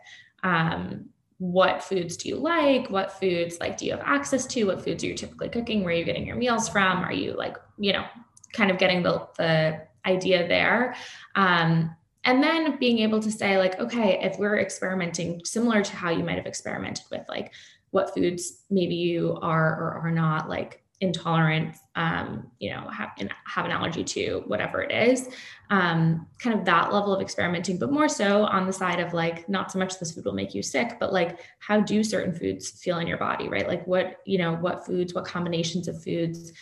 um 0.42 1.09
what 1.38 1.83
foods 1.83 2.16
do 2.16 2.29
you 2.29 2.37
like? 2.37 2.90
What 2.90 3.12
foods 3.12 3.59
like 3.61 3.79
do 3.79 3.87
you 3.87 3.92
have 3.92 4.03
access 4.05 4.46
to? 4.46 4.64
What 4.64 4.83
foods 4.83 5.03
are 5.05 5.07
you 5.07 5.14
typically 5.14 5.48
cooking? 5.48 5.85
Where 5.85 5.94
are 5.94 5.96
you 5.96 6.05
getting 6.05 6.27
your 6.27 6.37
meals 6.37 6.68
from? 6.68 6.98
Are 6.98 7.12
you 7.12 7.33
like 7.33 7.57
you 7.79 7.92
know 7.92 8.05
kind 8.53 8.70
of 8.70 8.79
getting 8.79 9.03
the 9.03 9.27
the 9.38 9.87
idea 10.05 10.48
there? 10.48 10.96
Um, 11.35 11.94
and 12.24 12.42
then 12.42 12.79
being 12.79 12.98
able 12.98 13.20
to 13.20 13.31
say 13.31 13.57
like 13.59 13.79
okay 13.79 14.18
if 14.22 14.38
we're 14.38 14.59
experimenting 14.59 15.40
similar 15.44 15.83
to 15.83 15.96
how 15.96 16.11
you 16.11 16.24
might 16.24 16.37
have 16.37 16.46
experimented 16.46 17.05
with 17.11 17.22
like 17.29 17.53
what 17.90 18.12
foods 18.12 18.64
maybe 18.68 18.96
you 18.96 19.38
are 19.40 19.81
or 19.81 20.01
are 20.05 20.11
not 20.11 20.48
like 20.48 20.83
intolerant, 21.01 21.77
um, 21.94 22.51
you 22.59 22.70
know, 22.70 22.88
have, 22.88 23.11
have 23.44 23.64
an 23.64 23.70
allergy 23.70 24.03
to, 24.03 24.42
whatever 24.46 24.83
it 24.83 24.90
is, 24.90 25.29
um, 25.70 26.26
kind 26.38 26.59
of 26.59 26.64
that 26.64 26.92
level 26.92 27.14
of 27.14 27.20
experimenting, 27.20 27.78
but 27.78 27.92
more 27.92 28.09
so 28.09 28.44
on 28.44 28.66
the 28.66 28.72
side 28.72 29.00
of 29.00 29.12
like, 29.12 29.48
not 29.48 29.70
so 29.70 29.78
much 29.78 29.98
this 29.98 30.12
food 30.12 30.24
will 30.24 30.33
make 30.33 30.54
you 30.54 30.62
sick, 30.62 30.96
but 30.98 31.12
like, 31.12 31.40
how 31.59 31.81
do 31.81 32.02
certain 32.02 32.35
foods 32.35 32.70
feel 32.70 32.98
in 32.98 33.07
your 33.07 33.18
body, 33.18 33.48
right? 33.48 33.68
Like 33.68 33.87
what, 33.87 34.18
you 34.24 34.38
know, 34.38 34.54
what 34.57 34.87
foods, 34.87 35.14
what 35.14 35.24
combinations 35.24 35.88
of 35.88 36.02
foods 36.02 36.52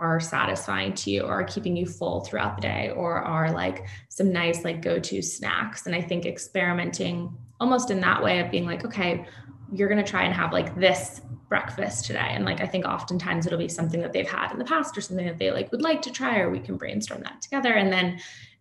are 0.00 0.18
satisfying 0.18 0.94
to 0.94 1.10
you 1.10 1.22
or 1.22 1.40
are 1.40 1.44
keeping 1.44 1.76
you 1.76 1.86
full 1.86 2.20
throughout 2.22 2.56
the 2.56 2.62
day 2.62 2.90
or 2.96 3.18
are 3.18 3.52
like 3.52 3.86
some 4.08 4.32
nice 4.32 4.64
like 4.64 4.80
go-to 4.82 5.20
snacks? 5.20 5.86
And 5.86 5.94
i 5.94 6.00
think 6.00 6.24
experimenting 6.24 7.36
almost 7.60 7.90
in 7.90 8.00
that 8.00 8.22
way 8.22 8.40
of 8.40 8.50
being 8.50 8.64
like 8.64 8.84
okay 8.84 9.26
you're 9.72 9.88
going 9.88 10.02
to 10.02 10.10
try 10.10 10.24
and 10.24 10.34
have 10.34 10.52
like 10.52 10.74
this 10.74 11.20
breakfast 11.48 12.06
today. 12.06 12.30
And 12.30 12.44
like 12.44 12.60
i 12.60 12.66
think 12.66 12.86
oftentimes 12.86 13.46
it'll 13.46 13.58
be 13.58 13.68
something 13.68 14.00
that 14.00 14.12
they've 14.12 14.28
had 14.28 14.52
in 14.52 14.58
the 14.58 14.64
past 14.64 14.96
or 14.96 15.00
something 15.00 15.26
that 15.26 15.38
they 15.38 15.50
like 15.50 15.70
would 15.70 15.82
like 15.82 16.00
to 16.02 16.10
try 16.10 16.38
or 16.38 16.50
we 16.50 16.60
can 16.60 16.76
brainstorm 16.76 17.22
that 17.22 17.42
together. 17.42 17.74
And 17.74 17.92
then 17.92 18.20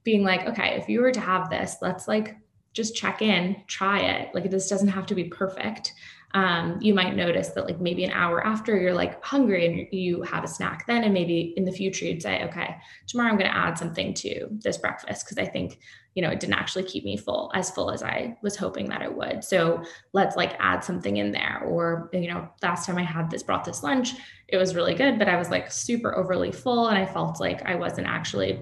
being 0.10 0.24
like 0.24 0.44
okay 0.48 0.70
if 0.80 0.90
you 0.90 1.02
were 1.02 1.12
to 1.12 1.20
have 1.20 1.50
this 1.50 1.78
let's 1.82 2.08
like 2.08 2.36
just 2.74 2.96
check 2.96 3.22
in 3.22 3.62
try 3.68 4.00
it. 4.00 4.34
Like 4.34 4.50
this 4.50 4.70
doesn't 4.70 4.90
have 4.90 5.06
to 5.08 5.16
be 5.16 5.26
perfect. 5.26 5.94
Um, 6.36 6.78
you 6.80 6.94
might 6.94 7.16
notice 7.16 7.50
that 7.50 7.66
like 7.66 7.82
maybe 7.82 8.04
an 8.04 8.12
hour 8.12 8.46
after 8.46 8.80
you're 8.80 8.94
like 8.94 9.24
hungry 9.24 9.66
and 9.66 9.88
you 9.92 10.22
have 10.22 10.44
a 10.44 10.48
snack 10.48 10.86
then 10.86 11.04
and 11.04 11.12
maybe 11.12 11.56
in 11.58 11.66
the 11.66 11.72
future 11.72 12.06
you'd 12.06 12.22
say 12.22 12.44
okay 12.44 12.78
tomorrow 13.08 13.32
i'm 13.32 13.38
going 13.40 13.50
to 13.50 13.58
add 13.58 13.80
something 13.80 14.14
to 14.14 14.48
this 14.52 14.78
breakfast 14.78 15.26
because 15.26 15.40
i 15.40 15.46
think 15.46 15.80
you 16.14 16.22
know 16.22 16.30
it 16.30 16.40
didn't 16.40 16.54
actually 16.54 16.84
keep 16.84 17.04
me 17.04 17.18
full 17.18 17.52
as 17.56 17.72
full 17.72 17.90
as 17.90 18.04
i 18.04 18.38
was 18.44 18.56
hoping 18.56 18.88
that 18.90 19.02
it 19.02 19.12
would. 19.12 19.44
So 19.44 19.82
let's 20.14 20.36
like 20.36 20.56
add 20.60 20.84
something 20.84 21.18
in 21.18 21.32
there. 21.32 21.64
Or 21.66 22.12
you 22.14 22.32
know 22.32 22.48
last 22.62 22.86
time 22.86 23.00
i 23.00 23.04
had 23.04 23.32
this 23.32 23.42
brought 23.42 23.66
this 23.66 23.82
lunch 23.82 24.14
it 24.50 24.58
was 24.58 24.76
really 24.76 24.94
good 24.94 25.18
but 25.18 25.28
i 25.28 25.36
was 25.36 25.50
like 25.50 25.72
super 25.72 26.16
overly 26.16 26.52
full 26.52 26.90
and 26.90 26.98
i 26.98 27.08
felt 27.08 27.40
like 27.40 27.64
i 27.64 27.74
wasn't 27.74 28.06
actually 28.06 28.60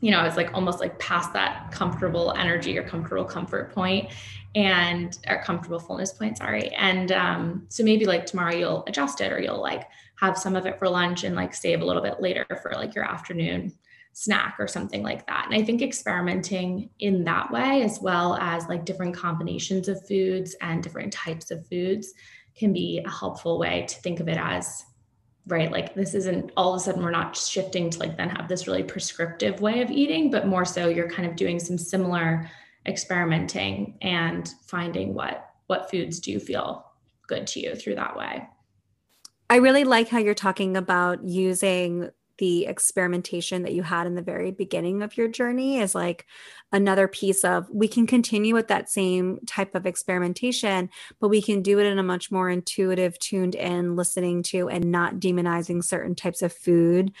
you 0.00 0.10
know, 0.10 0.18
I 0.18 0.24
was 0.24 0.36
like 0.36 0.52
almost 0.52 0.80
like 0.80 0.98
past 0.98 1.32
that 1.32 1.70
comfortable 1.70 2.32
energy 2.36 2.76
or 2.78 2.82
comfortable 2.82 3.24
comfort 3.24 3.74
point 3.74 4.10
and 4.54 5.18
or 5.28 5.42
comfortable 5.42 5.78
fullness 5.78 6.12
point, 6.12 6.38
sorry. 6.38 6.70
And 6.70 7.12
um, 7.12 7.66
so 7.68 7.82
maybe 7.82 8.04
like 8.04 8.26
tomorrow 8.26 8.54
you'll 8.54 8.84
adjust 8.86 9.20
it 9.20 9.32
or 9.32 9.40
you'll 9.40 9.60
like 9.60 9.88
have 10.18 10.38
some 10.38 10.56
of 10.56 10.66
it 10.66 10.78
for 10.78 10.88
lunch 10.88 11.24
and 11.24 11.34
like 11.34 11.54
save 11.54 11.80
a 11.80 11.84
little 11.84 12.02
bit 12.02 12.20
later 12.20 12.46
for 12.62 12.72
like 12.72 12.94
your 12.94 13.04
afternoon 13.04 13.72
snack 14.12 14.56
or 14.58 14.66
something 14.66 15.02
like 15.02 15.26
that. 15.26 15.46
And 15.46 15.54
I 15.54 15.62
think 15.62 15.82
experimenting 15.82 16.88
in 17.00 17.24
that 17.24 17.50
way, 17.50 17.82
as 17.82 18.00
well 18.00 18.36
as 18.36 18.66
like 18.66 18.86
different 18.86 19.14
combinations 19.14 19.88
of 19.88 20.06
foods 20.06 20.56
and 20.62 20.82
different 20.82 21.12
types 21.12 21.50
of 21.50 21.66
foods, 21.66 22.14
can 22.56 22.72
be 22.72 23.02
a 23.04 23.10
helpful 23.10 23.58
way 23.58 23.84
to 23.86 24.00
think 24.00 24.20
of 24.20 24.28
it 24.28 24.38
as 24.38 24.84
right? 25.46 25.70
Like 25.70 25.94
this 25.94 26.14
isn't 26.14 26.52
all 26.56 26.74
of 26.74 26.80
a 26.80 26.84
sudden 26.84 27.02
we're 27.02 27.10
not 27.10 27.36
shifting 27.36 27.90
to 27.90 27.98
like 27.98 28.16
then 28.16 28.30
have 28.30 28.48
this 28.48 28.66
really 28.66 28.82
prescriptive 28.82 29.60
way 29.60 29.80
of 29.80 29.90
eating 29.90 30.30
but 30.30 30.46
more 30.46 30.64
so 30.64 30.88
you're 30.88 31.10
kind 31.10 31.28
of 31.28 31.36
doing 31.36 31.58
some 31.60 31.78
similar 31.78 32.50
experimenting 32.86 33.96
and 34.02 34.54
finding 34.66 35.14
what 35.14 35.50
what 35.66 35.90
foods 35.90 36.20
do 36.20 36.38
feel 36.38 36.84
good 37.26 37.46
to 37.48 37.60
you 37.60 37.74
through 37.74 37.96
that 37.96 38.16
way. 38.16 38.48
I 39.48 39.56
really 39.56 39.84
like 39.84 40.08
how 40.08 40.18
you're 40.18 40.34
talking 40.34 40.76
about 40.76 41.24
using 41.24 42.10
the 42.38 42.66
experimentation 42.66 43.62
that 43.62 43.72
you 43.72 43.82
had 43.82 44.06
in 44.06 44.14
the 44.14 44.22
very 44.22 44.50
beginning 44.50 45.02
of 45.02 45.16
your 45.16 45.28
journey 45.28 45.78
is 45.78 45.94
like 45.94 46.26
another 46.72 47.08
piece 47.08 47.44
of 47.44 47.68
we 47.70 47.88
can 47.88 48.06
continue 48.06 48.54
with 48.54 48.68
that 48.68 48.90
same 48.90 49.38
type 49.46 49.74
of 49.74 49.86
experimentation, 49.86 50.90
but 51.20 51.28
we 51.28 51.40
can 51.40 51.62
do 51.62 51.78
it 51.78 51.86
in 51.86 51.98
a 51.98 52.02
much 52.02 52.30
more 52.30 52.50
intuitive, 52.50 53.18
tuned 53.18 53.54
in, 53.54 53.96
listening 53.96 54.42
to, 54.42 54.68
and 54.68 54.90
not 54.90 55.16
demonizing 55.16 55.82
certain 55.82 56.14
types 56.14 56.42
of 56.42 56.52
food 56.52 57.12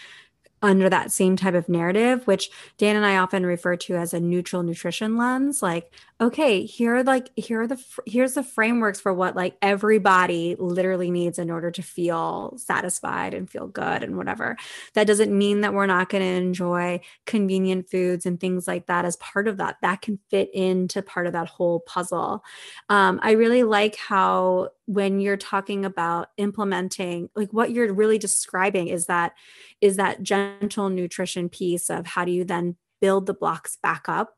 under 0.62 0.88
that 0.88 1.12
same 1.12 1.36
type 1.36 1.54
of 1.54 1.68
narrative, 1.68 2.26
which 2.26 2.50
Dan 2.78 2.96
and 2.96 3.04
I 3.04 3.18
often 3.18 3.44
refer 3.44 3.76
to 3.76 3.96
as 3.96 4.14
a 4.14 4.20
neutral 4.20 4.62
nutrition 4.62 5.16
lens. 5.16 5.62
Like, 5.62 5.92
okay, 6.20 6.64
here 6.64 6.96
are 6.96 7.02
like 7.02 7.30
here 7.36 7.62
are 7.62 7.66
the 7.66 7.82
here's 8.06 8.34
the 8.34 8.42
frameworks 8.42 8.98
for 8.98 9.12
what 9.12 9.36
like 9.36 9.56
everybody 9.60 10.56
literally 10.58 11.10
needs 11.10 11.38
in 11.38 11.50
order 11.50 11.70
to 11.70 11.82
feel 11.82 12.54
satisfied 12.56 13.34
and 13.34 13.50
feel 13.50 13.66
good 13.66 14.02
and 14.02 14.16
whatever. 14.16 14.56
That 14.94 15.06
doesn't 15.06 15.36
mean 15.36 15.60
that 15.60 15.74
we're 15.74 15.86
not 15.86 16.08
going 16.08 16.22
to 16.22 16.28
enjoy 16.28 17.00
convenient 17.26 17.90
foods 17.90 18.24
and 18.24 18.40
things 18.40 18.66
like 18.66 18.86
that 18.86 19.04
as 19.04 19.16
part 19.16 19.48
of 19.48 19.58
that. 19.58 19.76
That 19.82 20.00
can 20.00 20.18
fit 20.30 20.50
into 20.54 21.02
part 21.02 21.26
of 21.26 21.34
that 21.34 21.48
whole 21.48 21.80
puzzle. 21.80 22.42
Um, 22.88 23.20
I 23.22 23.32
really 23.32 23.62
like 23.62 23.96
how 23.96 24.70
when 24.86 25.20
you're 25.20 25.36
talking 25.36 25.84
about 25.84 26.28
implementing 26.36 27.28
like 27.34 27.52
what 27.52 27.72
you're 27.72 27.92
really 27.92 28.18
describing 28.18 28.88
is 28.88 29.06
that 29.06 29.32
is 29.80 29.96
that 29.96 30.22
gentle 30.22 30.88
nutrition 30.88 31.48
piece 31.48 31.90
of 31.90 32.06
how 32.06 32.24
do 32.24 32.30
you 32.30 32.44
then 32.44 32.76
build 33.00 33.26
the 33.26 33.34
blocks 33.34 33.76
back 33.82 34.08
up 34.08 34.36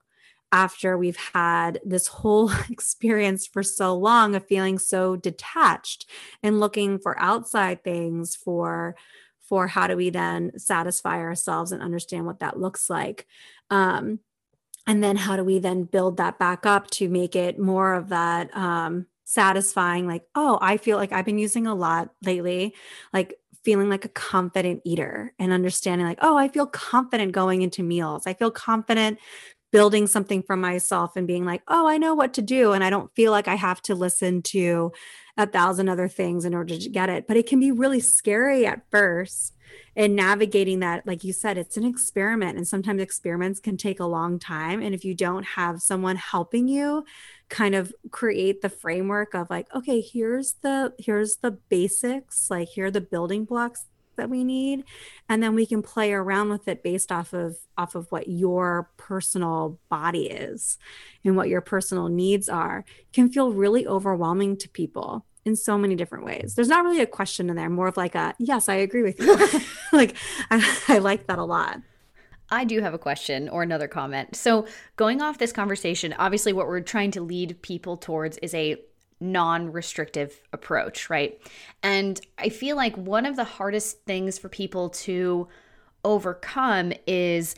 after 0.50 0.96
we've 0.96 1.18
had 1.34 1.78
this 1.84 2.06
whole 2.06 2.50
experience 2.70 3.46
for 3.46 3.62
so 3.62 3.94
long 3.94 4.34
of 4.34 4.46
feeling 4.46 4.78
so 4.78 5.16
detached 5.16 6.06
and 6.42 6.61
looking 6.61 6.98
for 6.98 7.20
outside 7.20 7.84
things 7.84 8.34
for 8.34 8.96
for 9.48 9.66
how 9.66 9.87
do 9.87 9.96
we 9.96 10.11
then 10.11 10.52
satisfy 10.58 11.18
ourselves 11.18 11.72
and 11.72 11.82
understand 11.82 12.26
what 12.26 12.40
that 12.40 12.61
looks 12.61 12.90
like. 12.90 13.26
Um, 13.70 14.20
and 14.87 15.02
then 15.02 15.16
how 15.16 15.37
do 15.37 15.44
we 15.44 15.58
then 15.58 15.84
build 15.84 16.18
that 16.18 16.38
back 16.38 16.66
up 16.66 16.90
to 16.92 17.08
make 17.08 17.34
it 17.34 17.58
more 17.58 17.94
of 17.94 18.11
that 18.11 18.54
um, 18.54 19.06
satisfying 19.28 20.06
like 20.06 20.22
oh 20.34 20.58
i 20.62 20.78
feel 20.78 20.96
like 20.96 21.12
i've 21.12 21.26
been 21.26 21.36
using 21.36 21.66
a 21.66 21.74
lot 21.74 22.08
lately 22.22 22.74
like 23.12 23.34
feeling 23.62 23.90
like 23.90 24.06
a 24.06 24.08
confident 24.08 24.80
eater 24.86 25.34
and 25.38 25.52
understanding 25.52 26.06
like 26.06 26.18
oh 26.22 26.38
i 26.38 26.48
feel 26.48 26.66
confident 26.66 27.32
going 27.32 27.60
into 27.60 27.82
meals. 27.82 28.26
I 28.26 28.32
feel 28.32 28.50
confident 28.50 29.18
building 29.70 30.07
something 30.07 30.42
for 30.42 30.57
myself 30.57 31.16
and 31.16 31.26
being 31.26 31.44
like 31.44 31.62
oh 31.68 31.87
i 31.87 31.98
know 31.98 32.14
what 32.14 32.33
to 32.33 32.42
do 32.42 32.72
and 32.72 32.83
i 32.83 32.90
don't 32.90 33.14
feel 33.14 33.31
like 33.31 33.48
i 33.48 33.54
have 33.54 33.83
to 33.83 33.94
listen 33.94 34.40
to 34.40 34.90
a 35.38 35.46
thousand 35.46 35.88
other 35.88 36.09
things 36.09 36.44
in 36.44 36.52
order 36.52 36.76
to 36.76 36.90
get 36.90 37.09
it. 37.09 37.26
But 37.28 37.37
it 37.37 37.46
can 37.46 37.61
be 37.61 37.70
really 37.70 38.00
scary 38.00 38.66
at 38.66 38.83
first 38.90 39.54
and 39.94 40.16
navigating 40.16 40.81
that. 40.81 41.07
Like 41.07 41.22
you 41.22 41.33
said 41.33 41.57
it's 41.57 41.76
an 41.76 41.85
experiment 41.85 42.59
and 42.59 42.66
sometimes 42.66 43.00
experiments 43.00 43.61
can 43.61 43.76
take 43.76 44.00
a 44.00 44.04
long 44.04 44.40
time. 44.40 44.83
And 44.83 44.94
if 44.94 45.04
you 45.04 45.14
don't 45.14 45.44
have 45.44 45.81
someone 45.81 46.16
helping 46.16 46.66
you 46.66 47.04
kind 47.48 47.76
of 47.76 47.94
create 48.11 48.61
the 48.61 48.68
framework 48.68 49.35
of 49.35 49.48
like 49.48 49.74
okay 49.74 50.02
here's 50.02 50.57
the 50.61 50.92
here's 50.98 51.37
the 51.37 51.50
basics 51.50 52.50
like 52.50 52.68
here 52.68 52.85
are 52.85 52.90
the 52.90 53.00
building 53.00 53.46
blocks 53.46 53.87
that 54.18 54.28
we 54.28 54.44
need 54.44 54.85
and 55.28 55.42
then 55.42 55.54
we 55.54 55.64
can 55.64 55.83
play 55.83 56.12
around 56.12 56.50
with 56.50 56.68
it 56.68 56.83
based 56.83 57.11
off 57.11 57.33
of 57.33 57.57
off 57.76 57.94
of 57.94 58.12
what 58.12 58.28
your 58.28 58.90
personal 58.98 59.78
body 59.88 60.28
is 60.28 60.78
and 61.24 61.37
what 61.37 61.48
your 61.48 61.62
personal 61.62 62.09
needs 62.09 62.48
are. 62.48 62.85
It 63.00 63.12
can 63.14 63.31
feel 63.31 63.52
really 63.52 63.87
overwhelming 63.87 64.59
to 64.59 64.68
people 64.68 65.24
in 65.44 65.57
so 65.57 65.78
many 65.78 65.94
different 65.94 66.24
ways. 66.24 66.54
There's 66.54 66.68
not 66.68 66.85
really 66.85 67.00
a 67.00 67.07
question 67.07 67.48
in 67.48 67.57
there 67.57 67.70
more 67.70 67.88
of 67.88 67.96
like 67.96 68.14
a 68.14 68.35
yes 68.38 68.68
i 68.68 68.74
agree 68.74 69.02
with 69.02 69.18
you. 69.18 69.38
Like 69.92 70.16
I, 70.50 70.78
I 70.88 70.98
like 70.98 71.26
that 71.28 71.38
a 71.38 71.44
lot. 71.44 71.81
I 72.50 72.64
do 72.64 72.81
have 72.81 72.94
a 72.94 72.98
question 72.98 73.48
or 73.48 73.62
another 73.62 73.88
comment. 73.88 74.35
So, 74.35 74.66
going 74.96 75.20
off 75.20 75.38
this 75.38 75.52
conversation, 75.52 76.14
obviously, 76.18 76.52
what 76.52 76.66
we're 76.66 76.81
trying 76.81 77.11
to 77.12 77.20
lead 77.20 77.61
people 77.62 77.96
towards 77.96 78.38
is 78.38 78.54
a 78.54 78.76
non 79.20 79.72
restrictive 79.72 80.40
approach, 80.52 81.11
right? 81.11 81.40
And 81.83 82.20
I 82.38 82.48
feel 82.48 82.76
like 82.76 82.96
one 82.96 83.26
of 83.26 83.37
the 83.37 83.44
hardest 83.44 84.04
things 84.04 84.38
for 84.38 84.48
people 84.48 84.90
to 84.90 85.48
overcome 86.04 86.92
is 87.07 87.54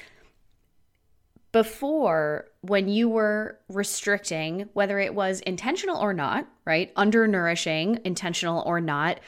before 1.52 2.46
when 2.60 2.88
you 2.88 3.08
were 3.08 3.58
restricting, 3.68 4.68
whether 4.72 4.98
it 4.98 5.14
was 5.14 5.40
intentional 5.40 5.98
or 5.98 6.12
not, 6.12 6.46
right? 6.64 6.94
Undernourishing, 6.94 8.00
intentional 8.04 8.62
or 8.66 8.80
not, 8.80 9.18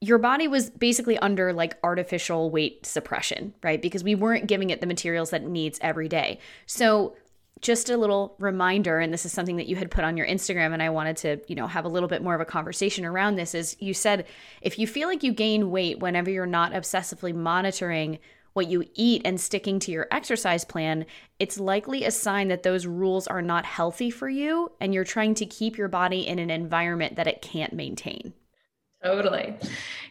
your 0.00 0.18
body 0.18 0.48
was 0.48 0.70
basically 0.70 1.18
under 1.18 1.52
like 1.52 1.78
artificial 1.82 2.50
weight 2.50 2.86
suppression, 2.86 3.54
right? 3.62 3.80
Because 3.80 4.04
we 4.04 4.14
weren't 4.14 4.46
giving 4.46 4.70
it 4.70 4.80
the 4.80 4.86
materials 4.86 5.30
that 5.30 5.42
it 5.42 5.48
needs 5.48 5.78
every 5.82 6.08
day. 6.08 6.38
So, 6.66 7.16
just 7.60 7.88
a 7.88 7.96
little 7.96 8.34
reminder 8.38 8.98
and 8.98 9.12
this 9.12 9.24
is 9.24 9.32
something 9.32 9.56
that 9.56 9.66
you 9.66 9.76
had 9.76 9.90
put 9.90 10.04
on 10.04 10.16
your 10.16 10.26
Instagram 10.26 10.72
and 10.72 10.82
I 10.82 10.90
wanted 10.90 11.16
to, 11.18 11.40
you 11.48 11.54
know, 11.54 11.66
have 11.66 11.84
a 11.84 11.88
little 11.88 12.08
bit 12.08 12.22
more 12.22 12.34
of 12.34 12.40
a 12.40 12.44
conversation 12.44 13.04
around 13.04 13.36
this 13.36 13.54
is 13.54 13.76
you 13.80 13.94
said 13.94 14.26
if 14.60 14.78
you 14.78 14.86
feel 14.86 15.08
like 15.08 15.22
you 15.22 15.32
gain 15.32 15.70
weight 15.70 15.98
whenever 15.98 16.30
you're 16.30 16.46
not 16.46 16.72
obsessively 16.72 17.34
monitoring 17.34 18.18
what 18.52 18.68
you 18.68 18.84
eat 18.94 19.22
and 19.24 19.40
sticking 19.40 19.78
to 19.78 19.90
your 19.90 20.06
exercise 20.10 20.64
plan, 20.64 21.04
it's 21.38 21.60
likely 21.60 22.04
a 22.04 22.10
sign 22.10 22.48
that 22.48 22.62
those 22.62 22.86
rules 22.86 23.26
are 23.26 23.42
not 23.42 23.66
healthy 23.66 24.10
for 24.10 24.28
you 24.28 24.72
and 24.80 24.94
you're 24.94 25.04
trying 25.04 25.34
to 25.34 25.46
keep 25.46 25.76
your 25.76 25.88
body 25.88 26.26
in 26.26 26.38
an 26.38 26.50
environment 26.50 27.16
that 27.16 27.26
it 27.26 27.42
can't 27.42 27.72
maintain. 27.72 28.32
Totally. 29.04 29.54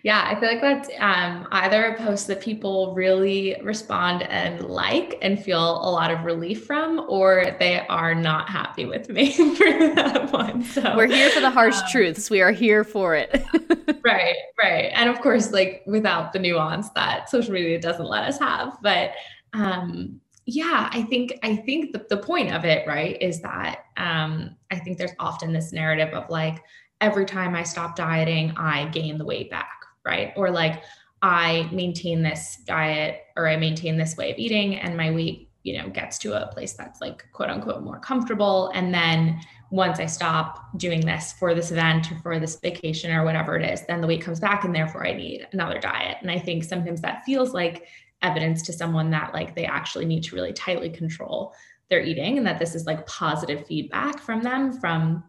Yeah, 0.04 0.24
I 0.24 0.40
feel 0.40 0.48
like 0.48 0.62
that's 0.62 0.90
um, 1.00 1.48
either 1.52 1.86
a 1.86 1.98
post 1.98 2.28
that 2.28 2.40
people 2.40 2.94
really 2.94 3.56
respond 3.64 4.22
and 4.22 4.62
like 4.62 5.18
and 5.24 5.44
feel 5.44 5.60
a 5.60 5.90
lot 5.90 6.12
of 6.12 6.24
relief 6.24 6.66
from, 6.66 7.04
or 7.10 7.56
they 7.60 7.86
are 7.88 8.14
not 8.14 8.48
happy 8.48 8.86
with 8.86 9.10
me 9.10 9.32
for 9.56 9.66
that 9.96 10.32
one. 10.32 10.64
So 10.64 10.96
we're 10.96 11.08
here 11.08 11.32
for 11.32 11.40
the 11.40 11.50
harsh 11.50 11.78
um, 11.78 11.88
truths. 11.92 12.30
We 12.30 12.42
are 12.42 12.52
here 12.52 12.84
for 12.84 13.16
it. 13.16 13.44
right, 14.04 14.36
right. 14.62 14.92
And 14.94 15.10
of 15.10 15.20
course, 15.22 15.52
like 15.52 15.82
without 15.88 16.32
the 16.32 16.40
nuance 16.40 16.92
that 16.92 17.28
social 17.30 17.54
media 17.54 17.82
doesn't 17.82 18.06
let 18.06 18.26
us 18.26 18.38
have. 18.38 18.78
But 18.84 19.14
um, 19.54 20.22
yeah, 20.46 20.90
I 20.92 21.02
think 21.02 21.40
I 21.42 21.56
think 21.56 21.94
the, 21.94 22.06
the 22.10 22.18
point 22.18 22.54
of 22.54 22.64
it, 22.64 22.86
right, 22.88 23.20
is 23.20 23.42
that 23.42 23.86
um, 23.98 24.56
I 24.70 24.78
think 24.78 25.00
there's 25.00 25.16
often 25.18 25.52
this 25.52 25.74
narrative 25.74 26.14
of 26.14 26.30
like, 26.30 26.62
every 27.02 27.26
time 27.26 27.56
I 27.56 27.64
stop 27.64 27.96
dieting, 27.96 28.52
I 28.58 28.86
gain 28.90 29.18
the 29.18 29.26
weight 29.26 29.50
back, 29.50 29.86
right? 30.06 30.34
Or 30.36 30.50
like 30.50 30.84
I 31.22 31.70
maintain 31.72 32.22
this 32.22 32.58
diet 32.66 33.22
or 33.36 33.48
I 33.48 33.58
maintain 33.58 33.98
this 33.98 34.16
way 34.18 34.32
of 34.32 34.38
eating 34.38 34.76
and 34.76 34.96
my 34.96 35.12
weight, 35.12 35.50
you 35.64 35.78
know, 35.78 35.90
gets 35.90 36.18
to 36.20 36.42
a 36.42 36.52
place 36.54 36.74
that's 36.74 37.02
like 37.02 37.26
quote 37.34 37.50
unquote 37.50 37.84
more 37.84 38.00
comfortable. 38.00 38.72
And 38.74 38.94
then 38.94 39.40
once 39.72 40.00
I 40.00 40.06
stop 40.06 40.78
doing 40.78 41.02
this 41.02 41.34
for 41.34 41.54
this 41.54 41.72
event 41.72 42.12
or 42.12 42.20
for 42.20 42.40
this 42.40 42.60
vacation 42.60 43.12
or 43.12 43.26
whatever 43.26 43.58
it 43.58 43.68
is, 43.70 43.86
then 43.88 44.02
the 44.02 44.08
weight 44.08 44.22
comes 44.22 44.40
back 44.40 44.64
and 44.64 44.74
therefore 44.74 45.06
I 45.06 45.14
need 45.14 45.48
another 45.52 45.80
diet. 45.80 46.18
And 46.22 46.30
I 46.30 46.40
think 46.40 46.64
sometimes 46.64 47.02
that 47.02 47.24
feels 47.26 47.54
like 47.54 47.88
evidence 48.22 48.62
to 48.64 48.74
someone 48.74 49.10
that 49.12 49.34
like 49.34 49.56
they 49.56 49.66
actually 49.66 50.06
need 50.06 50.24
to 50.24 50.36
really 50.36 50.54
tightly 50.54 50.90
control 50.90 51.54
their 51.90 52.02
eating 52.02 52.38
and 52.38 52.48
that 52.48 52.60
this 52.60 52.74
is 52.74 52.86
like 52.86 53.06
positive 53.06 53.66
feedback 53.68 54.20
from 54.20 54.42
them 54.42 54.74
from 54.80 55.24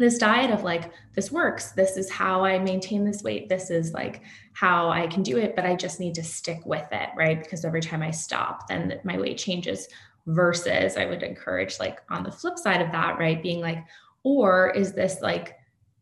this 0.00 0.16
diet 0.16 0.50
of 0.50 0.64
like 0.64 0.90
this 1.14 1.30
works 1.30 1.72
this 1.72 1.96
is 1.96 2.10
how 2.10 2.42
i 2.42 2.58
maintain 2.58 3.04
this 3.04 3.22
weight 3.22 3.48
this 3.48 3.70
is 3.70 3.92
like 3.92 4.22
how 4.54 4.88
i 4.88 5.06
can 5.06 5.22
do 5.22 5.36
it 5.36 5.54
but 5.54 5.66
i 5.66 5.76
just 5.76 6.00
need 6.00 6.14
to 6.14 6.24
stick 6.24 6.60
with 6.64 6.86
it 6.90 7.10
right 7.16 7.42
because 7.42 7.64
every 7.64 7.82
time 7.82 8.02
i 8.02 8.10
stop 8.10 8.66
then 8.66 8.98
my 9.04 9.18
weight 9.18 9.36
changes 9.36 9.88
versus 10.26 10.96
i 10.96 11.04
would 11.04 11.22
encourage 11.22 11.78
like 11.78 12.00
on 12.08 12.22
the 12.22 12.32
flip 12.32 12.58
side 12.58 12.80
of 12.80 12.90
that 12.90 13.18
right 13.18 13.42
being 13.42 13.60
like 13.60 13.84
or 14.22 14.70
is 14.70 14.92
this 14.92 15.18
like 15.20 15.56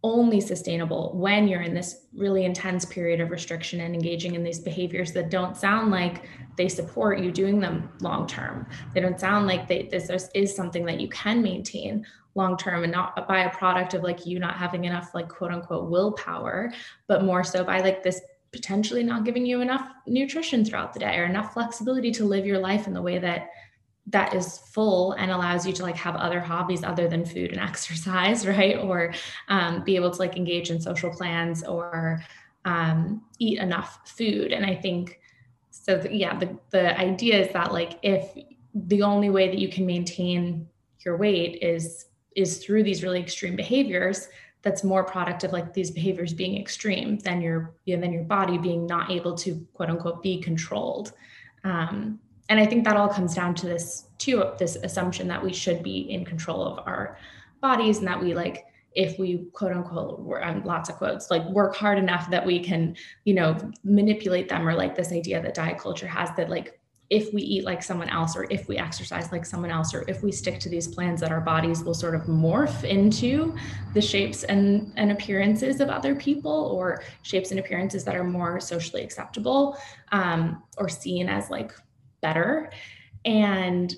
only 0.05 0.41
sustainable 0.41 1.13
when 1.17 1.49
you're 1.49 1.63
in 1.63 1.75
this 1.75 2.07
really 2.15 2.45
intense 2.45 2.85
period 2.85 3.21
of 3.21 3.31
restriction 3.31 3.81
and 3.81 3.95
engaging 3.95 4.37
in 4.37 4.45
these 4.45 4.61
behaviors 4.61 5.11
that 5.13 5.29
don't 5.29 5.57
sound 5.57 5.91
like 5.91 6.23
they 6.57 6.69
support 6.69 7.19
you 7.19 7.33
doing 7.33 7.59
them 7.59 7.91
long 8.01 8.25
term. 8.25 8.65
They 8.95 9.01
don't 9.01 9.19
sound 9.19 9.49
like 9.49 9.67
they, 9.67 9.89
this 9.91 10.09
is 10.35 10.55
something 10.55 10.87
that 10.87 11.01
you 11.01 11.09
can 11.09 11.43
maintain 11.43 12.07
long 12.39 12.57
term 12.57 12.85
and 12.85 12.93
not 12.93 13.29
by 13.29 13.41
a 13.41 13.51
product 13.51 13.93
of 13.93 14.03
like 14.03 14.25
you 14.25 14.39
not 14.39 14.57
having 14.57 14.85
enough 14.85 15.15
like 15.15 15.29
quote 15.29 15.51
unquote 15.51 15.91
willpower 15.91 16.73
but 17.07 17.25
more 17.25 17.45
so 17.45 17.63
by 17.63 17.81
like 17.81 18.03
this 18.03 18.23
potentially 18.53 19.03
not 19.03 19.25
giving 19.25 19.45
you 19.45 19.61
enough 19.61 19.91
nutrition 20.07 20.65
throughout 20.65 20.95
the 20.95 21.01
day 21.01 21.19
or 21.19 21.25
enough 21.25 21.53
flexibility 21.53 22.11
to 22.11 22.25
live 22.25 22.47
your 22.47 22.59
life 22.59 22.87
in 22.87 22.95
the 22.95 23.03
way 23.03 23.19
that 23.19 23.51
that 24.07 24.35
is 24.35 24.59
full 24.59 25.13
and 25.13 25.31
allows 25.31 25.67
you 25.67 25.73
to 25.75 25.83
like 25.83 25.97
have 25.97 26.17
other 26.17 26.41
hobbies 26.41 26.83
other 26.83 27.09
than 27.09 27.27
food 27.27 27.51
and 27.51 27.61
exercise 27.71 28.47
right? 28.47 28.79
Or 28.79 29.13
um, 29.49 29.85
be 29.85 29.97
able 29.97 30.11
to 30.11 30.19
like 30.19 30.37
engage 30.37 30.71
in 30.71 30.81
social 30.81 31.11
plans 31.11 31.63
or 31.63 32.25
um, 32.65 33.23
eat 33.39 33.59
enough 33.59 34.01
food. 34.05 34.53
And 34.53 34.65
i 34.65 34.75
think 34.75 35.21
so 35.71 35.99
the, 35.99 36.15
yeah 36.15 36.39
the, 36.39 36.59
the 36.71 36.99
idea 36.99 37.39
is 37.45 37.53
that 37.53 37.73
like 37.73 37.99
if 38.03 38.33
the 38.75 39.03
only 39.03 39.31
way 39.31 39.49
that 39.49 39.59
you 39.59 39.69
can 39.69 39.87
maintain 39.87 40.69
your 41.05 41.17
weight 41.17 41.63
is 41.63 42.07
is 42.39 42.59
through 42.65 42.83
these 42.85 43.03
really 43.03 43.21
extreme 43.21 43.57
behaviors, 43.57 44.29
that's 44.63 44.83
more 44.83 45.05
product 45.05 45.45
of 45.45 45.53
like 45.53 45.73
these 45.73 45.91
behaviors 45.91 46.33
being 46.33 46.61
extreme 46.61 47.19
than 47.19 47.41
your 47.41 47.75
you 47.85 47.97
know, 47.97 48.01
than 48.01 48.13
your 48.13 48.25
body 48.25 48.59
being 48.59 48.87
not 48.87 49.11
able 49.11 49.35
to 49.35 49.67
quote 49.75 49.91
unquote 49.91 50.23
be 50.23 50.41
controlled. 50.41 51.13
Um, 51.65 52.19
and 52.49 52.59
i 52.59 52.67
think 52.67 52.85
that 52.85 52.97
all 52.97 53.09
comes 53.09 53.35
down 53.35 53.55
to 53.55 53.67
this 53.67 54.07
too 54.19 54.45
this 54.59 54.77
assumption 54.77 55.29
that 55.29 55.43
we 55.43 55.53
should 55.53 55.83
be 55.83 56.11
in 56.11 56.25
control 56.25 56.65
of 56.65 56.79
our 56.87 57.19
bodies 57.61 57.99
and 57.99 58.07
that 58.07 58.21
we 58.21 58.35
like 58.35 58.65
if 58.95 59.19
we 59.19 59.47
quote 59.53 59.73
unquote 59.73 60.27
um, 60.43 60.65
lots 60.65 60.89
of 60.89 60.97
quotes 60.97 61.31
like 61.31 61.45
work 61.51 61.77
hard 61.77 61.99
enough 61.99 62.31
that 62.31 62.45
we 62.45 62.59
can 62.59 62.97
you 63.25 63.35
know 63.35 63.57
manipulate 63.85 64.49
them 64.49 64.67
or 64.67 64.75
like 64.75 64.95
this 64.95 65.13
idea 65.13 65.41
that 65.43 65.55
diet 65.55 65.79
culture 65.79 66.07
has 66.07 66.31
that 66.37 66.49
like 66.49 66.78
if 67.11 67.33
we 67.33 67.41
eat 67.41 67.65
like 67.65 67.83
someone 67.83 68.09
else 68.11 68.37
or 68.37 68.47
if 68.51 68.69
we 68.69 68.77
exercise 68.77 69.33
like 69.33 69.47
someone 69.47 69.71
else 69.71 69.95
or 69.95 70.05
if 70.09 70.23
we 70.23 70.31
stick 70.31 70.59
to 70.61 70.69
these 70.69 70.87
plans 70.87 71.21
that 71.21 71.33
our 71.33 71.41
bodies 71.41 71.83
will 71.83 71.95
sort 71.95 72.15
of 72.15 72.23
morph 72.23 72.85
into 72.85 73.55
the 73.95 74.01
shapes 74.01 74.45
and, 74.45 74.93
and 74.97 75.11
appearances 75.11 75.81
of 75.81 75.89
other 75.89 76.15
people 76.15 76.53
or 76.53 77.03
shapes 77.23 77.51
and 77.51 77.59
appearances 77.61 78.05
that 78.05 78.15
are 78.15 78.25
more 78.25 78.61
socially 78.61 79.03
acceptable 79.03 79.79
um, 80.13 80.63
or 80.77 80.89
seen 80.89 81.29
as 81.29 81.49
like 81.49 81.73
better. 82.21 82.71
And 83.25 83.95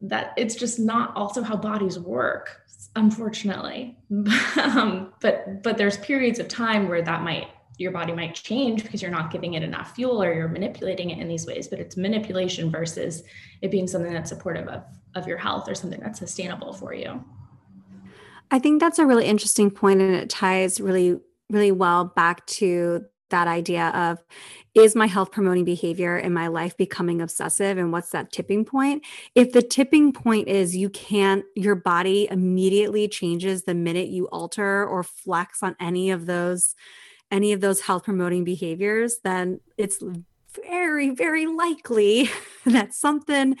that 0.00 0.32
it's 0.36 0.54
just 0.54 0.78
not 0.78 1.14
also 1.16 1.42
how 1.42 1.56
bodies 1.56 1.98
work 1.98 2.62
unfortunately. 2.96 3.96
Um, 4.56 5.12
but 5.20 5.62
but 5.62 5.76
there's 5.76 5.98
periods 5.98 6.38
of 6.38 6.48
time 6.48 6.88
where 6.88 7.00
that 7.02 7.22
might 7.22 7.48
your 7.78 7.92
body 7.92 8.12
might 8.12 8.34
change 8.34 8.82
because 8.82 9.02
you're 9.02 9.10
not 9.10 9.30
giving 9.30 9.54
it 9.54 9.62
enough 9.62 9.94
fuel 9.94 10.22
or 10.22 10.32
you're 10.32 10.48
manipulating 10.48 11.10
it 11.10 11.18
in 11.18 11.28
these 11.28 11.46
ways 11.46 11.68
but 11.68 11.78
it's 11.78 11.96
manipulation 11.96 12.70
versus 12.70 13.22
it 13.62 13.70
being 13.70 13.86
something 13.86 14.12
that's 14.12 14.30
supportive 14.30 14.66
of, 14.68 14.82
of 15.14 15.26
your 15.26 15.38
health 15.38 15.68
or 15.68 15.74
something 15.74 16.00
that's 16.00 16.18
sustainable 16.18 16.72
for 16.72 16.94
you. 16.94 17.22
I 18.50 18.58
think 18.58 18.80
that's 18.80 18.98
a 18.98 19.06
really 19.06 19.26
interesting 19.26 19.70
point 19.70 20.00
and 20.00 20.14
it 20.14 20.30
ties 20.30 20.80
really 20.80 21.18
really 21.50 21.72
well 21.72 22.04
back 22.04 22.46
to 22.46 23.04
that 23.30 23.48
idea 23.48 23.88
of 23.88 24.22
is 24.74 24.94
my 24.94 25.06
health 25.06 25.32
promoting 25.32 25.64
behavior 25.64 26.16
in 26.16 26.32
my 26.32 26.46
life 26.48 26.76
becoming 26.76 27.20
obsessive 27.20 27.78
and 27.78 27.92
what's 27.92 28.10
that 28.10 28.30
tipping 28.30 28.64
point? 28.64 29.02
If 29.34 29.52
the 29.52 29.62
tipping 29.62 30.12
point 30.12 30.48
is 30.48 30.76
you 30.76 30.90
can't 30.90 31.44
your 31.54 31.74
body 31.74 32.28
immediately 32.30 33.08
changes 33.08 33.64
the 33.64 33.74
minute 33.74 34.08
you 34.08 34.26
alter 34.28 34.86
or 34.86 35.02
flex 35.02 35.62
on 35.62 35.76
any 35.80 36.10
of 36.10 36.26
those 36.26 36.74
any 37.30 37.52
of 37.52 37.60
those 37.60 37.80
health 37.80 38.04
promoting 38.04 38.44
behaviors, 38.44 39.18
then 39.24 39.60
it's 39.76 40.02
very, 40.64 41.10
very 41.10 41.46
likely 41.46 42.30
that 42.66 42.94
something 42.94 43.56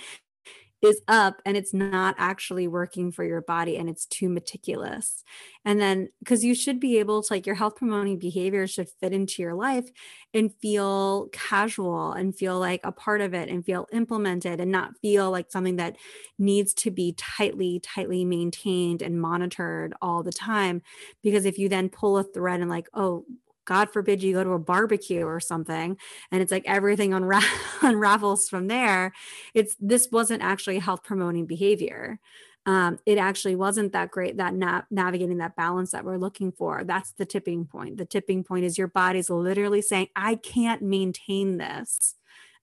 is 0.82 1.00
up 1.08 1.40
and 1.46 1.56
it's 1.56 1.72
not 1.72 2.14
actually 2.18 2.68
working 2.68 3.10
for 3.10 3.24
your 3.24 3.40
body 3.40 3.76
and 3.76 3.88
it's 3.88 4.04
too 4.06 4.28
meticulous. 4.28 5.24
And 5.64 5.80
then 5.80 6.08
because 6.20 6.44
you 6.44 6.54
should 6.54 6.78
be 6.80 6.98
able 6.98 7.22
to 7.22 7.32
like 7.32 7.46
your 7.46 7.54
health 7.54 7.76
promoting 7.76 8.18
behavior 8.18 8.66
should 8.66 8.88
fit 9.00 9.12
into 9.12 9.42
your 9.42 9.54
life 9.54 9.88
and 10.34 10.54
feel 10.60 11.28
casual 11.32 12.12
and 12.12 12.36
feel 12.36 12.58
like 12.58 12.80
a 12.84 12.92
part 12.92 13.22
of 13.22 13.32
it 13.32 13.48
and 13.48 13.64
feel 13.64 13.86
implemented 13.90 14.60
and 14.60 14.70
not 14.70 14.96
feel 15.00 15.30
like 15.30 15.50
something 15.50 15.76
that 15.76 15.96
needs 16.38 16.74
to 16.74 16.90
be 16.90 17.14
tightly 17.16 17.80
tightly 17.80 18.24
maintained 18.24 19.00
and 19.00 19.20
monitored 19.20 19.94
all 20.02 20.22
the 20.22 20.32
time 20.32 20.82
because 21.22 21.46
if 21.46 21.58
you 21.58 21.68
then 21.68 21.88
pull 21.88 22.18
a 22.18 22.22
thread 22.22 22.60
and 22.60 22.70
like 22.70 22.88
oh 22.92 23.24
God 23.66 23.90
forbid 23.90 24.22
you 24.22 24.32
go 24.32 24.44
to 24.44 24.52
a 24.52 24.58
barbecue 24.58 25.24
or 25.24 25.40
something 25.40 25.96
and 26.32 26.42
it's 26.42 26.52
like 26.52 26.64
everything 26.66 27.10
unra- 27.10 27.42
unravels 27.82 28.48
from 28.48 28.68
there. 28.68 29.12
It's 29.54 29.76
this 29.80 30.08
wasn't 30.10 30.42
actually 30.42 30.78
health 30.78 31.02
promoting 31.02 31.46
behavior. 31.46 32.18
Um, 32.64 32.98
it 33.06 33.16
actually 33.16 33.54
wasn't 33.54 33.92
that 33.92 34.10
great 34.10 34.38
that 34.38 34.54
na- 34.54 34.82
navigating 34.90 35.38
that 35.38 35.54
balance 35.54 35.92
that 35.92 36.04
we're 36.04 36.16
looking 36.16 36.50
for. 36.50 36.82
That's 36.82 37.12
the 37.12 37.24
tipping 37.24 37.64
point. 37.64 37.96
The 37.96 38.04
tipping 38.04 38.42
point 38.42 38.64
is 38.64 38.76
your 38.76 38.88
body's 38.88 39.30
literally 39.30 39.82
saying, 39.82 40.08
I 40.16 40.34
can't 40.34 40.82
maintain 40.82 41.58
this 41.58 42.16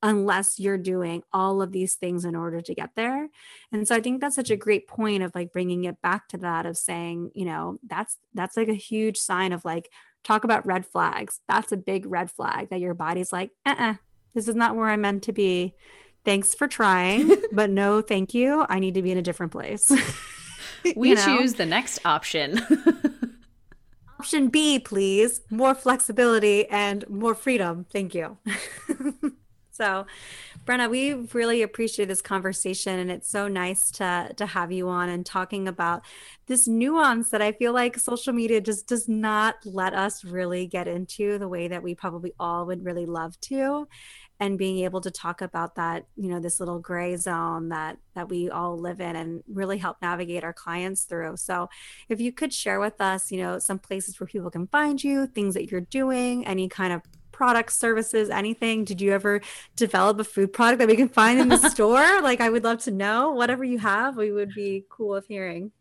unless 0.03 0.59
you're 0.59 0.77
doing 0.77 1.23
all 1.31 1.61
of 1.61 1.71
these 1.71 1.95
things 1.95 2.25
in 2.25 2.35
order 2.35 2.59
to 2.59 2.75
get 2.75 2.89
there. 2.95 3.29
And 3.71 3.87
so 3.87 3.95
I 3.95 4.01
think 4.01 4.19
that's 4.19 4.35
such 4.35 4.51
a 4.51 4.57
great 4.57 4.85
point 4.85 5.23
of 5.23 5.33
like 5.33 5.53
bringing 5.53 5.85
it 5.85 6.01
back 6.01 6.27
to 6.27 6.37
that 6.39 6.65
of 6.65 6.77
saying, 6.77 7.31
you 7.33 7.45
know, 7.45 7.79
that's 7.87 8.17
that's 8.33 8.57
like 8.57 8.67
a 8.67 8.73
huge 8.73 9.17
sign 9.17 9.53
of 9.53 9.63
like 9.63 9.89
talk 10.23 10.43
about 10.43 10.65
red 10.65 10.85
flags. 10.85 11.39
That's 11.47 11.71
a 11.71 11.77
big 11.77 12.05
red 12.05 12.31
flag 12.31 12.69
that 12.69 12.79
your 12.79 12.93
body's 12.93 13.33
like, 13.33 13.51
uh-uh, 13.65 13.95
this 14.33 14.47
is 14.47 14.55
not 14.55 14.75
where 14.75 14.89
I'm 14.89 15.01
meant 15.01 15.23
to 15.23 15.33
be. 15.33 15.73
Thanks 16.25 16.55
for 16.55 16.67
trying, 16.67 17.31
but 17.51 17.69
no, 17.69 18.01
thank 18.01 18.33
you. 18.33 18.65
I 18.69 18.79
need 18.79 18.93
to 18.95 19.01
be 19.01 19.11
in 19.11 19.17
a 19.17 19.21
different 19.21 19.51
place. 19.51 19.91
we 20.95 21.09
you 21.09 21.15
know? 21.15 21.37
choose 21.37 21.55
the 21.55 21.65
next 21.65 21.99
option. 22.05 22.61
option 24.19 24.47
B, 24.47 24.79
please. 24.79 25.41
More 25.49 25.75
flexibility 25.75 26.67
and 26.69 27.07
more 27.09 27.35
freedom. 27.35 27.85
Thank 27.91 28.15
you. 28.15 28.37
So, 29.73 30.05
Brenna, 30.65 30.87
we 30.87 31.13
really 31.33 31.63
appreciate 31.63 32.05
this 32.05 32.21
conversation, 32.21 32.99
and 32.99 33.09
it's 33.09 33.27
so 33.27 33.47
nice 33.47 33.89
to 33.93 34.31
to 34.37 34.45
have 34.45 34.71
you 34.71 34.87
on 34.87 35.09
and 35.09 35.25
talking 35.25 35.67
about 35.67 36.03
this 36.45 36.67
nuance 36.67 37.31
that 37.31 37.41
I 37.41 37.53
feel 37.53 37.73
like 37.73 37.97
social 37.97 38.33
media 38.33 38.61
just 38.61 38.85
does 38.87 39.09
not 39.09 39.55
let 39.65 39.95
us 39.95 40.23
really 40.23 40.67
get 40.67 40.87
into 40.87 41.39
the 41.39 41.47
way 41.47 41.67
that 41.69 41.81
we 41.81 41.95
probably 41.95 42.33
all 42.39 42.67
would 42.67 42.85
really 42.85 43.07
love 43.07 43.39
to. 43.41 43.87
And 44.39 44.57
being 44.59 44.83
able 44.83 45.01
to 45.01 45.11
talk 45.11 45.41
about 45.41 45.75
that 45.75 46.05
you 46.17 46.29
know 46.29 46.39
this 46.39 46.59
little 46.59 46.79
gray 46.79 47.15
zone 47.15 47.69
that 47.69 47.97
that 48.13 48.29
we 48.29 48.51
all 48.51 48.77
live 48.77 49.01
in 49.01 49.15
and 49.15 49.43
really 49.47 49.79
help 49.79 49.97
navigate 50.03 50.43
our 50.43 50.53
clients 50.53 51.05
through. 51.05 51.37
So 51.37 51.69
if 52.09 52.21
you 52.21 52.31
could 52.31 52.53
share 52.53 52.79
with 52.79 53.01
us 53.01 53.31
you 53.31 53.39
know 53.39 53.57
some 53.57 53.79
places 53.79 54.19
where 54.19 54.27
people 54.27 54.51
can 54.51 54.67
find 54.67 55.03
you 55.03 55.25
things 55.25 55.55
that 55.55 55.71
you're 55.71 55.81
doing 55.81 56.45
any 56.45 56.69
kind 56.69 56.93
of 56.93 57.01
products, 57.33 57.77
services, 57.77 58.29
anything? 58.29 58.85
Did 58.85 59.01
you 59.01 59.11
ever 59.11 59.41
develop 59.75 60.19
a 60.19 60.23
food 60.23 60.53
product 60.53 60.79
that 60.79 60.87
we 60.87 60.95
can 60.95 61.09
find 61.09 61.39
in 61.39 61.49
the 61.49 61.57
store? 61.69 62.21
Like, 62.21 62.39
I 62.39 62.49
would 62.49 62.63
love 62.63 62.79
to 62.83 62.91
know. 62.91 63.31
Whatever 63.31 63.65
you 63.65 63.79
have, 63.79 64.15
we 64.15 64.31
would 64.31 64.53
be 64.55 64.85
cool 64.89 65.09
with 65.09 65.27
hearing. 65.27 65.71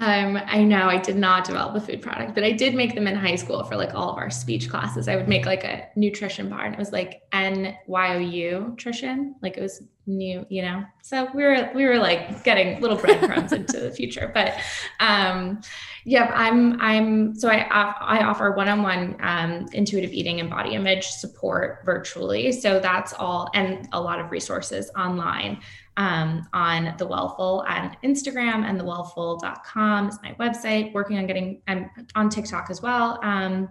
Um, 0.00 0.36
I 0.44 0.64
know 0.64 0.88
I 0.88 0.98
did 0.98 1.16
not 1.16 1.44
develop 1.44 1.76
a 1.76 1.80
food 1.80 2.02
product, 2.02 2.34
but 2.34 2.42
I 2.42 2.50
did 2.50 2.74
make 2.74 2.96
them 2.96 3.06
in 3.06 3.14
high 3.14 3.36
school 3.36 3.62
for 3.62 3.76
like 3.76 3.94
all 3.94 4.10
of 4.10 4.16
our 4.16 4.28
speech 4.28 4.68
classes. 4.68 5.06
I 5.06 5.14
would 5.14 5.28
make 5.28 5.46
like 5.46 5.62
a 5.62 5.88
nutrition 5.94 6.50
bar 6.50 6.64
and 6.64 6.74
it 6.74 6.78
was 6.78 6.90
like 6.90 7.22
N 7.32 7.76
Y 7.86 8.14
O 8.14 8.18
U 8.18 8.66
nutrition. 8.70 9.36
Like 9.40 9.56
it 9.56 9.60
was 9.60 9.82
new, 10.06 10.44
you 10.48 10.62
know. 10.62 10.84
So 11.02 11.28
we 11.32 11.44
were 11.44 11.70
we 11.76 11.84
were 11.84 11.98
like 11.98 12.42
getting 12.42 12.80
little 12.80 12.96
breadcrumbs 12.96 13.52
into 13.52 13.78
the 13.78 13.92
future. 13.92 14.32
But 14.34 14.54
um 14.98 15.60
yeah, 16.04 16.30
I'm 16.34 16.80
I'm 16.80 17.34
so 17.36 17.48
I 17.48 17.60
I 17.60 18.24
offer 18.24 18.50
one-on-one 18.50 19.16
um, 19.20 19.66
intuitive 19.72 20.12
eating 20.12 20.40
and 20.40 20.50
body 20.50 20.74
image 20.74 21.06
support 21.06 21.82
virtually. 21.84 22.50
So 22.50 22.80
that's 22.80 23.12
all 23.14 23.48
and 23.54 23.88
a 23.92 24.00
lot 24.00 24.18
of 24.18 24.30
resources 24.32 24.90
online 24.98 25.60
um, 25.96 26.48
on 26.52 26.94
the 26.98 27.06
Wellful 27.06 27.64
on 27.68 27.96
Instagram 28.02 28.64
and 28.64 28.78
the 28.78 28.84
wellful.com 28.84 30.08
is 30.08 30.18
my 30.22 30.32
website. 30.34 30.92
Working 30.92 31.18
on 31.18 31.26
getting, 31.26 31.62
I'm 31.68 31.90
on 32.14 32.28
TikTok 32.28 32.68
as 32.70 32.82
well. 32.82 33.18
Um, 33.22 33.68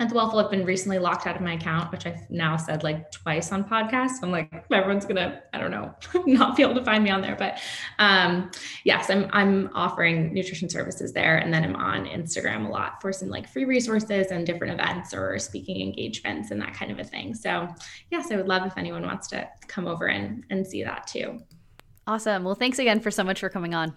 at 0.00 0.08
the 0.08 0.14
Wellful, 0.14 0.38
I've 0.38 0.50
been 0.50 0.64
recently 0.64 0.98
locked 0.98 1.26
out 1.26 1.34
of 1.34 1.42
my 1.42 1.54
account, 1.54 1.90
which 1.90 2.06
I've 2.06 2.30
now 2.30 2.56
said 2.56 2.84
like 2.84 3.10
twice 3.10 3.50
on 3.50 3.64
podcasts. 3.64 4.22
I'm 4.22 4.30
like, 4.30 4.64
everyone's 4.70 5.04
gonna, 5.04 5.42
I 5.52 5.58
don't 5.58 5.72
know, 5.72 5.92
not 6.26 6.56
be 6.56 6.62
able 6.62 6.76
to 6.76 6.84
find 6.84 7.02
me 7.02 7.10
on 7.10 7.20
there. 7.20 7.34
But 7.34 7.60
um, 7.98 8.50
yes, 8.84 9.10
I'm 9.10 9.28
I'm 9.32 9.70
offering 9.74 10.32
nutrition 10.32 10.68
services 10.68 11.12
there, 11.12 11.38
and 11.38 11.52
then 11.52 11.64
I'm 11.64 11.74
on 11.74 12.06
Instagram 12.06 12.66
a 12.66 12.70
lot 12.70 13.02
for 13.02 13.12
some 13.12 13.28
like 13.28 13.48
free 13.48 13.64
resources 13.64 14.28
and 14.30 14.46
different 14.46 14.80
events 14.80 15.12
or 15.12 15.38
speaking 15.38 15.80
engagements 15.80 16.52
and 16.52 16.60
that 16.60 16.74
kind 16.74 16.92
of 16.92 17.00
a 17.00 17.04
thing. 17.04 17.34
So 17.34 17.68
yes, 18.10 18.30
I 18.30 18.36
would 18.36 18.48
love 18.48 18.64
if 18.66 18.78
anyone 18.78 19.02
wants 19.02 19.26
to 19.28 19.48
come 19.66 19.88
over 19.88 20.06
and 20.06 20.44
and 20.50 20.64
see 20.64 20.84
that 20.84 21.08
too. 21.08 21.40
Awesome. 22.06 22.44
Well, 22.44 22.54
thanks 22.54 22.78
again 22.78 23.00
for 23.00 23.10
so 23.10 23.24
much 23.24 23.40
for 23.40 23.48
coming 23.48 23.74
on. 23.74 23.96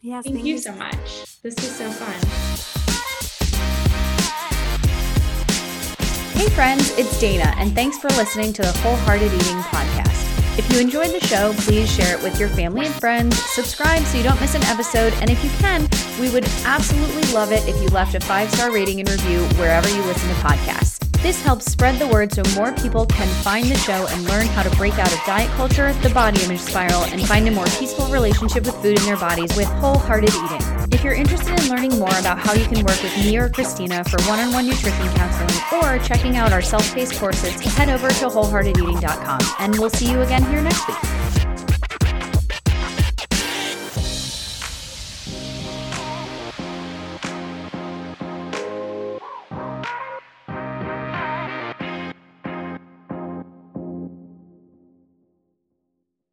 Yes, 0.00 0.24
thank, 0.24 0.36
thank 0.36 0.46
you 0.46 0.58
so 0.58 0.72
much. 0.74 1.40
This 1.42 1.56
was 1.56 1.70
so 1.70 1.90
fun. 1.90 2.53
Hey 6.34 6.48
friends, 6.48 6.90
it's 6.98 7.20
Dana, 7.20 7.54
and 7.58 7.72
thanks 7.76 7.96
for 7.96 8.08
listening 8.08 8.52
to 8.54 8.62
the 8.62 8.72
Wholehearted 8.78 9.32
Eating 9.32 9.58
Podcast. 9.58 10.58
If 10.58 10.68
you 10.72 10.80
enjoyed 10.80 11.10
the 11.10 11.24
show, 11.24 11.52
please 11.58 11.88
share 11.88 12.18
it 12.18 12.22
with 12.24 12.40
your 12.40 12.48
family 12.48 12.86
and 12.86 12.94
friends, 12.96 13.38
subscribe 13.38 14.02
so 14.02 14.18
you 14.18 14.24
don't 14.24 14.40
miss 14.40 14.56
an 14.56 14.64
episode, 14.64 15.12
and 15.20 15.30
if 15.30 15.42
you 15.44 15.50
can, 15.60 15.88
we 16.20 16.32
would 16.32 16.44
absolutely 16.64 17.22
love 17.32 17.52
it 17.52 17.66
if 17.68 17.80
you 17.80 17.86
left 17.90 18.16
a 18.16 18.20
five 18.20 18.50
star 18.50 18.72
rating 18.72 18.98
and 18.98 19.08
review 19.08 19.44
wherever 19.60 19.88
you 19.88 20.02
listen 20.02 20.28
to 20.28 20.34
podcasts. 20.34 20.93
This 21.24 21.40
helps 21.40 21.64
spread 21.64 21.98
the 21.98 22.06
word 22.06 22.34
so 22.34 22.42
more 22.54 22.70
people 22.72 23.06
can 23.06 23.26
find 23.42 23.64
the 23.64 23.78
show 23.78 24.06
and 24.10 24.24
learn 24.24 24.44
how 24.44 24.62
to 24.62 24.68
break 24.76 24.98
out 24.98 25.10
of 25.10 25.18
diet 25.24 25.50
culture, 25.52 25.90
the 26.02 26.10
body 26.10 26.44
image 26.44 26.60
spiral, 26.60 27.04
and 27.04 27.26
find 27.26 27.48
a 27.48 27.50
more 27.50 27.64
peaceful 27.78 28.06
relationship 28.08 28.66
with 28.66 28.74
food 28.82 28.98
in 28.98 29.06
their 29.06 29.16
bodies 29.16 29.56
with 29.56 29.64
wholehearted 29.64 30.28
eating. 30.28 30.60
If 30.92 31.02
you're 31.02 31.14
interested 31.14 31.58
in 31.58 31.70
learning 31.70 31.98
more 31.98 32.14
about 32.18 32.38
how 32.38 32.52
you 32.52 32.66
can 32.66 32.84
work 32.84 33.02
with 33.02 33.16
me 33.16 33.38
or 33.38 33.48
Christina 33.48 34.04
for 34.04 34.22
one 34.24 34.38
on 34.38 34.52
one 34.52 34.66
nutrition 34.66 35.08
counseling 35.14 35.82
or 35.82 35.98
checking 36.04 36.36
out 36.36 36.52
our 36.52 36.60
self 36.60 36.92
paced 36.92 37.18
courses, 37.18 37.58
head 37.58 37.88
over 37.88 38.10
to 38.10 38.26
wholeheartedeating.com. 38.26 39.40
And 39.60 39.78
we'll 39.78 39.88
see 39.88 40.10
you 40.10 40.20
again 40.20 40.42
here 40.42 40.60
next 40.60 40.86
week. 40.86 41.53